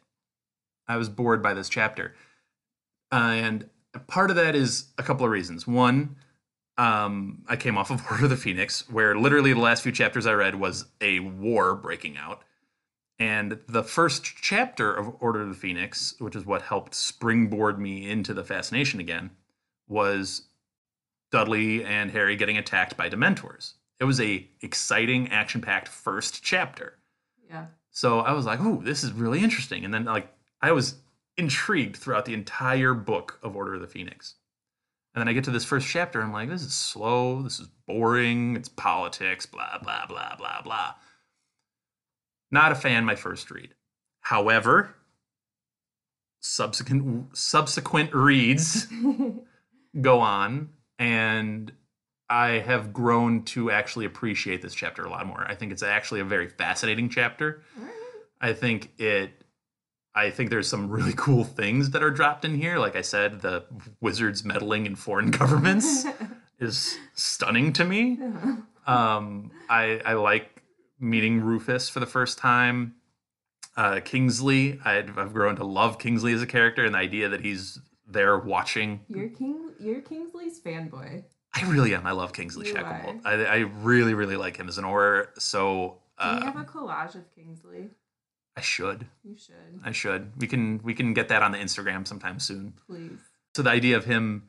I 0.88 0.96
was 0.96 1.08
bored 1.08 1.42
by 1.42 1.54
this 1.54 1.68
chapter. 1.68 2.14
And 3.10 3.68
part 4.06 4.30
of 4.30 4.36
that 4.36 4.54
is 4.54 4.86
a 4.98 5.02
couple 5.02 5.24
of 5.24 5.32
reasons. 5.32 5.66
One, 5.66 6.16
um, 6.78 7.42
I 7.48 7.56
came 7.56 7.78
off 7.78 7.90
of 7.90 8.02
Order 8.10 8.24
of 8.24 8.30
the 8.30 8.36
Phoenix, 8.36 8.88
where 8.90 9.16
literally 9.16 9.52
the 9.52 9.60
last 9.60 9.82
few 9.82 9.92
chapters 9.92 10.26
I 10.26 10.32
read 10.32 10.54
was 10.56 10.86
a 11.00 11.20
war 11.20 11.74
breaking 11.74 12.16
out. 12.16 12.42
And 13.18 13.58
the 13.66 13.82
first 13.82 14.24
chapter 14.24 14.92
of 14.92 15.16
Order 15.20 15.42
of 15.42 15.48
the 15.48 15.54
Phoenix, 15.54 16.14
which 16.18 16.36
is 16.36 16.44
what 16.44 16.62
helped 16.62 16.94
springboard 16.94 17.78
me 17.78 18.08
into 18.08 18.34
the 18.34 18.44
fascination 18.44 19.00
again, 19.00 19.30
was 19.88 20.42
Dudley 21.30 21.84
and 21.84 22.10
Harry 22.10 22.36
getting 22.36 22.58
attacked 22.58 22.96
by 22.96 23.08
Dementors. 23.08 23.74
It 23.98 24.04
was 24.04 24.20
a 24.20 24.46
exciting, 24.60 25.30
action-packed 25.30 25.88
first 25.88 26.42
chapter. 26.42 26.98
Yeah. 27.48 27.66
So 27.90 28.20
I 28.20 28.32
was 28.32 28.44
like, 28.44 28.60
"Ooh, 28.60 28.82
this 28.82 29.02
is 29.02 29.12
really 29.12 29.42
interesting." 29.42 29.86
And 29.86 29.94
then 29.94 30.04
like 30.04 30.28
I 30.60 30.72
was 30.72 30.96
intrigued 31.36 31.96
throughout 31.96 32.24
the 32.24 32.34
entire 32.34 32.94
book 32.94 33.38
of 33.42 33.56
Order 33.56 33.74
of 33.74 33.80
the 33.80 33.86
Phoenix. 33.86 34.36
And 35.14 35.20
then 35.20 35.28
I 35.28 35.32
get 35.32 35.44
to 35.44 35.50
this 35.50 35.64
first 35.64 35.88
chapter, 35.88 36.20
I'm 36.20 36.32
like, 36.32 36.48
"This 36.48 36.62
is 36.62 36.74
slow. 36.74 37.42
This 37.42 37.58
is 37.58 37.68
boring. 37.86 38.56
It's 38.56 38.68
politics. 38.68 39.46
Blah 39.46 39.78
blah 39.82 40.06
blah 40.06 40.36
blah 40.36 40.62
blah." 40.62 40.94
Not 42.50 42.72
a 42.72 42.74
fan. 42.74 43.04
My 43.04 43.16
first 43.16 43.50
read. 43.50 43.74
However, 44.20 44.94
subsequent 46.40 47.36
subsequent 47.36 48.14
reads 48.14 48.86
go 50.00 50.20
on 50.20 50.70
and 50.98 51.72
I 52.28 52.58
have 52.58 52.92
grown 52.92 53.44
to 53.44 53.70
actually 53.70 54.04
appreciate 54.04 54.60
this 54.62 54.74
chapter 54.74 55.04
a 55.04 55.10
lot 55.10 55.26
more. 55.26 55.46
I 55.48 55.54
think 55.54 55.72
it's 55.72 55.82
actually 55.82 56.20
a 56.20 56.24
very 56.24 56.48
fascinating 56.48 57.08
chapter. 57.08 57.62
I 58.40 58.52
think 58.52 58.92
it 58.98 59.44
I 60.16 60.30
think 60.30 60.50
there's 60.50 60.68
some 60.68 60.90
really 60.90 61.12
cool 61.16 61.44
things 61.44 61.90
that 61.90 62.02
are 62.02 62.10
dropped 62.10 62.44
in 62.44 62.56
here. 62.56 62.78
Like 62.78 62.96
I 62.96 63.02
said, 63.02 63.42
the 63.42 63.64
wizards 64.00 64.44
meddling 64.44 64.86
in 64.86 64.96
foreign 64.96 65.30
governments 65.42 66.06
is 66.58 66.98
stunning 67.14 67.72
to 67.74 67.84
me. 67.84 68.18
Um, 68.86 69.50
I, 69.68 70.00
I 70.04 70.14
like 70.14 70.62
meeting 70.98 71.42
Rufus 71.42 71.88
for 71.88 72.00
the 72.00 72.06
first 72.06 72.38
time. 72.38 72.94
Uh, 73.76 74.00
Kingsley, 74.02 74.80
I've, 74.84 75.18
I've 75.18 75.34
grown 75.34 75.56
to 75.56 75.64
love 75.64 75.98
Kingsley 75.98 76.32
as 76.32 76.40
a 76.40 76.46
character, 76.46 76.86
and 76.86 76.94
the 76.94 76.98
idea 76.98 77.28
that 77.28 77.42
he's 77.42 77.78
there 78.06 78.38
watching. 78.38 79.00
You're 79.08 79.28
King. 79.28 79.72
You're 79.78 80.00
Kingsley's 80.00 80.58
fanboy. 80.60 81.24
I 81.54 81.68
really 81.68 81.94
am. 81.94 82.06
I 82.06 82.12
love 82.12 82.32
Kingsley 82.32 82.68
You 82.68 82.74
Shacklebolt. 82.74 83.20
I, 83.26 83.44
I 83.44 83.56
really, 83.82 84.14
really 84.14 84.36
like 84.36 84.56
him 84.56 84.68
as 84.68 84.78
an 84.78 84.84
Auror. 84.84 85.28
So 85.38 85.98
Do 86.18 86.26
you 86.26 86.32
uh, 86.32 86.44
have 86.44 86.56
a 86.56 86.64
collage 86.64 87.14
of 87.16 87.34
Kingsley? 87.34 87.90
I 88.56 88.60
should. 88.62 89.06
You 89.24 89.36
should. 89.36 89.54
I 89.84 89.92
should. 89.92 90.32
We 90.38 90.46
can 90.46 90.80
we 90.82 90.94
can 90.94 91.12
get 91.14 91.28
that 91.28 91.42
on 91.42 91.52
the 91.52 91.58
Instagram 91.58 92.06
sometime 92.06 92.38
soon. 92.40 92.72
Please. 92.86 93.18
So 93.54 93.62
the 93.62 93.70
idea 93.70 93.96
of 93.96 94.04
him 94.06 94.44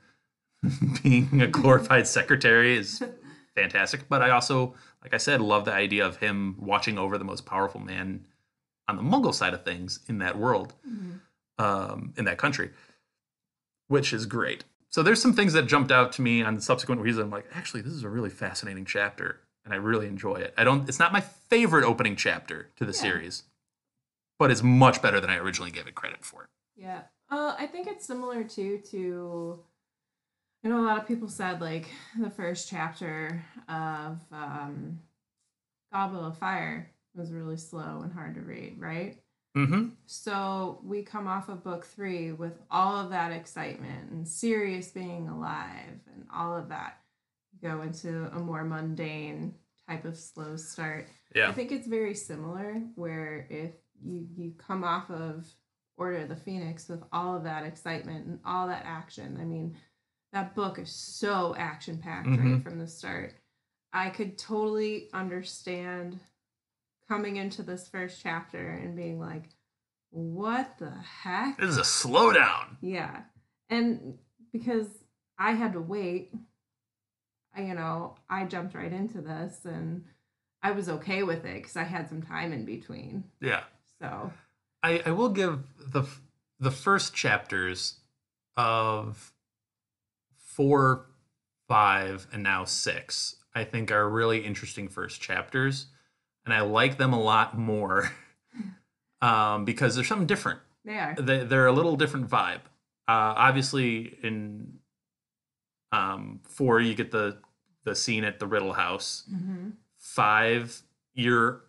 being 1.04 1.42
a 1.42 1.48
glorified 1.48 2.08
secretary 2.08 2.78
is 2.78 3.04
fantastic. 3.56 4.08
But 4.10 4.22
I 4.22 4.30
also, 4.32 4.76
like 5.04 5.14
I 5.14 5.18
said, 5.18 5.42
love 5.42 5.66
the 5.66 5.74
idea 5.74 6.06
of 6.06 6.18
him 6.18 6.56
watching 6.58 6.98
over 6.98 7.18
the 7.18 7.24
most 7.26 7.46
powerful 7.46 7.82
man 7.82 8.26
on 8.88 8.96
the 8.96 9.04
Muggle 9.04 9.34
side 9.34 9.54
of 9.54 9.66
things 9.66 10.00
in 10.08 10.20
that 10.20 10.38
world, 10.38 10.74
um, 11.60 12.14
in 12.18 12.24
that 12.26 12.38
country, 12.38 12.70
which 13.88 14.14
is 14.14 14.26
great. 14.26 14.64
So 14.90 15.04
there's 15.04 15.22
some 15.22 15.34
things 15.34 15.52
that 15.54 15.64
jumped 15.68 15.92
out 15.92 16.14
to 16.14 16.22
me 16.22 16.42
on 16.42 16.56
the 16.56 16.62
subsequent 16.62 17.02
reads. 17.02 17.18
I'm 17.18 17.30
like, 17.30 17.46
actually, 17.54 17.82
this 17.82 17.92
is 17.94 18.04
a 18.04 18.10
really 18.10 18.30
fascinating 18.30 18.86
chapter, 18.86 19.42
and 19.66 19.74
I 19.74 19.78
really 19.78 20.08
enjoy 20.08 20.36
it. 20.36 20.54
I 20.58 20.64
don't. 20.64 20.88
It's 20.88 21.00
not 21.00 21.12
my 21.12 21.20
favorite 21.22 21.84
opening 21.84 22.16
chapter 22.16 22.70
to 22.78 22.86
the 22.86 22.94
Yeah. 22.94 23.00
series, 23.02 23.44
but 24.40 24.52
it's 24.52 24.64
much 24.64 25.02
better 25.02 25.20
than 25.20 25.30
I 25.30 25.38
originally 25.38 25.72
gave 25.72 25.88
it 25.88 25.96
credit 25.96 26.24
for. 26.24 26.50
Yeah. 26.76 27.02
Uh, 27.30 27.56
I 27.58 27.68
think 27.68 27.88
it's 27.88 28.06
similar 28.06 28.44
too 28.44 28.82
to. 28.92 29.60
I 30.64 30.70
know 30.70 30.80
a 30.80 30.88
lot 30.88 30.98
of 30.98 31.08
people 31.08 31.30
said 31.30 31.62
like 31.62 31.88
the 32.20 32.30
first 32.30 32.70
chapter 32.70 33.44
of 33.70 34.20
um, 34.32 35.00
Goblet 35.94 36.24
of 36.24 36.38
Fire 36.38 36.92
was 37.16 37.32
really 37.32 37.58
slow 37.58 38.02
and 38.04 38.12
hard 38.12 38.36
to 38.36 38.42
read, 38.42 38.80
right? 38.80 39.18
Mm-hmm. 39.58 39.90
So 40.06 40.80
we 40.84 41.02
come 41.02 41.28
off 41.28 41.50
of 41.50 41.64
book 41.64 41.86
three 41.86 42.32
with 42.32 42.60
all 42.70 42.96
of 42.98 43.10
that 43.10 43.32
excitement 43.32 44.12
and 44.12 44.28
Sirius 44.28 44.90
being 44.90 45.28
alive 45.28 46.00
and 46.14 46.26
all 46.34 46.56
of 46.56 46.70
that. 46.70 47.00
Go 47.62 47.82
into 47.82 48.30
a 48.34 48.40
more 48.40 48.64
mundane 48.64 49.56
type 49.90 50.06
of 50.06 50.16
slow 50.16 50.58
start. 50.58 51.08
Yeah. 51.36 51.50
I 51.50 51.54
think 51.54 51.72
it's 51.72 51.88
very 51.88 52.14
similar 52.14 52.82
where 52.96 53.48
if 53.50 53.72
you 54.04 54.28
you 54.36 54.54
come 54.58 54.84
off 54.84 55.10
of 55.10 55.46
Order 55.98 56.18
of 56.20 56.30
the 56.30 56.36
Phoenix 56.36 56.88
with 56.88 57.04
all 57.12 57.36
of 57.36 57.44
that 57.44 57.64
excitement 57.66 58.28
and 58.28 58.40
all 58.46 58.68
that 58.68 58.84
action. 58.86 59.38
I 59.42 59.46
mean, 59.46 59.76
that 60.34 60.54
book 60.54 60.78
is 60.78 60.92
so 60.92 61.56
action 61.58 61.98
packed 61.98 62.28
right 62.28 62.38
Mhm. 62.40 62.64
from 62.64 62.78
the 62.78 62.88
start. 62.88 63.34
I 63.94 64.10
could 64.12 64.38
totally 64.38 65.10
understand 65.14 66.20
coming 67.08 67.38
into 67.38 67.64
this 67.64 67.88
first 67.88 68.22
chapter 68.22 68.70
and 68.70 68.96
being 68.96 69.20
like, 69.20 69.50
what 70.10 70.78
the 70.78 70.92
heck? 70.92 71.58
This 71.58 71.70
is 71.72 71.78
a 71.78 71.82
slowdown. 71.82 72.78
Yeah. 72.82 73.24
And 73.70 74.20
because 74.52 74.88
I 75.40 75.52
had 75.54 75.74
to 75.74 75.82
wait, 75.82 76.34
I, 77.56 77.62
you 77.64 77.74
know, 77.74 78.16
I 78.30 78.46
jumped 78.46 78.76
right 78.76 78.92
into 78.92 79.22
this 79.22 79.66
and 79.66 80.06
I 80.62 80.72
was 80.72 80.90
okay 80.90 81.24
with 81.24 81.46
it 81.46 81.56
because 81.56 81.76
I 81.78 81.84
had 81.84 82.10
some 82.10 82.22
time 82.22 82.52
in 82.54 82.66
between. 82.66 83.24
Yeah. 83.40 83.64
So, 84.02 84.32
I, 84.84 85.02
I 85.06 85.12
will 85.12 85.30
give 85.30 85.60
the 85.80 86.04
the 86.60 86.72
first 86.72 87.14
chapters 87.14 88.00
of 88.56 89.32
four, 90.36 91.06
five, 91.68 92.28
and 92.32 92.44
now 92.44 92.66
six. 92.66 93.36
I 93.56 93.64
think 93.64 93.92
are 93.92 94.08
really 94.08 94.46
interesting 94.46 94.88
first 94.88 95.20
chapters, 95.20 95.88
and 96.46 96.54
I 96.54 96.62
like 96.62 96.98
them 96.98 97.14
a 97.14 97.20
lot 97.20 97.58
more 97.58 98.12
um, 99.22 99.66
because 99.66 99.96
there's 99.96 100.08
something 100.08 100.28
different. 100.28 100.60
They 100.86 100.98
are. 100.98 101.16
They, 101.16 101.44
they're 101.44 101.68
a 101.68 101.72
little 101.72 101.96
different 101.96 102.30
vibe. 102.30 102.62
Uh, 103.08 103.34
obviously, 103.36 104.18
in 104.22 104.80
um, 105.92 106.42
four, 106.44 106.80
you 106.80 106.94
get 106.94 107.12
the 107.12 107.38
the 107.84 107.96
scene 107.96 108.24
at 108.24 108.40
the 108.40 108.46
Riddle 108.46 108.74
House. 108.74 109.24
Mm-hmm. 109.34 109.70
Five, 109.98 110.82
you're 111.14 111.64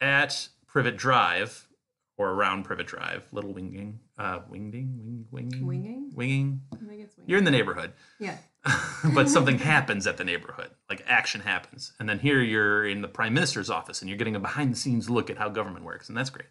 at 0.00 0.48
Privet 0.72 0.96
Drive 0.96 1.68
or 2.16 2.30
around 2.30 2.62
Privet 2.64 2.86
Drive, 2.86 3.26
Little 3.30 3.52
Whinging, 3.52 3.98
uh, 4.18 4.40
Wingding, 4.50 4.96
Wing, 4.96 5.26
Winging, 5.30 5.66
Winging? 5.66 6.10
Winging. 6.14 6.60
I 6.72 6.76
think 6.76 7.02
it's 7.02 7.14
You're 7.26 7.38
in 7.38 7.44
the 7.44 7.50
neighborhood. 7.50 7.92
Yeah. 8.18 8.38
but 9.14 9.28
something 9.28 9.58
happens 9.58 10.06
at 10.06 10.16
the 10.16 10.24
neighborhood 10.24 10.70
like 10.88 11.02
action 11.08 11.40
happens 11.40 11.92
and 11.98 12.08
then 12.08 12.20
here 12.20 12.40
you're 12.40 12.86
in 12.86 13.02
the 13.02 13.08
prime 13.08 13.34
minister's 13.34 13.68
office 13.68 14.00
and 14.00 14.08
you're 14.08 14.16
getting 14.16 14.36
a 14.36 14.40
behind 14.40 14.72
the 14.72 14.76
scenes 14.76 15.10
look 15.10 15.28
at 15.28 15.36
how 15.36 15.48
government 15.48 15.84
works 15.84 16.08
and 16.08 16.16
that's 16.16 16.30
great 16.30 16.46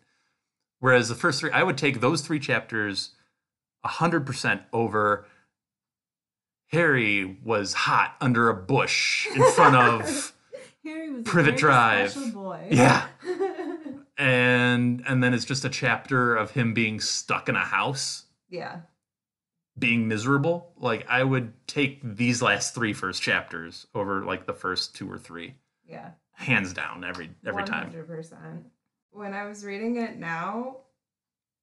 whereas 0.80 1.08
the 1.08 1.16
first 1.16 1.40
three 1.40 1.50
i 1.52 1.64
would 1.64 1.78
take 1.78 2.02
those 2.02 2.20
three 2.22 2.38
chapters 2.38 3.12
100% 3.86 4.60
over 4.74 5.26
harry 6.68 7.38
was 7.46 7.74
hot 7.74 8.16
under 8.20 8.50
a 8.50 8.54
bush 8.54 9.28
in 9.34 9.42
front 9.52 9.78
of 9.78 10.34
Harry 10.84 11.12
was 11.12 11.24
Privet 11.24 11.58
Drive. 11.58 12.18
yeah 12.72 13.06
and 14.22 15.04
and 15.08 15.24
then 15.24 15.34
it's 15.34 15.46
just 15.46 15.66
a 15.66 15.70
chapter 15.70 16.36
of 16.36 16.52
him 16.52 16.74
being 16.74 17.00
stuck 17.00 17.50
in 17.50 17.56
a 17.56 17.66
house 17.66 18.26
yeah. 18.50 18.82
being 19.80 20.08
miserable 20.08 20.72
like 20.78 21.06
i 21.10 21.24
would 21.24 21.52
take 21.68 22.00
these 22.04 22.42
last 22.42 22.76
three 22.76 22.94
first 22.94 23.22
chapters 23.22 23.88
over 23.96 24.24
like 24.24 24.46
the 24.46 24.54
first 24.54 24.96
two 24.96 25.12
or 25.12 25.18
three 25.18 25.56
Yeah. 25.88 26.12
hands 26.34 26.72
down 26.74 27.04
every 27.04 27.32
every 27.46 27.64
time 27.64 27.92
100%. 27.92 28.64
When 29.14 29.34
I 29.34 29.46
was 29.46 29.66
reading 29.66 29.98
it 29.98 30.18
now, 30.18 30.78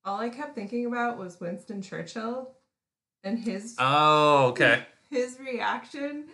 all 0.05 0.21
I 0.21 0.29
kept 0.29 0.55
thinking 0.55 0.85
about 0.85 1.17
was 1.17 1.41
Winston 1.41 1.81
Churchill 1.81 2.51
and 3.25 3.39
his 3.39 3.75
oh 3.79 4.49
okay 4.49 4.85
his 5.11 5.39
reaction 5.41 6.27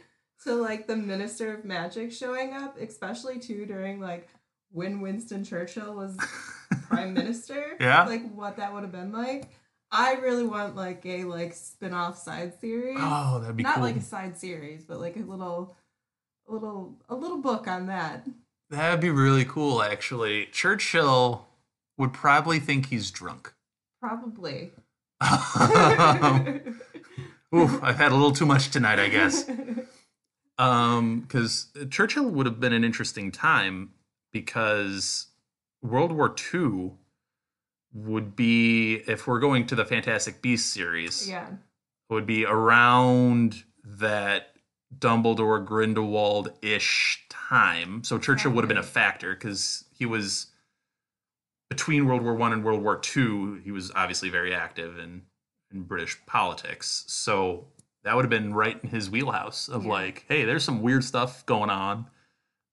to 0.43 0.55
like 0.55 0.87
the 0.89 0.97
Minister 0.97 1.55
of 1.55 1.65
Magic 1.65 2.13
showing 2.13 2.53
up, 2.53 2.77
especially 2.81 3.39
too 3.39 3.65
during 3.65 4.01
like 4.01 4.29
when 4.75 5.01
Winston 5.01 5.45
Churchill 5.45 5.95
was 5.95 6.17
prime 6.89 7.15
minister. 7.15 7.77
Yeah. 7.81 8.05
Like 8.05 8.31
what 8.35 8.57
that 8.59 8.75
would 8.75 8.83
have 8.83 8.93
been 8.93 9.13
like. 9.13 9.49
I 9.91 10.15
really 10.15 10.43
want 10.45 10.75
like 10.77 11.07
a 11.07 11.25
like 11.25 11.55
spin-off 11.55 12.19
side 12.19 12.59
series. 12.61 12.99
oh 13.01 13.39
that'd 13.41 13.57
be 13.57 13.63
Not 13.63 13.77
cool 13.77 13.85
like 13.85 13.97
a 13.97 14.01
side 14.03 14.37
series, 14.37 14.85
but 14.85 14.99
like 15.01 15.17
a 15.17 15.21
little 15.21 15.77
a 16.49 16.53
little 16.53 16.97
a 17.09 17.15
little 17.15 17.39
book 17.39 17.67
on 17.69 17.87
that. 17.87 18.27
that'd 18.71 19.01
be 19.01 19.09
really 19.11 19.45
cool 19.45 19.83
actually 19.83 20.47
churchill 20.53 21.47
would 21.97 22.13
probably 22.13 22.59
think 22.59 22.87
he's 22.87 23.11
drunk 23.11 23.55
Probably. 24.01 24.73
Ooh, 27.55 27.79
i've 27.83 27.97
had 27.97 28.11
a 28.11 28.15
little 28.15 28.33
too 28.33 28.45
much 28.47 28.71
tonight 28.71 28.99
i 28.99 29.09
guess 29.09 29.49
um 30.59 31.21
because 31.21 31.69
churchill 31.91 32.29
would 32.29 32.47
have 32.47 32.59
been 32.61 32.73
an 32.73 32.85
interesting 32.85 33.31
time 33.31 33.91
because 34.35 35.29
world 35.81 36.13
war 36.13 36.35
ii 36.53 36.91
would 37.95 38.37
be 38.37 38.97
if 39.07 39.27
we're 39.27 39.39
going 39.39 39.67
to 39.69 39.75
the 39.75 39.85
fantastic 39.85 40.43
beasts 40.43 40.71
series 40.71 41.31
yeah. 41.31 41.47
would 42.11 42.27
be 42.27 42.45
around 42.45 43.63
that 43.85 44.49
Dumbledore 44.99 45.65
Grindelwald 45.65 46.51
ish 46.61 47.25
time. 47.31 48.03
So 48.05 48.19
Churchill 48.19 48.53
would 48.53 48.65
have 48.65 48.69
been 48.69 48.77
a 48.77 48.83
factor 48.83 49.35
because 49.35 49.85
he 49.97 50.05
was 50.05 50.49
between 51.71 52.07
World 52.07 52.23
War 52.23 52.35
One 52.35 52.53
and 52.53 52.65
World 52.65 52.83
War 52.83 52.97
Two. 52.97 53.61
He 53.65 53.71
was 53.71 53.91
obviously 53.95 54.29
very 54.29 54.55
active 54.55 54.99
in 54.99 55.23
in 55.73 55.83
British 55.83 56.19
politics. 56.27 57.05
So 57.07 57.67
that 58.05 58.15
would 58.15 58.25
have 58.25 58.31
been 58.31 58.55
right 58.55 58.79
in 58.83 58.91
his 58.91 59.11
wheelhouse 59.11 59.69
of 59.69 59.85
Yeah. 59.85 59.91
like, 59.91 60.25
hey, 60.29 60.45
there's 60.45 60.65
some 60.65 60.83
weird 60.83 61.05
stuff 61.05 61.45
going 61.47 61.71
on. 61.71 62.07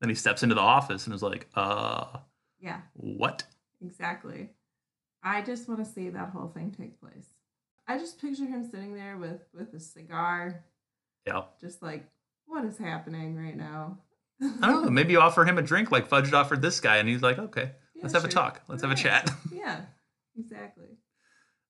Then 0.02 0.10
he 0.10 0.16
steps 0.16 0.43
into 0.43 0.56
the 0.56 0.62
office 0.62 1.06
and 1.06 1.16
is 1.16 1.24
like, 1.24 1.47
uh, 1.56 2.18
Yeah. 2.60 2.82
what? 2.93 3.43
Exactly. 3.82 4.49
I 5.24 5.41
just 5.41 5.68
want 5.70 5.80
to 5.86 5.89
see 5.89 6.10
that 6.10 6.30
whole 6.32 6.49
thing 6.49 6.72
take 6.72 6.99
place. 6.99 7.28
I 7.88 7.97
just 7.97 8.20
picture 8.20 8.45
him 8.45 8.64
sitting 8.70 8.93
there 8.95 9.18
with 9.18 9.41
with 9.54 9.74
a 9.74 9.80
cigar, 9.80 10.64
Yeah. 11.26 11.43
just 11.60 11.82
like, 11.82 12.06
what 12.45 12.66
is 12.66 12.78
happening 12.78 13.36
right 13.38 13.56
now? 13.56 13.99
I 14.41 14.72
don't 14.72 14.84
know. 14.84 14.89
Maybe 14.99 15.14
you 15.14 15.22
offer 15.22 15.45
him 15.45 15.58
a 15.58 15.62
drink 15.62 15.91
like 15.91 16.08
Fudge 16.08 16.34
offered 16.34 16.62
this 16.62 16.80
guy, 16.80 16.97
and 16.97 17.08
he's 17.08 17.22
like, 17.22 17.38
okay, 17.38 17.72
Yeah, 17.95 18.02
let's 18.04 18.14
have 18.14 18.26
a 18.26 18.28
talk. 18.28 18.62
Let's 18.68 18.82
have 18.82 18.91
a 18.91 18.95
chat. 18.95 19.30
Yeah, 19.52 19.82
exactly. 20.38 20.97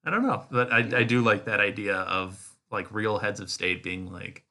I 0.06 0.10
don't 0.10 0.24
know, 0.24 0.46
but 0.50 0.72
I, 0.72 1.00
I 1.00 1.04
do 1.04 1.22
like 1.22 1.46
that 1.46 1.60
idea 1.60 1.98
of 1.98 2.40
like 2.72 2.92
real 2.94 3.18
heads 3.20 3.40
of 3.42 3.52
state 3.52 3.84
being 3.84 4.12
like, 4.12 4.46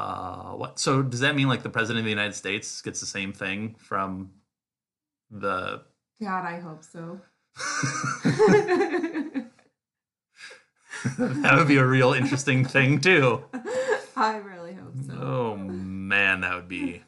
uh, 0.00 0.52
what? 0.56 0.78
So 0.78 1.02
does 1.02 1.20
that 1.20 1.36
mean 1.36 1.48
like 1.48 1.62
the 1.62 1.70
president 1.70 2.00
of 2.00 2.04
the 2.04 2.10
United 2.10 2.34
States 2.34 2.80
gets 2.80 3.00
the 3.00 3.06
same 3.06 3.32
thing 3.32 3.74
from 3.78 4.30
the? 5.30 5.82
God, 6.22 6.44
I 6.44 6.60
hope 6.60 6.84
so. 6.84 7.20
that 11.18 11.54
would 11.56 11.68
be 11.68 11.76
a 11.76 11.84
real 11.84 12.12
interesting 12.12 12.64
thing 12.64 13.00
too. 13.00 13.44
I 14.16 14.36
really 14.36 14.74
hope 14.74 14.94
so. 15.06 15.12
Oh 15.20 15.56
man, 15.56 16.40
that 16.42 16.54
would 16.54 16.68
be 16.68 17.02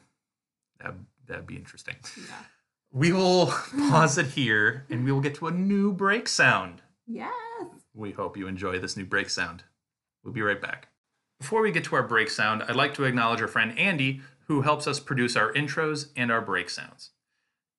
that 0.81 0.93
that'd 1.27 1.47
be 1.47 1.55
interesting. 1.55 1.95
Yeah. 2.17 2.35
We 2.91 3.11
will 3.11 3.47
pause 3.89 4.19
it 4.19 4.27
here, 4.27 4.85
and 4.89 5.03
we 5.03 5.11
will 5.11 5.21
get 5.21 5.35
to 5.35 5.47
a 5.47 5.51
new 5.51 5.91
break 5.91 6.27
sound. 6.27 6.83
Yes. 7.07 7.33
We 7.95 8.11
hope 8.11 8.37
you 8.37 8.47
enjoy 8.47 8.77
this 8.77 8.95
new 8.95 9.05
break 9.05 9.29
sound. 9.29 9.63
We'll 10.23 10.33
be 10.33 10.41
right 10.41 10.61
back. 10.61 10.89
Before 11.43 11.61
we 11.61 11.73
get 11.73 11.83
to 11.83 11.95
our 11.97 12.07
break 12.07 12.29
sound, 12.29 12.63
I'd 12.63 12.77
like 12.77 12.93
to 12.93 13.03
acknowledge 13.03 13.41
our 13.41 13.49
friend 13.49 13.77
Andy, 13.77 14.21
who 14.47 14.61
helps 14.61 14.87
us 14.87 15.01
produce 15.01 15.35
our 15.35 15.51
intros 15.51 16.07
and 16.15 16.31
our 16.31 16.39
break 16.39 16.69
sounds. 16.69 17.09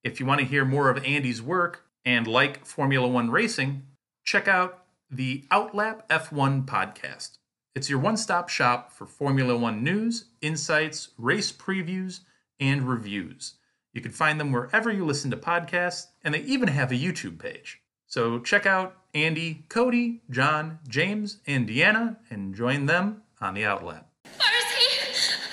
If 0.02 0.20
you 0.20 0.26
want 0.26 0.40
to 0.40 0.46
hear 0.46 0.66
more 0.66 0.90
of 0.90 1.02
Andy's 1.02 1.40
work 1.40 1.86
and 2.04 2.26
like 2.26 2.66
Formula 2.66 3.08
One 3.08 3.30
racing, 3.30 3.84
check 4.22 4.48
out 4.48 4.84
the 5.10 5.44
Outlap 5.50 6.06
F1 6.08 6.66
podcast. 6.66 7.38
It's 7.74 7.88
your 7.88 8.00
one 8.00 8.18
stop 8.18 8.50
shop 8.50 8.92
for 8.92 9.06
Formula 9.06 9.56
One 9.56 9.82
news, 9.82 10.26
insights, 10.42 11.12
race 11.16 11.50
previews, 11.50 12.20
and 12.60 12.86
reviews. 12.86 13.54
You 13.94 14.02
can 14.02 14.12
find 14.12 14.38
them 14.38 14.52
wherever 14.52 14.92
you 14.92 15.06
listen 15.06 15.30
to 15.30 15.38
podcasts, 15.38 16.08
and 16.22 16.34
they 16.34 16.40
even 16.40 16.68
have 16.68 16.92
a 16.92 16.96
YouTube 16.96 17.38
page. 17.38 17.80
So 18.08 18.40
check 18.40 18.66
out 18.66 18.98
Andy, 19.14 19.64
Cody, 19.70 20.20
John, 20.28 20.80
James, 20.86 21.38
and 21.46 21.66
Deanna 21.66 22.18
and 22.28 22.54
join 22.54 22.84
them 22.84 23.22
on 23.44 23.52
the 23.54 23.62
Outlap. 23.62 24.04
Where 24.24 24.58
is 24.58 24.72
he? 24.72 25.00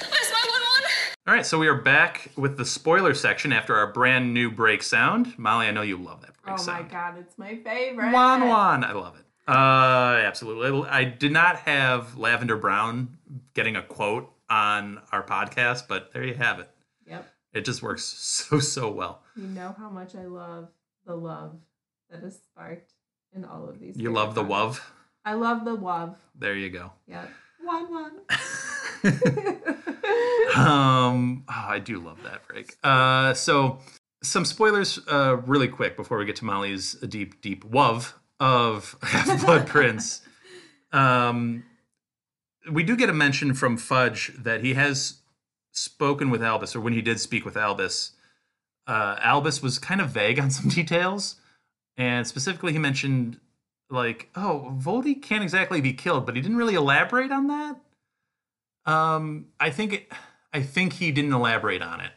Where's 0.07 0.31
my 0.31 0.43
Won-Won? 0.47 0.91
All 1.27 1.33
right, 1.33 1.45
so 1.45 1.59
we 1.59 1.67
are 1.67 1.81
back 1.81 2.31
with 2.37 2.57
the 2.57 2.65
spoiler 2.65 3.13
section 3.13 3.51
after 3.51 3.75
our 3.75 3.91
brand 3.91 4.33
new 4.33 4.49
break 4.49 4.81
sound. 4.81 5.37
Mollie, 5.37 5.67
I 5.67 5.71
know 5.71 5.81
you 5.81 5.97
love 5.97 6.21
that 6.21 6.41
break 6.41 6.53
Oh 6.53 6.57
sound. 6.57 6.85
my 6.85 6.89
god, 6.89 7.17
it's 7.19 7.37
my 7.37 7.57
favorite. 7.57 8.11
Won-Won. 8.13 8.83
I 8.85 8.93
love 8.93 9.15
it. 9.17 9.25
Uh, 9.47 10.21
absolutely. 10.25 10.87
I 10.89 11.03
did 11.03 11.33
not 11.33 11.57
have 11.57 12.17
Lavender 12.17 12.55
Brown 12.55 13.17
getting 13.53 13.75
a 13.75 13.81
quote 13.81 14.31
on 14.49 15.01
our 15.11 15.23
podcast, 15.23 15.87
but 15.89 16.13
there 16.13 16.23
you 16.23 16.35
have 16.35 16.59
it. 16.59 16.69
Yep. 17.07 17.27
It 17.53 17.65
just 17.65 17.83
works 17.83 18.03
so, 18.05 18.59
so 18.59 18.89
well. 18.89 19.21
You 19.35 19.47
know 19.47 19.75
how 19.77 19.89
much 19.89 20.15
I 20.15 20.25
love 20.25 20.69
the 21.05 21.15
love 21.15 21.57
that 22.09 22.23
is 22.23 22.35
sparked 22.35 22.93
in 23.35 23.43
all 23.43 23.67
of 23.67 23.79
these. 23.79 23.97
You 23.97 24.13
love 24.13 24.33
the 24.35 24.41
favorite 24.43 24.55
WUV? 24.55 24.81
I 25.25 25.33
love 25.33 25.65
the 25.65 25.73
love. 25.73 26.15
There 26.35 26.55
you 26.55 26.69
go. 26.69 26.91
Yep. 27.07 27.29
Won-Won. 27.63 28.11
um, 30.55 31.43
oh, 31.47 31.65
I 31.67 31.79
do 31.79 31.99
love 31.99 32.21
that 32.23 32.47
break. 32.47 32.75
Uh, 32.83 33.33
so 33.33 33.79
some 34.23 34.45
spoilers, 34.45 34.99
uh, 35.11 35.37
really 35.45 35.67
quick 35.67 35.95
before 35.95 36.17
we 36.17 36.25
get 36.25 36.35
to 36.37 36.45
Mollie's 36.45 36.93
deep, 36.93 37.41
deep 37.41 37.63
love 37.71 38.19
of 38.39 38.95
Half 39.03 39.45
Blood 39.45 39.67
Prince. 39.67 40.21
Um, 40.91 41.63
we 42.71 42.83
do 42.83 42.95
get 42.95 43.09
a 43.09 43.13
mention 43.13 43.53
from 43.53 43.77
Fudge 43.77 44.31
that 44.37 44.61
he 44.63 44.73
has 44.75 45.21
spoken 45.71 46.29
with 46.29 46.43
Albus, 46.43 46.75
or 46.75 46.81
when 46.81 46.93
he 46.93 47.01
did 47.01 47.19
speak 47.19 47.45
with 47.45 47.57
Albus, 47.57 48.11
uh, 48.87 49.17
Albus 49.21 49.61
was 49.61 49.79
kind 49.79 50.01
of 50.01 50.09
vague 50.09 50.39
on 50.39 50.51
some 50.51 50.69
details, 50.69 51.37
and 51.97 52.27
specifically 52.27 52.73
he 52.73 52.79
mentioned 52.79 53.39
like, 53.91 54.29
oh, 54.35 54.73
Voldy 54.79 55.21
can't 55.21 55.43
exactly 55.43 55.81
be 55.81 55.93
killed, 55.93 56.25
but 56.25 56.35
he 56.35 56.41
didn't 56.41 56.57
really 56.57 56.75
elaborate 56.75 57.31
on 57.31 57.47
that. 57.47 57.75
Um, 58.91 59.47
I 59.59 59.69
think 59.69 59.93
it, 59.93 60.11
I 60.53 60.61
think 60.61 60.93
he 60.93 61.11
didn't 61.11 61.33
elaborate 61.33 61.81
on 61.81 62.01
it 62.01 62.11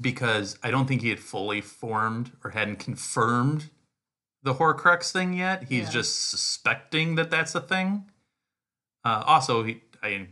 because 0.00 0.58
I 0.62 0.70
don't 0.70 0.86
think 0.86 1.02
he 1.02 1.10
had 1.10 1.20
fully 1.20 1.60
formed 1.60 2.32
or 2.42 2.50
hadn't 2.50 2.76
confirmed 2.76 3.68
the 4.42 4.54
Horcrux 4.54 5.12
thing 5.12 5.34
yet. 5.34 5.64
He's 5.64 5.86
Yeah. 5.86 5.90
just 5.90 6.30
suspecting 6.30 7.16
that 7.16 7.30
that's 7.30 7.54
a 7.54 7.60
thing. 7.60 8.10
Uh, 9.04 9.22
also, 9.26 9.62
he 9.64 9.82
I 10.02 10.28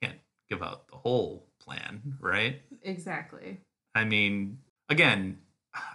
can't 0.00 0.18
give 0.48 0.62
out 0.62 0.88
the 0.88 0.96
whole 0.96 1.46
plan, 1.60 2.16
right? 2.18 2.62
Exactly. 2.82 3.60
I 3.94 4.04
mean, 4.04 4.58
again, 4.88 5.38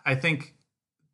I 0.05 0.13
think 0.13 0.55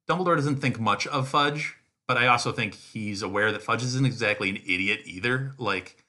Dumbledore 0.09 0.35
doesn't 0.35 0.57
think 0.57 0.79
much 0.81 1.07
of 1.07 1.29
Fudge, 1.29 1.77
but 2.07 2.17
I 2.17 2.27
also 2.27 2.51
think 2.51 2.75
he's 2.75 3.21
aware 3.21 3.51
that 3.51 3.61
Fudge 3.61 3.83
isn't 3.83 4.05
exactly 4.05 4.49
an 4.49 4.57
idiot 4.57 5.01
either. 5.05 5.53
Like, 5.57 6.03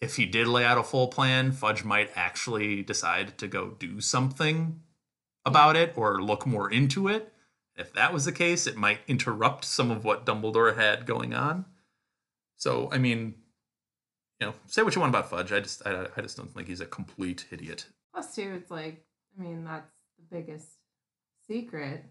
if 0.00 0.16
he 0.16 0.26
did 0.26 0.46
lay 0.46 0.64
out 0.64 0.78
a 0.78 0.82
full 0.82 1.08
plan, 1.08 1.52
Fudge 1.52 1.84
might 1.84 2.10
actually 2.14 2.82
decide 2.82 3.38
to 3.38 3.46
go 3.46 3.70
do 3.70 4.00
something 4.00 4.80
about 5.44 5.76
it 5.76 5.92
or 5.96 6.22
look 6.22 6.46
more 6.46 6.70
into 6.70 7.08
it. 7.08 7.32
If 7.76 7.92
that 7.92 8.12
was 8.12 8.24
the 8.24 8.32
case, 8.32 8.66
it 8.66 8.76
might 8.76 9.00
interrupt 9.06 9.64
some 9.64 9.90
of 9.90 10.04
what 10.04 10.24
Dumbledore 10.24 10.76
had 10.76 11.06
going 11.06 11.34
on. 11.34 11.66
So, 12.56 12.88
I 12.90 12.98
mean, 12.98 13.34
you 14.40 14.46
know, 14.46 14.54
say 14.66 14.82
what 14.82 14.94
you 14.94 15.00
want 15.00 15.10
about 15.10 15.28
Fudge. 15.30 15.52
I 15.52 15.60
just, 15.60 15.86
I, 15.86 16.06
I 16.16 16.20
just 16.22 16.36
don't 16.36 16.52
think 16.52 16.68
he's 16.68 16.80
a 16.80 16.86
complete 16.86 17.46
idiot. 17.50 17.86
Plus, 18.12 18.34
too, 18.34 18.54
it's 18.56 18.70
like, 18.70 19.04
I 19.38 19.42
mean, 19.42 19.64
that's 19.64 19.92
the 20.18 20.36
biggest 20.36 20.68
secret. 21.46 22.04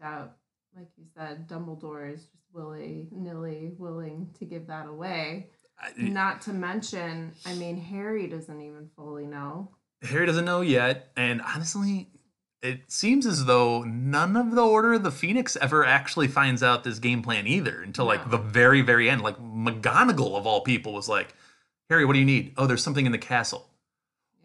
I 0.00 0.04
doubt, 0.04 0.36
like 0.76 0.88
you 0.96 1.04
said, 1.16 1.48
Dumbledore 1.48 2.12
is 2.12 2.20
just 2.20 2.44
willy 2.52 3.08
nilly 3.10 3.72
willing 3.78 4.28
to 4.38 4.44
give 4.44 4.66
that 4.66 4.86
away. 4.86 5.48
I, 5.78 5.90
Not 5.96 6.40
to 6.42 6.52
mention, 6.52 7.32
I 7.44 7.54
mean, 7.54 7.76
Harry 7.76 8.26
doesn't 8.26 8.60
even 8.60 8.88
fully 8.96 9.26
know. 9.26 9.70
Harry 10.02 10.26
doesn't 10.26 10.44
know 10.44 10.60
yet, 10.60 11.10
and 11.16 11.42
honestly, 11.42 12.08
it 12.62 12.90
seems 12.90 13.26
as 13.26 13.44
though 13.44 13.82
none 13.82 14.36
of 14.36 14.52
the 14.54 14.64
Order 14.64 14.94
of 14.94 15.02
the 15.02 15.10
Phoenix 15.10 15.56
ever 15.56 15.84
actually 15.84 16.28
finds 16.28 16.62
out 16.62 16.84
this 16.84 16.98
game 16.98 17.22
plan 17.22 17.46
either 17.46 17.82
until 17.82 18.04
like 18.06 18.24
No. 18.26 18.32
the 18.32 18.38
very, 18.38 18.80
very 18.82 19.08
end. 19.10 19.22
Like 19.22 19.38
McGonagall 19.38 20.36
of 20.36 20.46
all 20.46 20.60
people 20.62 20.92
was 20.92 21.08
like, 21.08 21.34
"Harry, 21.90 22.04
what 22.04 22.14
do 22.14 22.18
you 22.18 22.24
need? 22.24 22.54
Oh, 22.56 22.66
there's 22.66 22.82
something 22.82 23.06
in 23.06 23.12
the 23.12 23.18
castle. 23.18 23.68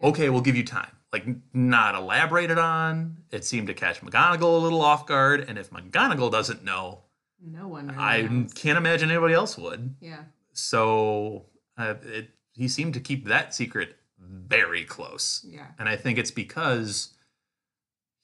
Okay, 0.02 0.28
we'll 0.30 0.40
give 0.42 0.56
you 0.56 0.64
time." 0.64 0.90
Like 1.12 1.26
not 1.52 1.94
elaborated 1.94 2.56
on. 2.58 3.18
It 3.30 3.44
seemed 3.44 3.66
to 3.66 3.74
catch 3.74 4.00
McGonagall 4.00 4.54
a 4.56 4.58
little 4.58 4.80
off 4.80 5.06
guard, 5.06 5.44
and 5.46 5.58
if 5.58 5.70
McGonagall 5.70 6.30
doesn't 6.32 6.64
know, 6.64 7.00
No 7.44 7.68
one 7.68 7.88
really 7.88 7.98
I 7.98 8.22
knows. 8.22 8.52
can't 8.54 8.78
imagine 8.78 9.10
anybody 9.10 9.34
else 9.34 9.58
would. 9.58 9.94
Yeah. 10.00 10.22
So 10.54 11.46
uh, 11.76 11.94
it, 12.02 12.30
he 12.54 12.66
seemed 12.68 12.94
to 12.94 13.00
keep 13.00 13.26
that 13.26 13.54
secret 13.54 13.96
very 14.18 14.84
close. 14.84 15.44
Yeah. 15.46 15.66
And 15.78 15.86
I 15.88 15.96
think 15.96 16.18
it's 16.18 16.30
because 16.30 17.12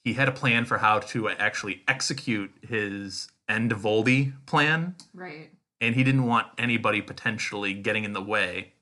he 0.02 0.14
had 0.14 0.28
a 0.28 0.32
plan 0.32 0.64
for 0.64 0.78
how 0.78 1.00
to 1.00 1.28
actually 1.28 1.82
execute 1.88 2.50
his 2.66 3.28
end 3.50 3.70
Voldy 3.72 4.32
plan, 4.46 4.94
Right. 5.12 5.50
and 5.80 5.94
he 5.94 6.04
didn't 6.04 6.24
want 6.24 6.46
anybody 6.56 7.02
potentially 7.02 7.74
getting 7.74 8.04
in 8.04 8.14
the 8.14 8.22
way 8.22 8.72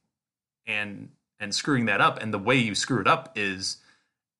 and 0.64 1.08
and 1.40 1.54
screwing 1.54 1.86
that 1.86 2.00
up. 2.00 2.22
And 2.22 2.32
the 2.32 2.38
way 2.38 2.56
you 2.56 2.74
screw 2.76 3.00
it 3.00 3.06
up 3.08 3.32
is 3.36 3.78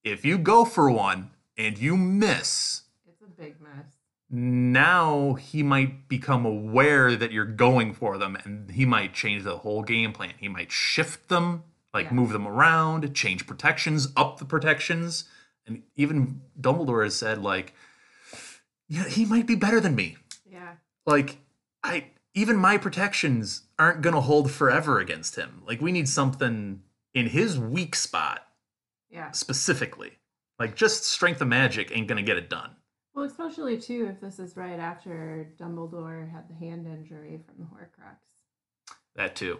if 0.06 0.24
you 0.24 0.38
go 0.38 0.64
for 0.64 0.88
one 0.90 1.30
and 1.58 1.76
you 1.76 1.96
miss, 1.96 2.82
It's 3.08 3.22
a 3.22 3.26
big 3.26 3.60
mess. 3.60 3.86
now 4.30 5.34
he 5.34 5.62
might 5.62 6.08
become 6.08 6.46
aware 6.46 7.16
that 7.16 7.32
you're 7.32 7.44
going 7.44 7.92
for 7.92 8.16
them 8.16 8.36
and 8.44 8.70
he 8.70 8.84
might 8.86 9.14
change 9.14 9.42
the 9.42 9.58
whole 9.58 9.82
game 9.82 10.12
plan. 10.12 10.32
He 10.38 10.48
might 10.48 10.70
shift 10.70 11.28
them, 11.28 11.64
like 11.92 12.06
Yeah. 12.06 12.12
move 12.12 12.30
them 12.30 12.46
around, 12.46 13.14
change 13.14 13.46
protections, 13.46 14.08
up 14.16 14.38
the 14.38 14.44
protections. 14.44 15.24
And 15.66 15.82
even 15.96 16.40
Dumbledore 16.60 17.02
has 17.02 17.16
said, 17.16 17.38
like, 17.42 17.74
yeah, 18.88 19.08
he 19.08 19.24
might 19.24 19.46
be 19.46 19.56
better 19.56 19.80
than 19.80 19.96
me. 19.96 20.16
Yeah. 20.48 20.74
Like, 21.04 21.38
I 21.82 22.10
even 22.34 22.56
my 22.56 22.76
protections 22.78 23.62
aren't 23.78 24.02
gonna 24.02 24.20
hold 24.20 24.50
forever 24.52 25.00
against 25.00 25.34
him. 25.36 25.62
Like, 25.66 25.80
we 25.80 25.90
need 25.90 26.08
something 26.08 26.82
in 27.14 27.28
his 27.28 27.58
weak 27.58 27.96
spot 27.96 28.45
Yeah. 29.10 29.30
specifically. 29.30 30.18
Like, 30.58 30.74
just 30.74 31.04
strength 31.04 31.40
of 31.40 31.48
magic 31.48 31.90
ain't 31.94 32.08
gonna 32.08 32.22
get 32.22 32.36
it 32.36 32.50
done. 32.50 32.76
Well, 33.14 33.24
especially 33.24 33.78
too 33.78 34.08
if 34.10 34.20
this 34.20 34.38
is 34.38 34.56
right 34.56 34.78
after 34.78 35.52
Dumbledore 35.58 36.30
had 36.30 36.48
the 36.48 36.54
hand 36.54 36.86
injury 36.86 37.40
from 37.46 37.54
the 37.58 37.64
Horcrux. 37.64 38.18
That 39.14 39.34
too. 39.34 39.58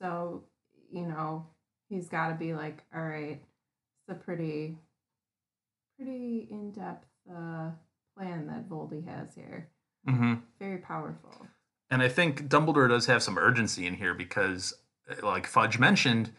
So, 0.00 0.44
you 0.90 1.06
know, 1.06 1.46
he's 1.88 2.08
got 2.08 2.28
to 2.28 2.34
be 2.34 2.54
like, 2.54 2.82
all 2.94 3.02
right, 3.02 3.42
it's 4.08 4.08
a 4.08 4.14
pretty, 4.14 4.78
pretty 5.96 6.48
in 6.50 6.72
depth 6.72 7.06
uh, 7.30 7.70
plan 8.16 8.46
that 8.46 8.68
Voldy 8.68 9.06
has 9.06 9.34
here. 9.34 9.68
Mm-hmm. 10.08 10.34
Very 10.58 10.78
powerful. 10.78 11.46
And 11.90 12.02
I 12.02 12.08
think 12.08 12.48
Dumbledore 12.48 12.88
does 12.88 13.06
have 13.06 13.22
some 13.22 13.38
urgency 13.38 13.86
in 13.86 13.94
here 13.94 14.14
because, 14.14 14.74
like 15.22 15.46
Fudge 15.46 15.78
mentioned, 15.78 16.30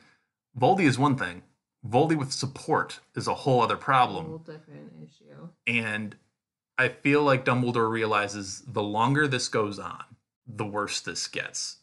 Voldy 0.59 0.85
is 0.85 0.97
one 0.97 1.15
thing. 1.15 1.43
Voldy 1.89 2.15
with 2.17 2.31
support 2.31 2.99
is 3.15 3.27
a 3.27 3.33
whole 3.33 3.61
other 3.61 3.77
problem. 3.77 4.25
Whole 4.25 4.37
different 4.39 4.91
issue. 5.03 5.49
And 5.65 6.15
I 6.77 6.89
feel 6.89 7.23
like 7.23 7.45
Dumbledore 7.45 7.89
realizes 7.89 8.63
the 8.67 8.83
longer 8.83 9.27
this 9.27 9.47
goes 9.47 9.79
on, 9.79 10.03
the 10.45 10.65
worse 10.65 11.01
this 11.01 11.27
gets, 11.27 11.77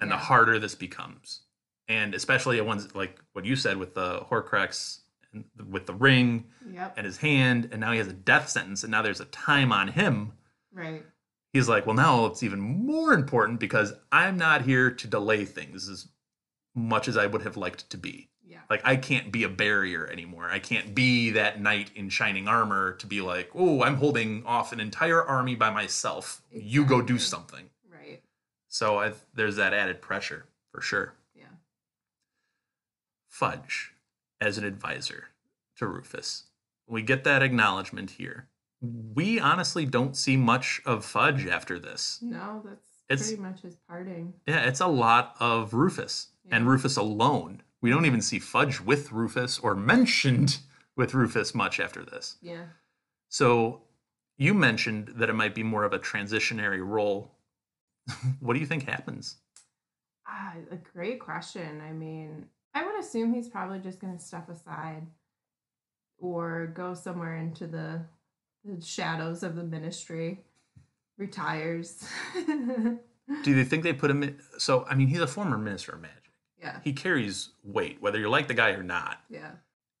and 0.00 0.10
the 0.10 0.16
harder 0.16 0.58
this 0.58 0.74
becomes. 0.74 1.42
And 1.88 2.14
especially 2.14 2.58
at 2.58 2.66
ones 2.66 2.94
like 2.94 3.20
what 3.32 3.44
you 3.44 3.54
said 3.56 3.76
with 3.76 3.94
the 3.94 4.20
Horcrux, 4.30 5.00
and 5.32 5.44
with 5.70 5.86
the 5.86 5.94
ring 5.94 6.44
Yep. 6.70 6.94
and 6.96 7.06
his 7.06 7.18
hand, 7.18 7.68
and 7.72 7.80
now 7.80 7.92
he 7.92 7.98
has 7.98 8.06
a 8.08 8.12
death 8.12 8.48
sentence, 8.48 8.82
and 8.82 8.90
now 8.90 9.02
there's 9.02 9.20
a 9.20 9.24
time 9.26 9.72
on 9.72 9.88
him 9.88 10.32
Right. 10.72 11.04
he's 11.52 11.68
like, 11.68 11.86
well, 11.86 11.96
now 11.96 12.26
it's 12.26 12.42
even 12.42 12.60
more 12.60 13.12
important 13.14 13.60
because 13.60 13.92
I'm 14.10 14.36
not 14.36 14.62
here 14.62 14.90
to 14.90 15.06
delay 15.06 15.44
things 15.44 15.88
as 15.88 16.08
much 16.74 17.08
as 17.08 17.16
I 17.16 17.26
would 17.26 17.42
have 17.42 17.56
liked 17.56 17.88
to 17.90 17.96
be. 17.98 18.28
Yeah. 18.44 18.60
Like, 18.68 18.82
I 18.84 18.96
can't 18.96 19.30
be 19.32 19.44
a 19.44 19.48
barrier 19.48 20.06
anymore. 20.06 20.48
I 20.50 20.58
can't 20.58 20.94
be 20.94 21.30
that 21.30 21.60
knight 21.60 21.90
in 21.94 22.08
shining 22.08 22.48
armor 22.48 22.92
to 22.94 23.06
be 23.06 23.20
like, 23.20 23.50
oh, 23.54 23.82
I'm 23.82 23.96
holding 23.96 24.44
off 24.44 24.72
an 24.72 24.80
entire 24.80 25.22
army 25.22 25.54
by 25.54 25.70
myself. 25.70 26.42
You 26.50 26.84
go 26.84 27.00
do 27.00 27.18
something. 27.18 27.70
Right. 27.90 28.20
So 28.68 28.98
I, 28.98 29.12
there's 29.34 29.56
that 29.56 29.72
added 29.72 30.02
pressure 30.02 30.46
for 30.70 30.80
sure. 30.80 31.14
Yeah. 31.34 31.44
Fudge 33.28 33.92
as 34.40 34.58
an 34.58 34.64
advisor 34.64 35.28
to 35.76 35.86
Rufus. 35.86 36.44
We 36.86 37.02
get 37.02 37.24
that 37.24 37.42
acknowledgement 37.42 38.10
here. 38.12 38.48
We 38.80 39.38
honestly 39.38 39.86
don't 39.86 40.16
see 40.16 40.36
much 40.36 40.82
of 40.84 41.04
Fudge 41.04 41.46
after 41.46 41.78
this. 41.78 42.18
No, 42.20 42.60
that's 42.64 42.88
It's- 43.08 43.28
pretty 43.28 43.40
much 43.42 43.62
his 43.62 43.76
parting. 43.88 44.34
Yeah, 44.46 44.62
it's 44.66 44.80
a 44.80 44.88
lot 44.88 45.36
of 45.38 45.72
Rufus 45.72 46.28
and 46.50 46.66
Rufus 46.68 46.96
alone. 46.96 47.62
We 47.82 47.90
don't 47.90 48.06
even 48.06 48.22
see 48.22 48.38
Fudge 48.38 48.80
with 48.80 49.12
Rufus 49.12 49.58
or 49.58 49.74
mentioned 49.74 50.58
with 50.96 51.14
Rufus 51.14 51.54
much 51.54 51.80
after 51.80 52.04
this. 52.04 52.36
Yeah. 52.40 52.64
So 53.28 53.82
you 54.38 54.54
mentioned 54.54 55.14
that 55.16 55.28
it 55.28 55.34
might 55.34 55.54
be 55.54 55.62
more 55.62 55.84
of 55.84 55.92
a 55.92 55.98
transitionary 55.98 56.84
role. 56.84 57.32
what 58.40 58.54
do 58.54 58.60
you 58.60 58.66
think 58.66 58.88
happens? 58.88 59.36
Ah, 60.26 60.54
a 60.70 60.76
great 60.76 61.20
question. 61.20 61.82
I 61.86 61.92
mean, 61.92 62.46
I 62.74 62.84
would 62.84 62.98
assume 62.98 63.34
he's 63.34 63.48
probably 63.48 63.80
just 63.80 64.00
going 64.00 64.16
to 64.16 64.22
step 64.22 64.48
aside 64.48 65.06
or 66.18 66.68
go 66.68 66.94
somewhere 66.94 67.36
into 67.36 67.66
the, 67.66 68.00
the 68.64 68.80
shadows 68.80 69.42
of 69.42 69.56
the 69.56 69.64
ministry, 69.64 70.44
retires. 71.18 72.04
Do 72.36 73.50
you 73.50 73.64
think 73.64 73.82
they 73.82 73.92
put 73.92 74.10
him 74.10 74.22
in? 74.22 74.38
So, 74.58 74.86
I 74.88 74.94
mean, 74.94 75.08
he's 75.08 75.20
a 75.20 75.26
former 75.26 75.58
minister 75.58 75.92
of 75.92 76.00
magic. 76.00 76.31
Yeah. 76.62 76.78
He 76.84 76.92
carries 76.92 77.50
weight, 77.64 78.00
whether 78.00 78.18
you 78.18 78.28
like 78.30 78.46
the 78.48 78.54
guy 78.54 78.70
or 78.70 78.82
not. 78.82 79.20
Yeah. 79.28 79.50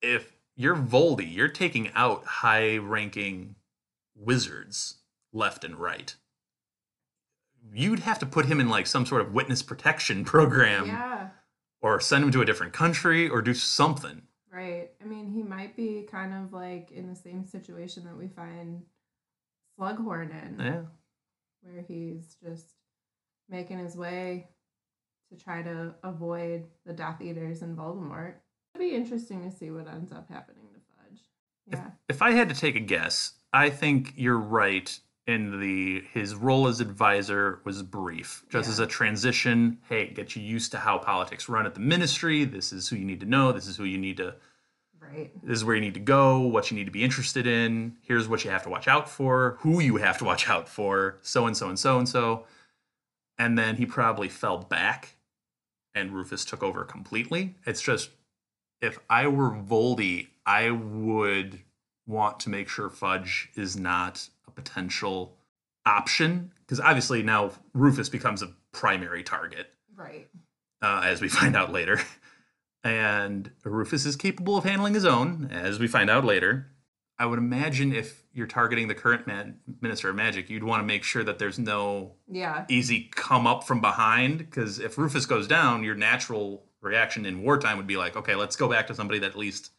If 0.00 0.32
you're 0.56 0.76
Voldy, 0.76 1.34
you're 1.34 1.48
taking 1.48 1.90
out 1.94 2.24
high 2.24 2.76
ranking 2.78 3.56
wizards 4.14 4.98
left 5.32 5.64
and 5.64 5.76
right. 5.76 6.14
You'd 7.74 8.00
have 8.00 8.18
to 8.20 8.26
put 8.26 8.46
him 8.46 8.60
in 8.60 8.68
like 8.68 8.86
some 8.86 9.06
sort 9.06 9.20
of 9.22 9.32
witness 9.32 9.62
protection 9.62 10.24
program. 10.34 10.86
yeah. 10.86 11.28
or 11.80 12.00
send 12.00 12.24
him 12.24 12.30
to 12.32 12.42
a 12.42 12.44
different 12.44 12.72
country 12.72 13.28
or 13.28 13.42
do 13.42 13.54
something. 13.54 14.22
Right. 14.52 14.90
I 15.00 15.04
mean, 15.06 15.30
he 15.30 15.42
might 15.42 15.74
be 15.76 16.06
kind 16.10 16.34
of 16.34 16.52
like 16.52 16.90
in 16.92 17.08
the 17.08 17.16
same 17.16 17.44
situation 17.44 18.04
that 18.04 18.16
we 18.16 18.28
find 18.28 18.82
Slughorn 19.80 20.30
in. 20.30 20.58
Yeah. 20.64 20.82
where 21.62 21.82
he's 21.82 22.36
just 22.44 22.66
making 23.48 23.78
his 23.78 23.96
way 23.96 24.48
to 25.36 25.42
try 25.42 25.62
to 25.62 25.94
avoid 26.02 26.64
the 26.86 26.92
Death 26.92 27.20
Eaters 27.20 27.62
and 27.62 27.76
Voldemort. 27.76 28.34
It'd 28.74 28.88
be 28.88 28.94
interesting 28.94 29.48
to 29.48 29.56
see 29.56 29.70
what 29.70 29.88
ends 29.88 30.12
up 30.12 30.28
happening 30.30 30.66
to 30.72 30.80
Fudge. 30.80 31.20
Yeah. 31.66 31.90
If 32.08 32.22
I 32.22 32.32
had 32.32 32.48
to 32.48 32.54
take 32.54 32.76
a 32.76 32.80
guess, 32.80 33.32
I 33.52 33.70
think 33.70 34.14
you're 34.16 34.38
right 34.38 34.98
in 35.26 35.60
the 35.60 36.02
his 36.12 36.34
role 36.34 36.66
as 36.66 36.80
advisor 36.80 37.60
was 37.64 37.82
brief, 37.82 38.44
just 38.50 38.66
Yeah. 38.68 38.72
as 38.72 38.78
a 38.80 38.86
transition. 38.86 39.78
Hey, 39.88 40.08
get 40.08 40.34
you 40.34 40.42
used 40.42 40.72
to 40.72 40.78
how 40.78 40.98
politics 40.98 41.48
run 41.48 41.64
at 41.64 41.74
the 41.74 41.80
ministry. 41.80 42.44
This 42.44 42.72
is 42.72 42.88
who 42.88 42.96
you 42.96 43.04
need 43.04 43.20
to 43.20 43.26
know. 43.26 43.52
This 43.52 43.66
is 43.68 43.76
who 43.76 43.84
you 43.84 43.98
need 43.98 44.16
to. 44.16 44.34
Right. 45.00 45.30
This 45.44 45.58
is 45.58 45.64
where 45.64 45.74
you 45.74 45.80
need 45.80 45.94
to 45.94 46.00
go. 46.00 46.40
What 46.40 46.70
you 46.70 46.76
need 46.76 46.86
to 46.86 46.90
be 46.92 47.04
interested 47.04 47.46
in. 47.46 47.96
Here's 48.02 48.28
what 48.28 48.44
you 48.44 48.50
have 48.50 48.62
to 48.64 48.70
watch 48.70 48.88
out 48.88 49.08
for. 49.08 49.58
Who 49.60 49.80
you 49.80 49.96
have 49.96 50.18
to 50.18 50.24
watch 50.24 50.48
out 50.48 50.68
for. 50.68 51.18
So 51.22 51.46
and 51.46 51.56
so 51.56 51.68
and 51.68 51.78
so 51.78 51.98
and 51.98 52.08
so. 52.08 52.46
And 53.38 53.58
then 53.58 53.76
he 53.76 53.86
probably 53.86 54.28
fell 54.28 54.58
back, 54.58 55.16
and 55.94 56.12
Rufus 56.12 56.44
took 56.44 56.62
over 56.62 56.84
completely. 56.84 57.54
It's 57.66 57.80
just 57.82 58.10
if 58.80 58.98
I 59.10 59.26
were 59.28 59.50
Voldy, 59.50 60.28
I 60.46 60.70
would 60.70 61.60
want 62.06 62.40
to 62.40 62.48
make 62.50 62.68
sure 62.68 62.90
Fudge 62.90 63.48
is 63.54 63.76
not 63.76 64.28
a 64.46 64.50
potential 64.50 65.36
option 65.86 66.52
because 66.60 66.80
obviously 66.80 67.22
now 67.22 67.52
Rufus 67.74 68.08
becomes 68.08 68.42
a 68.42 68.52
primary 68.72 69.22
target, 69.22 69.68
Right. 69.94 70.28
uh, 70.82 71.02
as 71.04 71.20
we 71.20 71.28
find 71.28 71.54
out 71.56 71.72
later. 71.72 72.00
And 72.84 73.50
Rufus 73.62 74.04
is 74.04 74.16
capable 74.16 74.56
of 74.56 74.64
handling 74.64 74.94
his 74.94 75.04
own, 75.04 75.48
as 75.52 75.78
we 75.78 75.86
find 75.86 76.10
out 76.10 76.24
later. 76.24 76.66
I 77.16 77.26
would 77.26 77.38
imagine 77.38 77.94
if 77.94 78.21
you're 78.34 78.46
targeting 78.46 78.88
the 78.88 78.94
current 78.94 79.26
man, 79.26 79.58
Minister 79.80 80.08
of 80.08 80.16
Magic, 80.16 80.48
you'd 80.48 80.64
want 80.64 80.80
to 80.82 80.86
make 80.86 81.04
sure 81.04 81.22
that 81.24 81.38
there's 81.38 81.58
no 81.58 82.14
Yeah. 82.28 82.64
easy 82.68 83.10
come 83.14 83.46
up 83.46 83.64
from 83.64 83.80
behind 83.80 84.38
because 84.38 84.78
if 84.78 84.96
Rufus 84.98 85.26
goes 85.26 85.46
down, 85.46 85.82
your 85.84 85.94
natural 85.94 86.64
reaction 86.80 87.26
in 87.26 87.42
wartime 87.42 87.76
would 87.76 87.86
be 87.86 87.96
like, 87.96 88.16
okay, 88.16 88.34
let's 88.34 88.56
go 88.56 88.68
back 88.68 88.86
to 88.88 88.94
somebody 88.94 89.18
that 89.20 89.30
at 89.32 89.36
least 89.38 89.70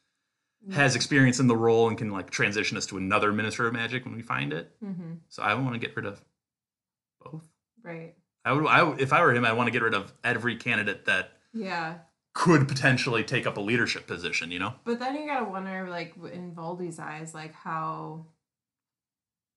has 0.72 0.96
experience 0.96 1.40
in 1.42 1.48
the 1.48 1.58
role 1.58 1.90
and 1.90 1.98
can 1.98 2.10
like 2.12 2.30
transition 2.30 2.78
us 2.78 2.86
to 2.86 2.98
another 2.98 3.34
Minister 3.34 3.68
of 3.68 3.74
Magic 3.74 4.06
when 4.06 4.16
we 4.16 4.22
find 4.22 4.54
it. 4.54 4.72
Mm-hmm. 4.82 5.16
So 5.28 5.44
I 5.44 5.54
want 5.56 5.74
to 5.74 5.80
get 5.80 5.96
rid 5.96 6.06
of 6.06 6.24
both. 7.22 7.46
Right. 7.84 8.14
I 8.46 8.54
would, 8.54 8.66
I 8.68 8.94
if 8.98 9.12
I 9.12 9.22
were 9.22 9.34
him, 9.34 9.46
I 9.46 9.52
want 9.54 9.68
to 9.68 9.72
get 9.72 9.82
rid 9.82 9.94
of 9.94 10.14
every 10.24 10.56
candidate 10.56 11.06
that 11.06 11.32
Yeah. 11.54 11.96
could 12.34 12.68
potentially 12.70 13.24
take 13.26 13.46
up 13.46 13.58
a 13.58 13.62
leadership 13.62 14.08
position. 14.08 14.52
You 14.52 14.60
know? 14.60 14.74
But 14.86 15.00
then 15.00 15.16
you 15.16 15.26
gotta 15.28 15.44
wonder, 15.46 15.88
like 15.90 16.14
in 16.32 16.54
Voldy's 16.56 16.98
eyes, 17.00 17.34
like 17.34 17.54
how, 17.54 18.26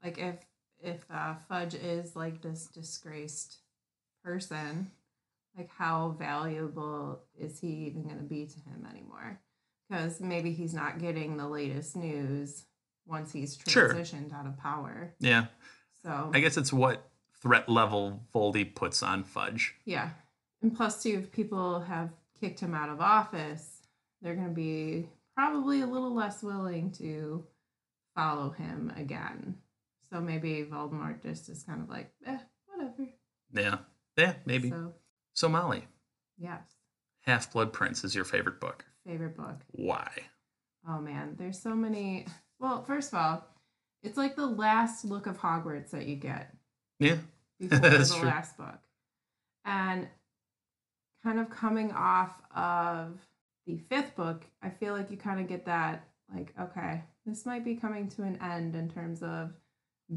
like 0.06 0.18
if 0.18 0.36
if 0.82 1.04
uh, 1.10 1.34
Fudge 1.48 1.74
is 1.74 2.14
like 2.14 2.40
this 2.42 2.66
disgraced 2.66 3.58
person, 4.22 4.90
like 5.56 5.70
how 5.76 6.14
valuable 6.18 7.20
is 7.38 7.58
he 7.58 7.68
even 7.88 8.06
gonna 8.06 8.22
be 8.22 8.46
to 8.46 8.58
him 8.60 8.86
anymore? 8.88 9.40
Because 9.88 10.20
maybe 10.20 10.52
he's 10.52 10.74
not 10.74 10.98
getting 10.98 11.36
the 11.36 11.48
latest 11.48 11.96
news 11.96 12.64
once 13.06 13.32
he's 13.32 13.58
Sure. 13.66 13.92
transitioned 13.92 14.32
out 14.32 14.46
of 14.46 14.56
power. 14.58 15.14
Yeah. 15.18 15.46
So 16.02 16.30
I 16.32 16.40
guess 16.40 16.56
it's 16.56 16.72
what 16.72 17.08
threat 17.40 17.68
level 17.68 18.22
Voldy 18.34 18.64
puts 18.74 19.02
on 19.02 19.24
Fudge. 19.24 19.74
Yeah. 19.84 20.10
And 20.62 20.74
plus, 20.74 21.02
too, 21.02 21.20
if 21.22 21.32
people 21.32 21.80
have 21.80 22.10
kicked 22.40 22.60
him 22.60 22.74
out 22.74 22.88
of 22.88 23.00
office, 23.00 23.82
they're 24.22 24.34
going 24.34 24.48
to 24.48 24.54
be 24.54 25.08
probably 25.36 25.80
a 25.82 25.86
little 25.86 26.14
less 26.14 26.42
willing 26.42 26.90
to 26.92 27.44
follow 28.14 28.50
him 28.50 28.92
again. 28.96 29.56
So 30.12 30.20
maybe 30.20 30.66
Voldemort 30.70 31.22
just 31.22 31.48
is 31.48 31.62
kind 31.62 31.82
of 31.82 31.88
like, 31.88 32.12
eh, 32.26 32.38
whatever. 32.66 33.08
Yeah. 33.52 33.78
Yeah. 34.16 34.34
Maybe. 34.44 34.70
So, 34.70 34.94
so 35.34 35.48
Mollie, 35.48 35.86
yes. 36.38 36.62
Half 37.22 37.52
Blood 37.52 37.72
Prince 37.72 38.04
is 38.04 38.14
your 38.14 38.24
favorite 38.24 38.60
book. 38.60 38.84
Favorite 39.06 39.36
book. 39.36 39.60
Why? 39.72 40.10
Oh, 40.88 41.00
man. 41.00 41.34
There's 41.38 41.58
so 41.58 41.74
many. 41.74 42.26
Well, 42.60 42.84
first 42.84 43.12
of 43.12 43.18
all, 43.18 43.46
it's 44.02 44.16
like 44.16 44.36
the 44.36 44.46
last 44.46 45.04
look 45.04 45.26
of 45.26 45.38
Hogwarts 45.38 45.90
that 45.90 46.06
you 46.06 46.16
get. 46.16 46.54
Yeah. 47.00 47.16
before 47.60 47.78
That's 47.78 48.10
the 48.10 48.20
true. 48.20 48.28
last 48.28 48.56
book. 48.56 48.78
And 49.64 50.08
kind 51.22 51.40
of 51.40 51.50
coming 51.50 51.90
off 51.92 52.40
of 52.54 53.18
the 53.66 53.78
fifth 53.88 54.14
book, 54.14 54.44
I 54.62 54.70
feel 54.70 54.92
like 54.92 55.10
you 55.10 55.16
kind 55.16 55.40
of 55.40 55.48
get 55.48 55.66
that 55.66 56.06
like, 56.34 56.52
okay, 56.60 57.02
this 57.24 57.46
might 57.46 57.64
be 57.64 57.74
coming 57.74 58.08
to 58.10 58.22
an 58.22 58.38
end 58.42 58.74
in 58.74 58.88
terms 58.88 59.22
of 59.22 59.52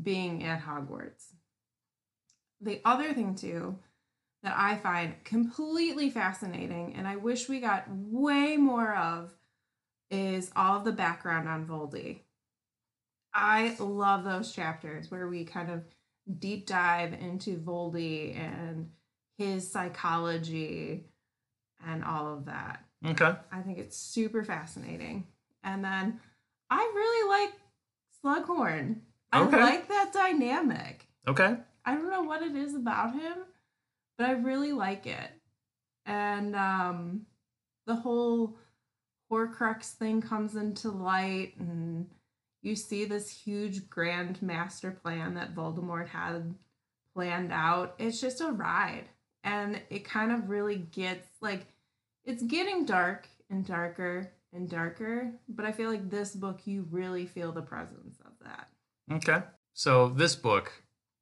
being 0.04 0.44
at 0.44 0.64
Hogwarts. 0.64 1.26
The 2.62 2.82
other 2.84 3.14
thing, 3.14 3.36
too, 3.36 3.78
that 4.44 4.56
I 4.58 4.78
find 4.78 5.22
completely 5.24 6.10
fascinating 6.10 6.96
and 6.96 7.08
I 7.08 7.18
wish 7.18 7.50
we 7.50 7.60
got 7.60 7.86
way 7.90 8.58
more 8.58 8.96
of 8.96 9.34
is 10.10 10.52
all 10.56 10.78
of 10.78 10.86
the 10.86 10.92
background 10.92 11.48
on 11.48 11.68
Voldy. 11.68 12.22
I 13.34 13.76
love 13.80 14.24
those 14.24 14.54
chapters 14.54 15.12
where 15.12 15.28
we 15.28 15.44
kind 15.44 15.70
of 15.70 15.84
deep 16.40 16.66
dive 16.66 17.14
into 17.14 17.58
Voldy 17.58 18.38
and 18.38 18.90
his 19.38 19.70
psychology 19.70 21.06
and 21.86 22.04
all 22.04 22.34
of 22.34 22.46
that. 22.46 22.84
Okay. 23.06 23.34
I 23.52 23.62
think 23.62 23.78
it's 23.78 23.98
super 23.98 24.44
fascinating. 24.44 25.28
And 25.64 25.84
then 25.84 26.20
I 26.70 26.92
really 26.96 27.30
like 27.30 27.54
Slughorn. 28.24 28.98
I 29.32 29.44
like 29.46 29.88
that 29.88 30.12
dynamic. 30.14 31.08
Okay. 31.28 31.56
I 31.86 31.94
don't 31.94 32.10
know 32.10 32.24
what 32.24 32.42
it 32.42 32.56
is 32.56 32.76
about 32.76 33.14
him, 33.14 33.38
but 34.18 34.28
I 34.28 34.32
really 34.34 34.72
like 34.72 35.06
it. 35.06 35.32
And 36.06 36.56
um 36.56 37.26
the 37.86 37.96
whole 37.96 38.58
Horcrux 39.32 39.92
thing 39.92 40.22
comes 40.22 40.56
into 40.56 40.90
light 40.90 41.54
and 41.60 42.08
you 42.62 42.76
see 42.76 43.06
this 43.06 43.30
huge 43.30 43.90
grand 43.90 44.42
master 44.42 44.92
plan 44.92 45.36
that 45.36 45.56
Voldemort 45.56 46.08
had 46.08 46.56
planned 47.16 47.52
out. 47.52 47.96
It's 48.00 48.20
just 48.20 48.42
a 48.42 48.52
ride. 48.52 49.06
And 49.44 49.82
it 49.90 50.04
kind 50.04 50.32
of 50.32 50.50
really 50.50 50.78
gets 50.78 51.28
like 51.42 51.68
it's 52.26 52.44
getting 52.44 52.86
dark 52.86 53.28
and 53.50 53.66
darker 53.66 54.32
and 54.54 54.70
darker, 54.70 55.32
but 55.48 55.66
I 55.66 55.72
feel 55.72 55.90
like 55.90 56.10
this 56.10 56.36
book 56.36 56.62
you 56.66 56.88
really 56.92 57.26
feel 57.26 57.52
the 57.52 57.62
presence 57.62 58.20
of 58.26 58.34
that. 58.44 58.68
Okay. 59.12 59.42
So 59.74 60.10
this 60.10 60.36
book 60.36 60.72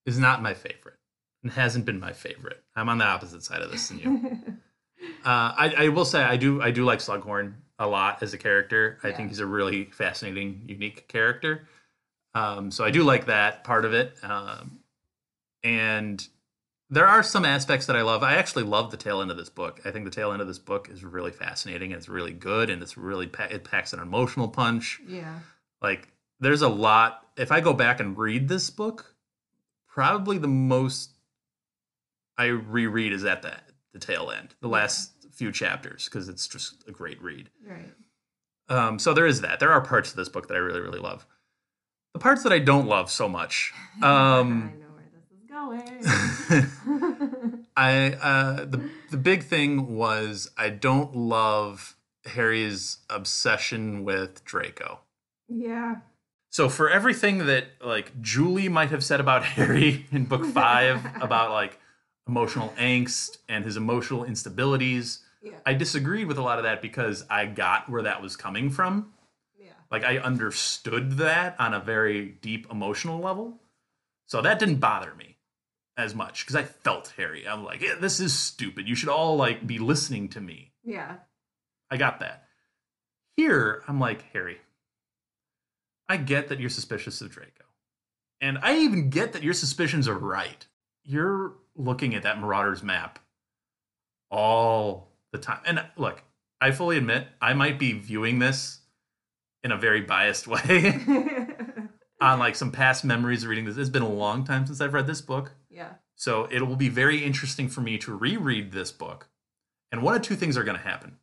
is 0.05 0.17
not 0.19 0.41
my 0.41 0.53
favorite 0.53 0.95
and 1.43 1.51
hasn't 1.51 1.85
been 1.85 1.99
my 1.99 2.13
favorite. 2.13 2.63
I'm 2.75 2.89
on 2.89 2.97
the 2.97 3.05
opposite 3.05 3.43
side 3.43 3.61
of 3.61 3.71
this 3.71 3.87
than 3.89 3.99
you. 3.99 4.39
uh, 5.25 5.53
I, 5.57 5.73
I 5.77 5.87
will 5.89 6.05
say 6.05 6.21
I 6.23 6.37
do 6.37 6.61
I 6.61 6.71
do 6.71 6.83
like 6.85 6.99
Slughorn 6.99 7.53
a 7.79 7.87
lot 7.87 8.23
as 8.23 8.33
a 8.33 8.37
character. 8.37 8.97
I 9.03 9.09
Yeah. 9.09 9.17
think 9.17 9.29
he's 9.29 9.39
a 9.39 9.45
really 9.45 9.85
fascinating, 9.85 10.63
unique 10.67 11.07
character. 11.07 11.67
Um, 12.33 12.71
so 12.71 12.83
I 12.83 12.91
do 12.91 13.03
like 13.03 13.25
that 13.27 13.63
part 13.63 13.85
of 13.85 13.93
it. 13.93 14.15
Um, 14.23 14.79
and 15.63 16.25
there 16.89 17.05
are 17.07 17.21
some 17.23 17.45
aspects 17.45 17.85
that 17.87 17.95
I 17.95 18.01
love. 18.01 18.23
I 18.23 18.35
actually 18.35 18.63
love 18.63 18.91
the 18.91 18.97
tail 18.97 19.21
end 19.21 19.29
of 19.31 19.37
this 19.37 19.49
book. 19.49 19.81
I 19.85 19.91
think 19.91 20.05
the 20.05 20.11
tail 20.11 20.31
end 20.31 20.41
of 20.41 20.47
this 20.47 20.59
book 20.59 20.89
is 20.89 21.03
really 21.03 21.31
fascinating. 21.31 21.91
It's 21.91 22.07
really 22.07 22.31
good, 22.33 22.69
and 22.69 22.81
it's 22.81 22.97
really 22.97 23.27
pa- 23.27 23.47
it 23.51 23.63
packs 23.63 23.91
an 23.93 23.99
emotional 23.99 24.47
punch. 24.47 25.01
yeah. 25.07 25.39
Like 25.81 26.07
there's 26.39 26.61
a 26.61 26.69
lot. 26.69 27.23
If 27.37 27.51
I 27.51 27.59
go 27.61 27.73
back 27.73 27.99
and 27.99 28.17
read 28.17 28.47
this 28.47 28.69
book, 28.69 29.15
probably 29.87 30.37
the 30.37 30.47
most 30.47 31.11
I 32.37 32.45
reread 32.47 33.13
is 33.13 33.23
at 33.25 33.41
the 33.41 33.53
the 33.93 33.99
tail 33.99 34.31
end, 34.31 34.53
the 34.61 34.67
last 34.67 35.11
few 35.31 35.51
chapters, 35.51 36.05
because 36.05 36.29
it's 36.29 36.47
just 36.47 36.83
a 36.87 36.91
great 36.91 37.21
read. 37.21 37.49
Right. 37.65 37.93
Um, 38.69 38.99
so 38.99 39.13
there 39.13 39.25
is 39.25 39.41
that. 39.41 39.59
There 39.59 39.71
are 39.71 39.81
parts 39.81 40.09
of 40.11 40.17
this 40.17 40.29
book 40.29 40.47
that 40.47 40.55
I 40.55 40.57
really, 40.57 40.81
really 40.81 40.99
love. 40.99 41.25
The 42.13 42.19
parts 42.19 42.43
that 42.43 42.51
I 42.51 42.59
don't 42.59 42.87
love 42.87 43.09
so 43.09 43.29
much. 43.29 43.71
I 44.01 44.37
Um, 44.39 44.73
know 44.79 45.67
where 45.67 45.89
this 45.89 46.01
is 46.51 46.51
going. 46.51 47.65
I 47.77 48.13
uh, 48.21 48.65
the 48.65 48.89
the 49.11 49.17
big 49.17 49.43
thing 49.43 49.95
was 49.95 50.49
I 50.57 50.69
don't 50.69 51.15
love 51.15 51.95
Harry's 52.25 52.97
obsession 53.09 54.03
with 54.03 54.43
Draco. 54.43 54.99
yeah. 55.47 55.97
So 56.49 56.69
for 56.69 56.89
everything 56.89 57.45
that 57.47 57.65
like 57.83 58.19
Julie 58.21 58.69
might 58.69 58.89
have 58.89 59.03
said 59.03 59.19
about 59.19 59.43
Harry 59.57 60.05
in 60.11 60.25
book 60.25 60.45
five 60.53 61.05
about 61.21 61.51
like 61.51 61.79
emotional 62.27 62.69
angst 62.77 63.37
and 63.47 63.63
his 63.63 63.77
emotional 63.77 64.23
instabilities, 64.25 65.19
Yeah. 65.41 65.53
I 65.65 65.73
disagreed 65.73 66.27
with 66.27 66.37
a 66.37 66.41
lot 66.41 66.57
of 66.59 66.63
that 66.63 66.81
because 66.81 67.25
I 67.29 67.45
got 67.45 67.89
where 67.89 68.03
that 68.03 68.21
was 68.21 68.35
coming 68.35 68.69
from. 68.69 69.13
Yeah. 69.59 69.71
Like 69.91 70.03
I 70.03 70.17
understood 70.17 71.13
that 71.17 71.55
on 71.59 71.73
a 71.73 71.79
very 71.79 72.25
deep 72.41 72.67
emotional 72.71 73.19
level. 73.19 73.59
So 74.25 74.41
that 74.41 74.59
didn't 74.59 74.77
bother 74.79 75.13
me 75.15 75.37
as 75.95 76.13
much 76.13 76.45
because 76.45 76.55
I 76.55 76.63
felt 76.63 77.13
Harry. 77.17 77.47
I'm 77.47 77.63
like, 77.63 77.81
yeah, 77.81 77.95
this 77.99 78.19
is 78.19 78.33
stupid. 78.37 78.87
You 78.87 78.95
should 78.95 79.09
all 79.09 79.35
like 79.37 79.65
be 79.65 79.79
listening 79.79 80.27
to 80.29 80.41
me. 80.41 80.71
Yeah. 80.83 81.15
I 81.89 81.95
got 81.97 82.19
that. 82.19 82.43
Here, 83.37 83.83
I'm 83.87 83.99
like, 83.99 84.23
Harry, 84.33 84.57
I 86.09 86.17
get 86.17 86.47
that 86.49 86.59
you're 86.59 86.69
suspicious 86.69 87.21
of 87.21 87.31
Draco. 87.31 87.63
And 88.39 88.57
I 88.61 88.77
even 88.79 89.09
get 89.09 89.33
that 89.33 89.43
your 89.43 89.53
suspicions 89.53 90.07
are 90.07 90.17
right. 90.17 90.65
You're 91.03 91.55
looking 91.75 92.15
at 92.15 92.23
that 92.23 92.39
Marauders 92.39 92.83
map 92.83 93.19
all 94.29 95.11
the 95.31 95.37
time. 95.37 95.59
And 95.65 95.83
look, 95.97 96.23
I 96.61 96.71
fully 96.71 96.97
admit 96.97 97.27
I 97.41 97.53
might 97.53 97.79
be 97.79 97.93
viewing 97.93 98.39
this 98.39 98.79
in 99.63 99.71
a 99.71 99.77
very 99.77 100.01
biased 100.01 100.47
way 100.47 100.99
on 102.21 102.39
like 102.39 102.55
some 102.55 102.71
past 102.71 103.03
memories 103.03 103.43
of 103.43 103.49
reading 103.49 103.65
this. 103.65 103.77
It's 103.77 103.89
been 103.89 104.01
a 104.01 104.09
long 104.09 104.43
time 104.43 104.65
since 104.65 104.81
I've 104.81 104.93
read 104.93 105.07
this 105.07 105.21
book. 105.21 105.51
yeah. 105.69 105.93
So 106.19 106.45
it 106.49 106.65
will 106.67 106.75
be 106.75 106.89
very 106.89 107.23
interesting 107.23 107.69
for 107.69 107.81
me 107.81 107.99
to 107.99 108.15
reread 108.15 108.71
this 108.71 108.91
book. 108.91 109.27
And 109.91 110.01
one 110.01 110.15
of 110.15 110.23
two 110.23 110.35
things 110.35 110.57
are 110.57 110.63
going 110.63 110.77
to 110.77 110.83
happen. 110.83 111.17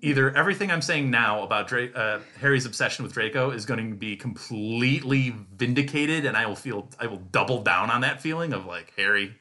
Either 0.00 0.34
everything 0.36 0.70
I'm 0.70 0.82
saying 0.82 1.10
now 1.10 1.42
about 1.42 1.68
Dra- 1.68 1.92
uh, 1.92 2.20
Harry's 2.40 2.66
obsession 2.66 3.04
with 3.04 3.14
Draco 3.14 3.50
is 3.50 3.64
going 3.64 3.90
to 3.90 3.96
be 3.96 4.16
completely 4.16 5.34
vindicated, 5.54 6.24
and 6.24 6.36
I 6.36 6.46
will 6.46 6.56
feel 6.56 6.88
I 6.98 7.06
will 7.06 7.18
double 7.18 7.62
down 7.62 7.90
on 7.90 8.00
that 8.00 8.20
feeling 8.20 8.52
of 8.52 8.66
like 8.66 8.92
Harry, 8.96 9.36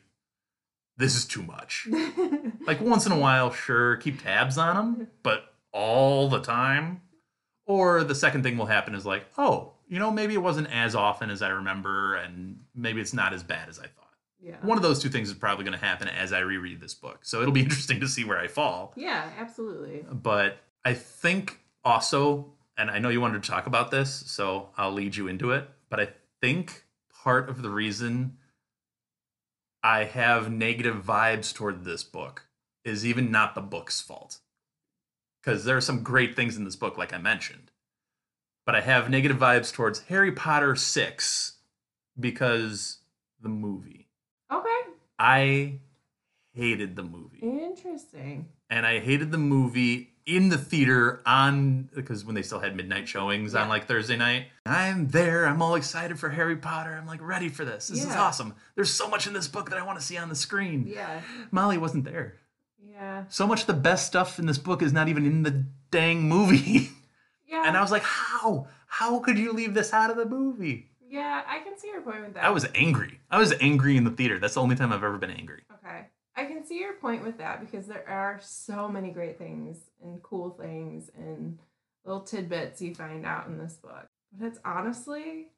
this 0.98 1.16
is 1.16 1.26
too 1.26 1.44
much. 1.44 1.88
like 2.68 2.80
once 2.80 3.06
in 3.06 3.12
a 3.12 3.18
while, 3.18 3.52
sure, 3.52 3.98
keep 3.98 4.22
tabs 4.22 4.58
on 4.58 4.78
him, 4.78 5.08
but 5.24 5.46
all 5.72 6.30
the 6.30 6.40
time. 6.42 7.02
Or 7.66 8.04
the 8.04 8.16
second 8.16 8.44
thing 8.44 8.58
will 8.58 8.66
happen 8.66 8.94
is 8.94 9.06
like, 9.06 9.26
oh, 9.38 9.74
you 9.88 9.98
know, 9.98 10.12
maybe 10.12 10.34
it 10.34 10.42
wasn't 10.42 10.72
as 10.72 10.96
often 10.96 11.30
as 11.30 11.42
I 11.42 11.50
remember, 11.50 12.16
and 12.16 12.60
maybe 12.76 13.00
it's 13.00 13.14
not 13.14 13.34
as 13.34 13.42
bad 13.42 13.70
as 13.70 13.80
I 13.80 13.84
thought. 13.84 14.03
Yeah. 14.44 14.58
One 14.62 14.78
of 14.78 14.84
those 14.84 15.00
two 15.00 15.10
things 15.10 15.30
is 15.30 15.36
probably 15.36 15.64
going 15.64 15.78
to 15.78 15.86
happen 15.86 16.10
as 16.10 16.34
I 16.34 16.40
reread 16.40 16.82
this 16.82 16.94
book. 16.94 17.20
So 17.22 17.42
it'll 17.42 17.54
be 17.54 17.62
interesting 17.64 18.02
to 18.02 18.08
see 18.08 18.26
where 18.26 18.38
I 18.38 18.48
fall. 18.48 18.94
Yeah, 18.96 19.30
absolutely. 19.40 20.06
But 20.12 20.58
I 20.84 20.94
think 20.94 21.60
also, 21.86 22.52
and 22.78 22.92
I 22.92 23.00
know 23.00 23.10
you 23.10 23.22
wanted 23.22 23.42
to 23.42 23.50
talk 23.50 23.68
about 23.68 23.90
this, 23.90 24.12
so 24.28 24.70
I'll 24.78 24.92
lead 24.92 25.16
you 25.16 25.28
into 25.28 25.52
it. 25.52 25.70
But 25.90 26.00
I 26.00 26.10
think 26.42 26.84
part 27.24 27.50
of 27.50 27.62
the 27.62 27.70
reason 27.70 28.38
I 29.82 30.04
have 30.04 30.52
negative 30.52 31.04
vibes 31.06 31.54
toward 31.54 31.86
this 31.86 32.04
book 32.04 32.48
is 32.84 33.06
even 33.06 33.32
not 33.32 33.56
the 33.56 33.62
book's 33.62 34.02
fault. 34.02 34.40
Because 35.42 35.64
there 35.66 35.78
are 35.78 35.82
some 35.82 36.04
great 36.04 36.36
things 36.36 36.58
in 36.58 36.66
this 36.66 36.76
book, 36.76 36.98
like 36.98 37.14
I 37.14 37.18
mentioned. 37.18 37.72
But 38.66 38.76
I 38.76 38.82
have 38.82 39.10
negative 39.10 39.38
vibes 39.38 39.74
towards 39.74 40.04
Harry 40.04 40.32
Potter 40.32 40.76
6 40.76 41.54
because 42.18 43.00
the 43.42 43.50
movie. 43.50 44.03
I 45.24 45.80
hated 46.54 46.96
the 46.96 47.04
movie 47.04 47.40
Interesting. 47.42 48.50
and 48.70 48.86
I 48.86 49.00
hated 49.00 49.32
the 49.32 49.38
movie 49.38 50.10
in 50.26 50.50
the 50.50 50.58
theater 50.58 51.22
on 51.26 51.90
because 51.96 52.24
when 52.26 52.36
they 52.36 52.42
still 52.42 52.60
had 52.60 52.76
midnight 52.76 53.08
showings 53.08 53.56
on 53.56 53.70
like 53.70 53.88
Thursday 53.88 54.16
night. 54.18 54.48
I'm 54.66 55.08
there. 55.10 55.46
I'm 55.46 55.62
all 55.62 55.76
excited 55.76 56.20
for 56.20 56.30
Harry 56.30 56.56
Potter. 56.58 56.94
I'm 56.94 57.08
like 57.08 57.22
ready 57.22 57.50
for 57.50 57.66
this. 57.66 57.88
This 57.88 58.04
is 58.06 58.16
awesome. 58.16 58.54
There's 58.76 58.92
so 58.92 59.08
much 59.10 59.28
in 59.28 59.34
this 59.34 59.48
book 59.48 59.70
that 59.70 59.80
I 59.80 59.86
want 59.86 60.00
to 60.00 60.06
see 60.06 60.18
on 60.18 60.30
the 60.30 60.36
screen. 60.36 60.86
Yeah. 60.88 61.22
Mollie 61.52 61.78
wasn't 61.78 62.06
there. 62.06 62.36
Yeah. 62.86 63.24
So 63.30 63.48
much 63.48 63.62
of 63.62 63.68
the 63.68 63.74
best 63.74 64.08
stuff 64.08 64.40
in 64.40 64.46
this 64.46 64.58
book 64.58 64.82
is 64.82 64.94
not 64.94 65.08
even 65.08 65.26
in 65.26 65.44
the 65.44 65.66
dang 65.92 66.24
movie. 66.24 66.90
Yeah. 67.46 67.68
and 67.68 67.78
I 67.78 67.82
was 67.82 67.92
like, 67.92 68.02
how? 68.02 68.66
How 68.88 69.20
could 69.20 69.38
you 69.38 69.54
leave 69.54 69.76
this 69.76 69.94
out 69.94 70.10
of 70.10 70.18
the 70.18 70.26
movie? 70.26 70.90
Yeah, 71.14 71.44
I 71.48 71.60
can 71.60 71.78
see 71.78 71.90
your 71.90 72.02
point 72.02 72.24
with 72.24 72.34
that. 72.34 72.44
I 72.44 72.50
was 72.50 72.66
angry. 72.74 73.20
I 73.30 73.38
was 73.38 73.54
angry 73.62 73.98
in 73.98 74.04
the 74.04 74.10
theater. 74.10 74.40
That's 74.40 74.56
the 74.56 74.62
only 74.62 74.76
time 74.76 74.92
I've 74.92 75.04
ever 75.04 75.20
been 75.20 75.30
angry. 75.30 75.62
Okay. 75.72 76.08
I 76.36 76.46
can 76.46 76.66
see 76.66 76.80
your 76.80 76.94
point 76.94 77.24
with 77.24 77.38
that 77.38 77.60
because 77.60 77.86
there 77.86 78.04
are 78.10 78.40
so 78.42 78.90
many 78.90 79.12
great 79.12 79.38
things 79.38 79.78
and 80.02 80.24
cool 80.24 80.50
things 80.50 81.12
and 81.16 81.60
little 82.04 82.22
tidbits 82.22 82.82
you 82.82 82.96
find 82.96 83.28
out 83.28 83.46
in 83.46 83.60
this 83.60 83.74
book. 83.74 84.08
But 84.36 84.48
it's 84.48 84.60
honestly 84.66 85.50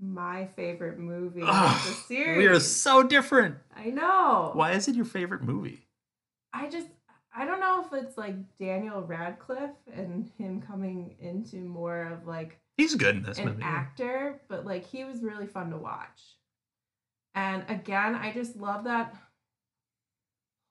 my 0.00 0.46
favorite 0.46 0.98
movie 0.98 1.42
of 1.42 1.48
the 1.48 1.92
series. 2.08 2.38
we 2.38 2.46
are 2.46 2.58
so 2.58 3.02
different. 3.02 3.56
I 3.76 3.90
know. 3.90 4.52
Why 4.54 4.72
is 4.72 4.88
it 4.88 4.96
your 4.96 5.04
favorite 5.04 5.42
movie? 5.42 5.86
I 6.54 6.70
just 6.70 6.88
I 7.36 7.44
don't 7.44 7.60
know 7.60 7.84
if 7.84 7.92
it's 7.92 8.16
like 8.16 8.36
Daniel 8.58 9.02
Radcliffe 9.02 9.76
and 9.92 10.30
him 10.38 10.62
coming 10.62 11.16
into 11.20 11.56
more 11.56 12.04
of 12.04 12.26
like 12.26 12.58
He's 12.76 12.94
good 12.94 13.16
in 13.16 13.22
this 13.22 13.38
an 13.38 13.46
movie. 13.46 13.62
actor, 13.62 14.40
but 14.48 14.64
like 14.66 14.86
he 14.86 15.04
was 15.04 15.22
really 15.22 15.46
fun 15.46 15.70
to 15.70 15.76
watch. 15.76 16.20
And 17.34 17.64
again, 17.68 18.14
I 18.14 18.32
just 18.32 18.56
love 18.56 18.84
that 18.84 19.14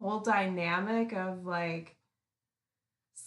whole 0.02 0.20
dynamic 0.20 1.14
of 1.14 1.46
like 1.46 1.96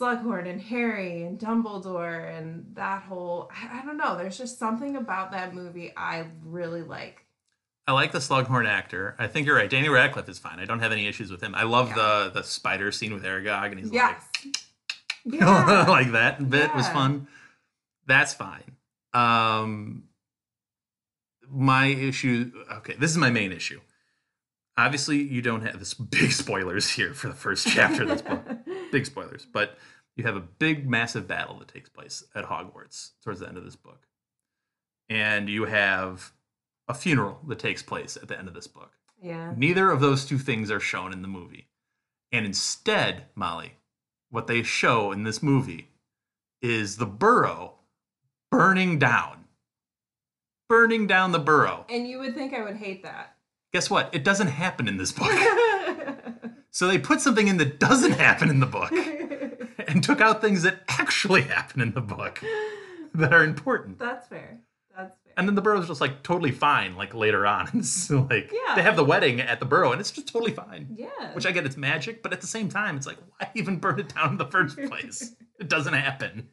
Slughorn 0.01 0.49
and 0.49 0.61
Harry 0.61 1.23
and 1.23 1.39
Dumbledore 1.39 2.37
and 2.37 2.67
that 2.75 3.03
whole 3.05 3.51
I, 3.51 3.81
I 3.81 3.85
don't 3.85 3.97
know, 3.97 4.17
there's 4.17 4.37
just 4.37 4.59
something 4.59 4.97
about 4.97 5.31
that 5.33 5.55
movie 5.55 5.93
I 5.97 6.27
really 6.45 6.83
like. 6.83 7.23
I 7.89 7.93
like 7.93 8.11
the 8.13 8.19
Slughorn 8.19 8.67
actor. 8.69 9.15
I 9.19 9.29
think 9.29 9.47
you're 9.47 9.55
right. 9.57 9.71
Danny 9.71 9.89
Radcliffe 9.89 10.29
is 10.29 10.39
fine. 10.41 10.59
I 10.59 10.65
don't 10.65 10.81
have 10.81 10.91
any 10.93 11.07
issues 11.07 11.31
with 11.31 11.41
him. 11.41 11.55
I 11.55 11.63
love 11.63 11.95
the 11.95 12.31
the 12.35 12.43
spider 12.43 12.91
scene 12.93 13.15
with 13.15 13.23
Aragog, 13.25 13.71
and 13.71 13.79
he's 13.79 13.93
Yes. 13.93 14.23
like, 14.45 15.41
Yeah. 15.41 15.85
like 15.89 16.13
that 16.13 16.51
bit 16.51 16.75
was 16.75 16.89
fun. 16.89 17.29
That's 18.07 18.35
fine. 18.35 18.77
Um, 19.13 20.05
my 21.49 21.87
issue. 21.87 22.53
Okay, 22.79 22.95
this 22.99 23.11
is 23.11 23.17
my 23.17 23.31
main 23.31 23.53
issue. 23.53 23.81
Obviously, 24.79 25.19
you 25.23 25.41
don't 25.43 25.63
have 25.63 25.79
this 25.79 25.95
big 25.95 26.33
spoilers 26.33 26.91
here 26.91 27.15
for 27.15 27.29
the 27.29 27.35
first 27.35 27.67
chapter 27.67 28.03
of 28.03 28.09
this 28.09 28.23
book. 28.23 28.43
Big 28.93 29.07
spoilers, 29.07 29.47
but 29.53 29.77
you 30.17 30.25
have 30.25 30.37
a 30.37 30.41
big, 30.41 30.89
massive 30.89 31.27
battle 31.27 31.59
that 31.59 31.69
takes 31.69 31.89
place 31.89 32.23
at 32.35 32.45
Hogwarts 32.45 33.11
towards 33.23 33.41
the 33.41 33.49
end 33.49 33.57
of 33.57 33.65
this 33.65 33.75
book, 33.75 34.07
and 35.09 35.49
you 35.49 35.65
have 35.65 36.33
a 36.89 36.95
funeral 36.95 37.41
that 37.49 37.59
takes 37.59 37.83
place 37.83 38.17
at 38.17 38.29
the 38.29 38.39
end 38.39 38.47
of 38.49 38.55
this 38.55 38.69
book. 38.69 38.93
yeah. 39.21 39.53
Neither 39.57 39.91
of 39.91 40.01
those 40.01 40.25
two 40.25 40.39
things 40.39 40.71
are 40.71 40.79
shown 40.79 41.13
in 41.13 41.23
the 41.23 41.29
movie. 41.29 41.67
And 42.31 42.47
instead, 42.47 43.25
Mollie, 43.35 43.75
what 44.31 44.47
they 44.47 44.63
show 44.63 45.11
in 45.11 45.25
this 45.25 45.43
movie 45.43 45.89
is 46.63 46.97
the 46.97 47.07
burrow 47.07 47.76
burning 48.51 48.99
down. 48.99 49.45
Burning 50.69 51.07
down 51.07 51.33
the 51.33 51.39
burrow. 51.39 51.85
And 51.89 52.07
you 52.09 52.19
would 52.19 52.35
think 52.35 52.53
I 52.53 52.63
would 52.65 52.77
hate 52.77 53.03
that. 53.05 53.37
Guess 53.73 53.91
what? 53.91 54.11
It 54.15 54.25
doesn't 54.25 54.49
happen 54.49 54.89
in 54.89 54.97
this 54.97 55.13
book. 55.13 55.31
So 56.73 56.89
they 56.89 56.99
put 56.99 57.23
something 57.23 57.49
in 57.49 57.57
that 57.57 57.81
doesn't 57.81 58.13
happen 58.13 58.51
in 58.51 58.61
the 58.61 58.67
book 58.67 58.93
and 59.89 60.05
took 60.05 60.21
out 60.21 60.43
things 60.43 60.63
that 60.65 60.81
actually 60.89 61.41
happen 61.41 61.81
in 61.81 61.93
the 61.95 62.03
book 62.03 62.43
that 63.15 63.33
are 63.33 63.43
important. 63.45 63.99
That's 63.99 64.27
fair. 64.29 64.59
That's 64.95 65.17
fair. 65.25 65.33
And 65.39 65.49
then 65.49 65.55
the 65.55 65.63
burrow's 65.63 65.89
just 65.89 66.03
like 66.03 66.23
totally 66.23 66.51
fine, 66.51 66.95
like 66.95 67.15
later 67.15 67.47
on. 67.47 67.71
It's 67.77 68.11
like 68.11 68.53
Yeah. 68.53 68.75
they 68.75 68.83
have 68.83 68.97
the 68.97 69.05
wedding 69.07 69.41
at 69.41 69.59
the 69.59 69.65
burrow 69.65 69.93
and 69.93 70.03
it's 70.03 70.11
just 70.11 70.29
totally 70.31 70.53
fine. 70.53 70.89
yeah. 70.99 71.33
Which 71.33 71.47
I 71.47 71.53
get 71.53 71.65
it's 71.65 71.79
magic, 71.79 72.23
but 72.23 72.35
at 72.35 72.43
the 72.43 72.47
same 72.47 72.69
time, 72.69 72.99
it's 72.99 73.07
like, 73.07 73.17
why 73.39 73.49
even 73.55 73.79
burn 73.79 73.99
it 73.99 74.15
down 74.15 74.33
in 74.33 74.37
the 74.37 74.45
first 74.45 74.77
place? 74.77 75.35
It 75.59 75.71
doesn't 75.71 75.95
happen. 75.95 76.51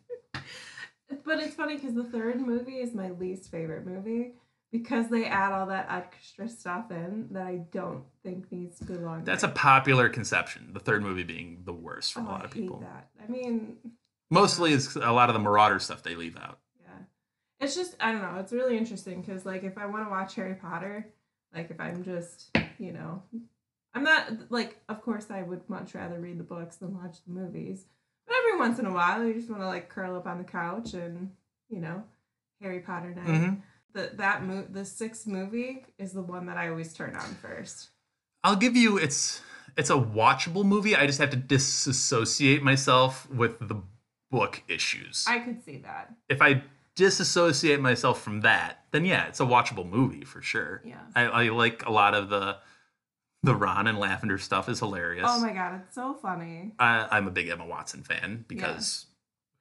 But 1.25 1.39
it's 1.39 1.55
funny 1.55 1.75
because 1.75 1.93
the 1.93 2.03
third 2.03 2.39
movie 2.41 2.77
is 2.79 2.93
my 2.93 3.11
least 3.11 3.49
favorite 3.51 3.85
movie 3.85 4.33
because 4.71 5.09
they 5.09 5.25
add 5.25 5.51
all 5.51 5.67
that 5.67 5.87
extra 5.91 6.47
stuff 6.49 6.89
in 6.91 7.27
that 7.31 7.45
I 7.45 7.57
don't 7.71 8.03
think 8.23 8.51
needs 8.51 8.79
to 8.79 8.85
belong. 8.85 9.23
That's 9.23 9.43
a 9.43 9.47
popular 9.49 10.09
conception, 10.09 10.69
the 10.73 10.79
third 10.79 11.03
movie 11.03 11.23
being 11.23 11.61
the 11.65 11.73
worst 11.73 12.13
from 12.13 12.27
Oh, 12.27 12.29
a 12.29 12.31
lot 12.31 12.41
I 12.41 12.45
of 12.45 12.51
people. 12.51 12.79
that. 12.79 13.09
I 13.23 13.29
mean, 13.29 13.77
Mostly 14.31 14.73
it's 14.73 14.95
a 14.95 15.11
lot 15.11 15.29
of 15.29 15.33
the 15.33 15.39
Marauder 15.39 15.77
stuff 15.79 16.01
they 16.01 16.15
leave 16.15 16.37
out. 16.37 16.57
yeah, 16.81 17.03
it's 17.59 17.75
just 17.75 17.95
I 17.99 18.11
don't 18.11 18.21
know. 18.21 18.39
It's 18.39 18.51
really 18.51 18.77
interesting 18.77 19.21
because 19.21 19.45
like 19.45 19.63
if 19.63 19.77
I 19.77 19.85
want 19.85 20.05
to 20.05 20.09
watch 20.09 20.33
Harry 20.35 20.55
Potter, 20.55 21.07
like 21.53 21.69
if 21.69 21.79
I'm 21.79 22.03
just 22.03 22.49
you 22.79 22.93
know, 22.93 23.21
I'm 23.93 24.03
not 24.03 24.49
like 24.49 24.79
of 24.89 25.03
course 25.03 25.29
I 25.29 25.43
would 25.43 25.69
much 25.69 25.93
rather 25.93 26.19
read 26.19 26.39
the 26.39 26.43
books 26.43 26.77
than 26.77 26.97
watch 26.97 27.17
the 27.27 27.31
movies. 27.33 27.85
But 28.27 28.35
every 28.37 28.59
once 28.59 28.79
in 28.79 28.85
a 28.85 28.93
while, 28.93 29.25
you 29.25 29.33
just 29.33 29.49
want 29.49 29.61
to 29.61 29.67
like 29.67 29.89
curl 29.89 30.15
up 30.15 30.25
on 30.27 30.37
the 30.37 30.43
couch 30.43 30.93
and 30.93 31.31
you 31.69 31.79
know, 31.79 32.03
Harry 32.61 32.79
Potter 32.79 33.13
night. 33.15 33.25
Mhm. 33.27 33.61
the 33.93 34.11
that 34.15 34.43
mo- 34.43 34.67
the 34.69 34.85
sixth 34.85 35.27
movie 35.27 35.85
is 35.97 36.13
the 36.13 36.21
one 36.21 36.45
that 36.47 36.57
I 36.57 36.69
always 36.69 36.93
turn 36.93 37.15
on 37.15 37.35
first. 37.35 37.89
I'll 38.43 38.55
give 38.55 38.75
you 38.75 38.97
it's 38.97 39.41
it's 39.77 39.89
a 39.89 39.93
watchable 39.95 40.63
movie. 40.65 40.95
I 40.95 41.05
just 41.07 41.19
have 41.19 41.29
to 41.31 41.37
disassociate 41.37 42.61
myself 42.63 43.29
with 43.29 43.59
the 43.67 43.81
book 44.31 44.63
issues. 44.67 45.25
I 45.27 45.39
could 45.39 45.63
see 45.63 45.77
that. 45.79 46.13
if 46.29 46.41
I 46.41 46.63
disassociate 46.95 47.79
myself 47.79 48.21
from 48.21 48.41
that, 48.41 48.85
then 48.91 49.03
yeah, 49.05 49.25
it's 49.27 49.39
a 49.39 49.45
watchable 49.45 49.87
movie 49.89 50.23
for 50.23 50.41
sure. 50.43 50.81
Yeah. 50.85 50.99
I, 51.15 51.21
I 51.23 51.49
like 51.49 51.85
a 51.85 51.91
lot 51.91 52.13
of 52.13 52.29
the 52.29 52.57
the 53.43 53.55
Ron 53.55 53.87
and 53.87 53.99
Lavender 53.99 54.37
stuff 54.37 54.69
is 54.69 54.79
hilarious. 54.79 55.27
Oh 55.29 55.39
my 55.41 55.51
god, 55.53 55.81
it's 55.83 55.93
so 55.95 56.13
funny. 56.13 56.71
I, 56.79 57.07
I'm 57.11 57.27
a 57.27 57.31
big 57.31 57.49
Emma 57.49 57.65
Watson 57.65 58.01
fan 58.03 58.45
because 58.47 59.05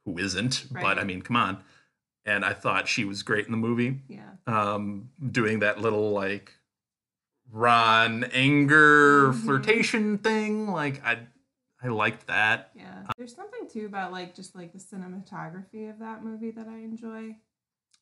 who 0.05 0.19
isn't? 0.19 0.67
But 0.71 0.99
I 0.99 1.05
mean, 1.05 1.23
come 1.23 1.37
on. 1.37 1.59
And 2.25 2.45
I 2.45 2.53
thought 2.53 2.87
she 2.87 3.05
was 3.05 3.25
great 3.25 3.47
in 3.47 3.51
the 3.51 3.59
movie, 3.59 3.99
Yeah. 4.07 4.31
um, 4.47 5.11
doing 5.31 5.59
that 5.59 5.81
little 5.81 6.13
like 6.13 6.53
Ron 7.51 8.25
anger 8.33 9.33
Mhm. 9.33 9.45
flirtation 9.45 10.19
thing. 10.19 10.69
Like 10.69 11.05
I, 11.05 11.19
I 11.83 11.89
liked 11.89 12.29
that. 12.29 12.71
Yeah. 12.75 13.03
There's 13.19 13.35
something 13.35 13.69
too 13.69 13.87
about 13.87 14.13
like 14.13 14.35
just 14.37 14.55
like 14.55 14.73
the 14.73 14.79
cinematography 14.79 15.91
of 15.91 15.99
that 15.99 16.25
movie 16.25 16.53
that 16.53 16.69
I 16.69 16.77
enjoy. 16.79 17.37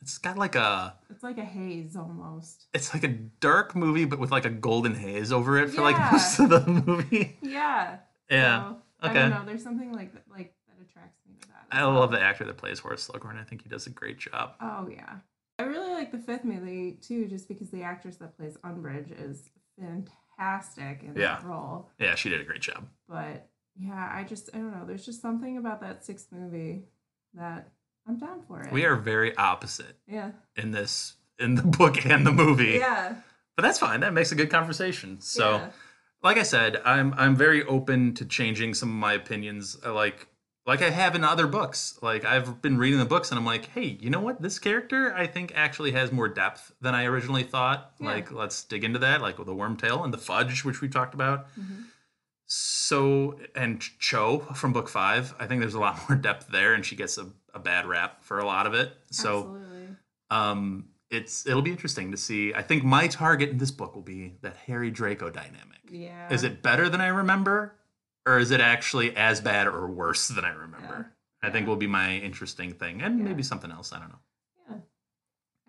It's 0.03 0.17
got 0.19 0.39
like 0.39 0.55
a, 0.55 0.95
It's 1.11 1.23
like 1.23 1.37
a 1.39 1.45
haze 1.45 1.95
almost. 1.97 2.67
it's 2.73 2.95
like 2.95 3.05
a 3.05 3.09
dark 3.09 3.77
movie, 3.77 4.07
but 4.07 4.19
with 4.19 4.31
like 4.31 4.45
a 4.47 4.51
golden 4.51 4.95
haze 4.95 5.31
over 5.33 5.59
it 5.59 5.69
for 5.71 5.83
like 5.83 5.99
most 6.13 6.39
of 6.41 6.49
the 6.49 6.65
movie. 6.67 7.37
Yeah. 7.43 7.99
Yeah. 8.31 8.71
So, 8.71 8.77
I 9.03 9.13
don't 9.13 9.31
know. 9.31 9.43
There's 9.45 9.63
something 9.63 9.93
like 9.93 10.13
that, 10.15 10.23
like 10.31 10.55
that 10.69 10.83
attracts 10.83 11.19
me 11.29 11.35
to 11.43 11.49
that. 11.49 11.67
I 11.71 11.85
well. 11.87 11.95
love 12.01 12.11
the 12.13 12.21
actor 12.21 12.45
that 12.45 12.57
plays 12.57 12.79
Horace 12.79 13.09
Slughorn. 13.09 13.39
I 13.39 13.45
think 13.45 13.63
he 13.63 13.69
does 13.69 13.87
a 13.87 13.91
great 13.91 14.19
job. 14.19 14.55
Oh 14.61 14.89
yeah. 14.91 15.17
I 15.59 15.65
really 15.65 15.93
like 15.93 16.11
the 16.13 16.19
fifth 16.19 16.45
movie 16.45 16.99
too, 17.03 17.27
just 17.27 17.47
because 17.49 17.71
the 17.71 17.83
actress 17.83 18.17
that 18.17 18.37
plays 18.39 18.57
Umbridge 18.65 19.13
is 19.23 19.51
fantastic 19.79 21.03
in 21.03 21.15
Yeah. 21.17 21.37
that 21.41 21.45
role. 21.45 21.91
Yeah, 21.99 22.15
she 22.15 22.29
did 22.31 22.41
a 22.41 22.45
great 22.45 22.63
job. 22.63 22.89
But 23.09 23.49
yeah, 23.77 24.11
I 24.15 24.25
just 24.25 24.51
I 24.55 24.59
don't 24.59 24.73
know. 24.73 24.85
There's 24.87 25.05
just 25.05 25.21
something 25.21 25.59
about 25.59 25.81
that 25.83 26.05
sixth 26.05 26.29
movie 26.33 26.85
that 27.35 27.69
I'm 28.09 28.19
down 28.19 28.43
for 28.49 28.63
it. 28.63 28.73
We 28.73 28.85
are 28.85 28.97
very 28.97 29.37
opposite 29.37 29.97
Yeah. 30.07 30.31
in 30.57 30.71
this 30.73 31.15
in 31.39 31.55
the 31.55 31.63
book 31.79 32.05
and 32.07 32.27
the 32.27 32.33
movie. 32.33 32.79
Yeah. 32.81 33.15
But 33.57 33.63
that's 33.63 33.79
fine. 33.79 34.01
That 34.01 34.13
makes 34.13 34.33
a 34.33 34.35
good 34.35 34.51
conversation. 34.51 35.21
So, 35.21 35.57
Yeah. 35.57 35.71
like 36.23 36.37
I 36.39 36.43
said, 36.43 36.81
I'm 36.85 37.15
I'm 37.15 37.37
very 37.37 37.65
open 37.65 38.15
to 38.15 38.25
changing 38.25 38.75
some 38.75 38.89
of 38.89 38.95
my 38.95 39.13
opinions. 39.15 39.77
I 39.85 39.91
like 39.91 40.27
like 40.67 40.83
I 40.83 40.91
have 40.91 41.15
in 41.15 41.25
other 41.25 41.47
books. 41.47 41.99
Like 42.03 42.25
I've 42.25 42.61
been 42.63 42.79
reading 42.79 42.99
the 42.99 43.05
books 43.07 43.31
and 43.31 43.39
I'm 43.39 43.47
like, 43.47 43.67
hey, 43.67 43.97
you 44.01 44.11
know 44.11 44.21
what? 44.21 44.41
This 44.43 44.59
character 44.59 45.13
I 45.15 45.27
think 45.27 45.53
actually 45.55 45.93
has 45.93 46.13
more 46.13 46.29
depth 46.29 46.73
than 46.81 46.95
I 46.95 47.05
originally 47.07 47.43
thought. 47.45 47.93
Yeah. 48.01 48.07
Like 48.09 48.31
let's 48.33 48.63
dig 48.65 48.85
into 48.85 48.99
that, 49.01 49.21
like 49.23 49.39
with 49.39 49.47
the 49.47 49.55
wormtail 49.55 50.05
and 50.05 50.13
the 50.13 50.19
fudge, 50.19 50.65
which 50.65 50.81
we 50.81 50.89
talked 50.89 51.15
about. 51.15 51.47
Mhm. 51.59 51.85
So 52.47 53.39
and 53.55 53.81
Cho 54.01 54.41
from 54.55 54.73
book 54.73 54.89
five, 54.89 55.35
I 55.39 55.47
think 55.47 55.61
there's 55.61 55.75
a 55.75 55.81
lot 55.81 55.99
more 56.09 56.19
depth 56.19 56.49
there, 56.49 56.75
and 56.75 56.85
she 56.85 56.97
gets 56.97 57.17
a, 57.19 57.27
a 57.55 57.59
bad 57.59 57.87
rap 57.87 58.23
for 58.23 58.39
a 58.39 58.45
lot 58.47 58.67
of 58.67 58.75
it. 58.75 58.93
So 59.11 59.59
um 60.31 60.87
it's 61.11 61.47
it'll 61.47 61.63
be 61.63 61.71
interesting 61.73 62.13
to 62.13 62.17
see. 62.17 62.55
I 62.55 62.63
think 62.63 62.85
my 62.85 63.09
target 63.09 63.51
in 63.51 63.59
this 63.59 63.71
book 63.73 63.95
will 63.95 64.03
be 64.03 64.37
that 64.43 64.57
Harry 64.67 64.91
Draco 64.91 65.29
dynamic. 65.31 65.79
Yeah. 65.91 66.33
Is 66.33 66.45
it 66.45 66.63
better 66.63 66.89
than 66.89 67.01
I 67.01 67.09
remember? 67.09 67.75
Or 68.27 68.39
is 68.39 68.51
it 68.51 68.61
actually 68.61 69.17
as 69.17 69.41
bad 69.41 69.67
or 69.67 69.89
worse 69.89 70.29
than 70.29 70.45
I 70.45 70.51
remember? 70.51 71.13
I 71.43 71.51
think 71.51 71.67
will 71.67 71.77
be 71.77 71.87
my 71.89 72.17
interesting 72.17 72.73
thing. 72.75 73.03
And 73.03 73.19
Yeah. 73.19 73.25
maybe 73.25 73.43
something 73.43 73.73
else. 73.73 73.93
I 73.93 73.99
don't 73.99 74.11
know. 74.11 74.19
Yeah. 74.69 74.77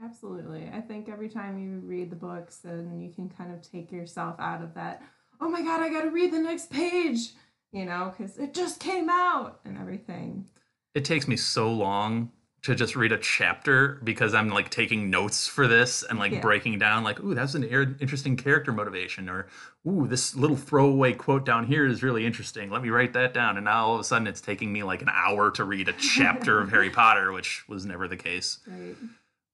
Absolutely. 0.03 0.69
I 0.71 0.82
think 0.82 1.09
every 1.09 1.29
time 1.29 1.57
you 1.57 1.79
read 1.79 2.09
the 2.09 2.15
books, 2.15 2.57
then 2.57 2.99
you 2.99 3.09
can 3.11 3.29
kind 3.29 3.53
of 3.53 3.61
take 3.61 3.91
yourself 3.91 4.36
out 4.39 4.61
of 4.61 4.73
that, 4.75 5.01
oh 5.39 5.49
my 5.49 5.61
God, 5.61 5.82
I 5.82 5.89
got 5.89 6.01
to 6.01 6.09
read 6.11 6.34
the 6.34 6.39
next 6.39 6.69
page, 6.71 7.29
you 7.71 7.86
know, 7.86 8.13
because 8.15 8.38
it 8.38 8.53
just 8.53 8.79
came 8.79 9.09
out 9.09 9.59
and 9.65 9.77
everything. 9.77 10.45
It 10.93 11.05
takes 11.05 11.27
me 11.27 11.37
so 11.37 11.71
long 11.71 12.31
to 12.63 12.75
just 12.75 12.95
read 12.95 13.11
a 13.11 13.17
chapter 13.17 13.99
because 14.03 14.35
I'm 14.35 14.49
like 14.49 14.69
taking 14.69 15.09
notes 15.09 15.47
for 15.47 15.67
this 15.67 16.03
and 16.03 16.19
like 16.19 16.31
Yeah. 16.31 16.41
breaking 16.41 16.77
down 16.77 17.03
like, 17.03 17.19
ooh, 17.21 17.33
that's 17.33 17.55
an 17.55 17.63
interesting 17.63 18.37
character 18.37 18.71
motivation 18.71 19.29
or 19.29 19.47
ooh, 19.87 20.05
this 20.07 20.35
little 20.35 20.55
throwaway 20.57 21.13
quote 21.13 21.43
down 21.43 21.65
here 21.65 21.87
is 21.87 22.03
really 22.03 22.23
interesting. 22.23 22.69
Let 22.69 22.83
me 22.83 22.89
write 22.89 23.13
that 23.13 23.33
down. 23.33 23.57
And 23.57 23.65
now 23.65 23.85
all 23.87 23.95
of 23.95 24.01
a 24.01 24.03
sudden 24.03 24.27
it's 24.27 24.41
taking 24.41 24.71
me 24.71 24.83
like 24.83 25.01
an 25.01 25.09
hour 25.11 25.49
to 25.51 25.63
read 25.63 25.89
a 25.89 25.93
chapter 25.93 26.59
of 26.59 26.69
Harry 26.69 26.89
Potter, 26.91 27.31
which 27.31 27.67
was 27.67 27.83
never 27.85 28.07
the 28.07 28.17
case. 28.17 28.59
Right. 28.67 28.95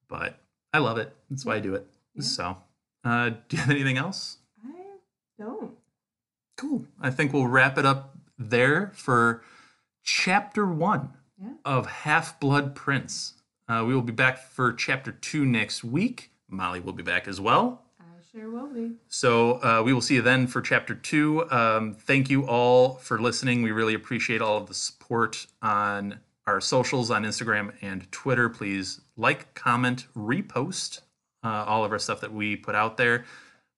But 0.09 0.37
I 0.73 0.79
love 0.79 0.97
it. 0.97 1.15
That's 1.29 1.45
why 1.45 1.55
I 1.55 1.59
do 1.59 1.75
it. 1.75 1.87
Yeah. 2.13 2.23
So, 2.23 2.57
uh, 3.05 3.29
do 3.29 3.55
you 3.55 3.57
have 3.59 3.69
anything 3.69 3.97
else? 3.97 4.37
I 4.65 4.71
don't. 5.39 5.71
Cool. 6.57 6.85
I 6.99 7.09
think 7.09 7.31
we'll 7.31 7.47
wrap 7.47 7.77
it 7.77 7.85
up 7.85 8.17
there 8.37 8.91
for 8.95 9.43
chapter 10.03 10.65
one 10.65 11.13
Yeah. 11.41 11.53
of 11.65 11.85
Half 11.85 12.39
Blood 12.39 12.75
Prince. 12.75 13.33
Uh, 13.67 13.83
we 13.85 13.93
will 13.93 14.01
be 14.01 14.13
back 14.13 14.39
for 14.39 14.73
chapter 14.73 15.11
two 15.11 15.45
next 15.45 15.83
week. 15.83 16.31
Mollie 16.49 16.79
will 16.79 16.93
be 16.93 17.03
back 17.03 17.27
as 17.27 17.39
well. 17.39 17.83
I 17.99 18.03
sure 18.31 18.49
will 18.49 18.73
be. 18.73 18.93
So 19.07 19.61
uh, 19.63 19.83
we 19.85 19.93
will 19.93 20.01
see 20.01 20.15
you 20.15 20.21
then 20.21 20.47
for 20.47 20.61
chapter 20.61 20.95
two. 20.95 21.49
Um, 21.51 21.93
thank 21.93 22.29
you 22.29 22.47
all 22.47 22.95
for 22.95 23.19
listening. 23.21 23.61
We 23.61 23.71
really 23.71 23.93
appreciate 23.93 24.41
all 24.41 24.57
of 24.57 24.67
the 24.67 24.73
support 24.73 25.45
on 25.61 26.19
our 26.47 26.61
socials 26.61 27.11
on 27.11 27.23
Instagram 27.23 27.73
and 27.81 28.09
Twitter. 28.11 28.49
Please 28.49 29.01
like, 29.17 29.53
comment, 29.53 30.07
repost 30.15 31.01
uh, 31.43 31.65
all 31.67 31.83
of 31.83 31.91
our 31.91 31.99
stuff 31.99 32.21
that 32.21 32.33
we 32.33 32.55
put 32.55 32.73
out 32.73 32.97
there. 32.97 33.25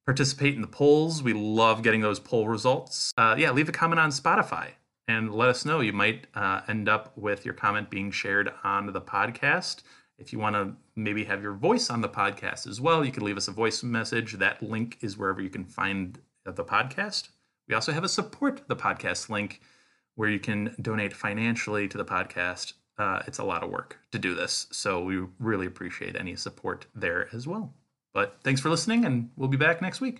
Participate 0.05 0.55
in 0.55 0.61
the 0.61 0.67
polls. 0.67 1.21
We 1.21 1.33
love 1.33 1.83
getting 1.83 2.01
those 2.01 2.19
poll 2.19 2.47
results. 2.47 3.11
Uh, 3.17 3.35
yeah, 3.37 3.51
leave 3.51 3.69
a 3.69 3.71
comment 3.71 3.99
on 3.99 4.11
Spotify 4.11 4.69
and 5.09 5.33
let 5.33 5.49
us 5.49 5.65
know. 5.65 5.79
You 5.79 5.91
might 5.91 6.27
uh, 6.35 6.61
end 6.67 6.87
up 6.87 7.17
with 7.17 7.43
your 7.43 7.55
comment 7.55 7.89
being 7.89 8.11
shared 8.11 8.51
on 8.63 8.93
the 8.93 9.01
podcast. 9.01 9.81
If 10.19 10.31
you 10.31 10.37
want 10.37 10.55
to 10.55 10.73
maybe 10.95 11.23
have 11.23 11.41
your 11.41 11.53
voice 11.53 11.89
on 11.89 12.01
the 12.01 12.07
podcast 12.07 12.67
as 12.67 12.79
well, 12.79 13.03
you 13.03 13.11
can 13.11 13.23
leave 13.23 13.35
us 13.35 13.47
a 13.47 13.51
voice 13.51 13.81
message. 13.81 14.33
That 14.33 14.61
link 14.61 14.99
is 15.01 15.17
wherever 15.17 15.41
you 15.41 15.49
can 15.49 15.65
find 15.65 16.19
the 16.45 16.63
podcast. 16.63 17.29
We 17.67 17.73
also 17.73 17.91
have 17.91 18.03
a 18.03 18.09
support 18.09 18.61
the 18.67 18.75
podcast 18.75 19.29
link 19.29 19.61
where 20.13 20.29
you 20.29 20.39
can 20.39 20.75
donate 20.79 21.15
financially 21.15 21.87
to 21.87 21.97
the 21.97 22.05
podcast. 22.05 22.73
Uh, 22.99 23.23
it's 23.25 23.39
a 23.39 23.43
lot 23.43 23.63
of 23.63 23.71
work 23.71 23.97
to 24.11 24.19
do 24.19 24.35
this, 24.35 24.67
so 24.71 25.03
we 25.03 25.23
really 25.39 25.65
appreciate 25.65 26.15
any 26.15 26.35
support 26.35 26.85
there 26.93 27.29
as 27.33 27.47
well. 27.47 27.73
But 28.13 28.37
thanks 28.43 28.61
for 28.61 28.69
listening, 28.69 29.05
and 29.05 29.31
we'll 29.37 29.49
be 29.49 29.57
back 29.57 29.81
next 29.81 30.01
week. 30.01 30.18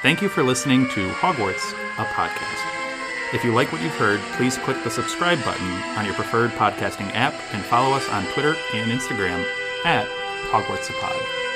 Thank 0.00 0.22
you 0.22 0.28
for 0.28 0.44
listening 0.44 0.88
to 0.90 1.08
Hogwarts, 1.10 1.72
a 1.98 2.04
podcast. 2.04 3.34
If 3.34 3.42
you 3.42 3.52
like 3.52 3.72
what 3.72 3.82
you've 3.82 3.96
heard, 3.96 4.20
please 4.36 4.56
click 4.58 4.82
the 4.84 4.90
subscribe 4.90 5.42
button 5.44 5.68
on 5.98 6.04
your 6.04 6.14
preferred 6.14 6.52
podcasting 6.52 7.10
app 7.14 7.34
and 7.52 7.64
follow 7.64 7.96
us 7.96 8.08
on 8.08 8.24
Twitter 8.32 8.54
and 8.74 8.92
Instagram 8.92 9.44
at 9.84 10.06
Hogwarts 10.50 10.88
a 10.88 10.92
Pod. 11.00 11.47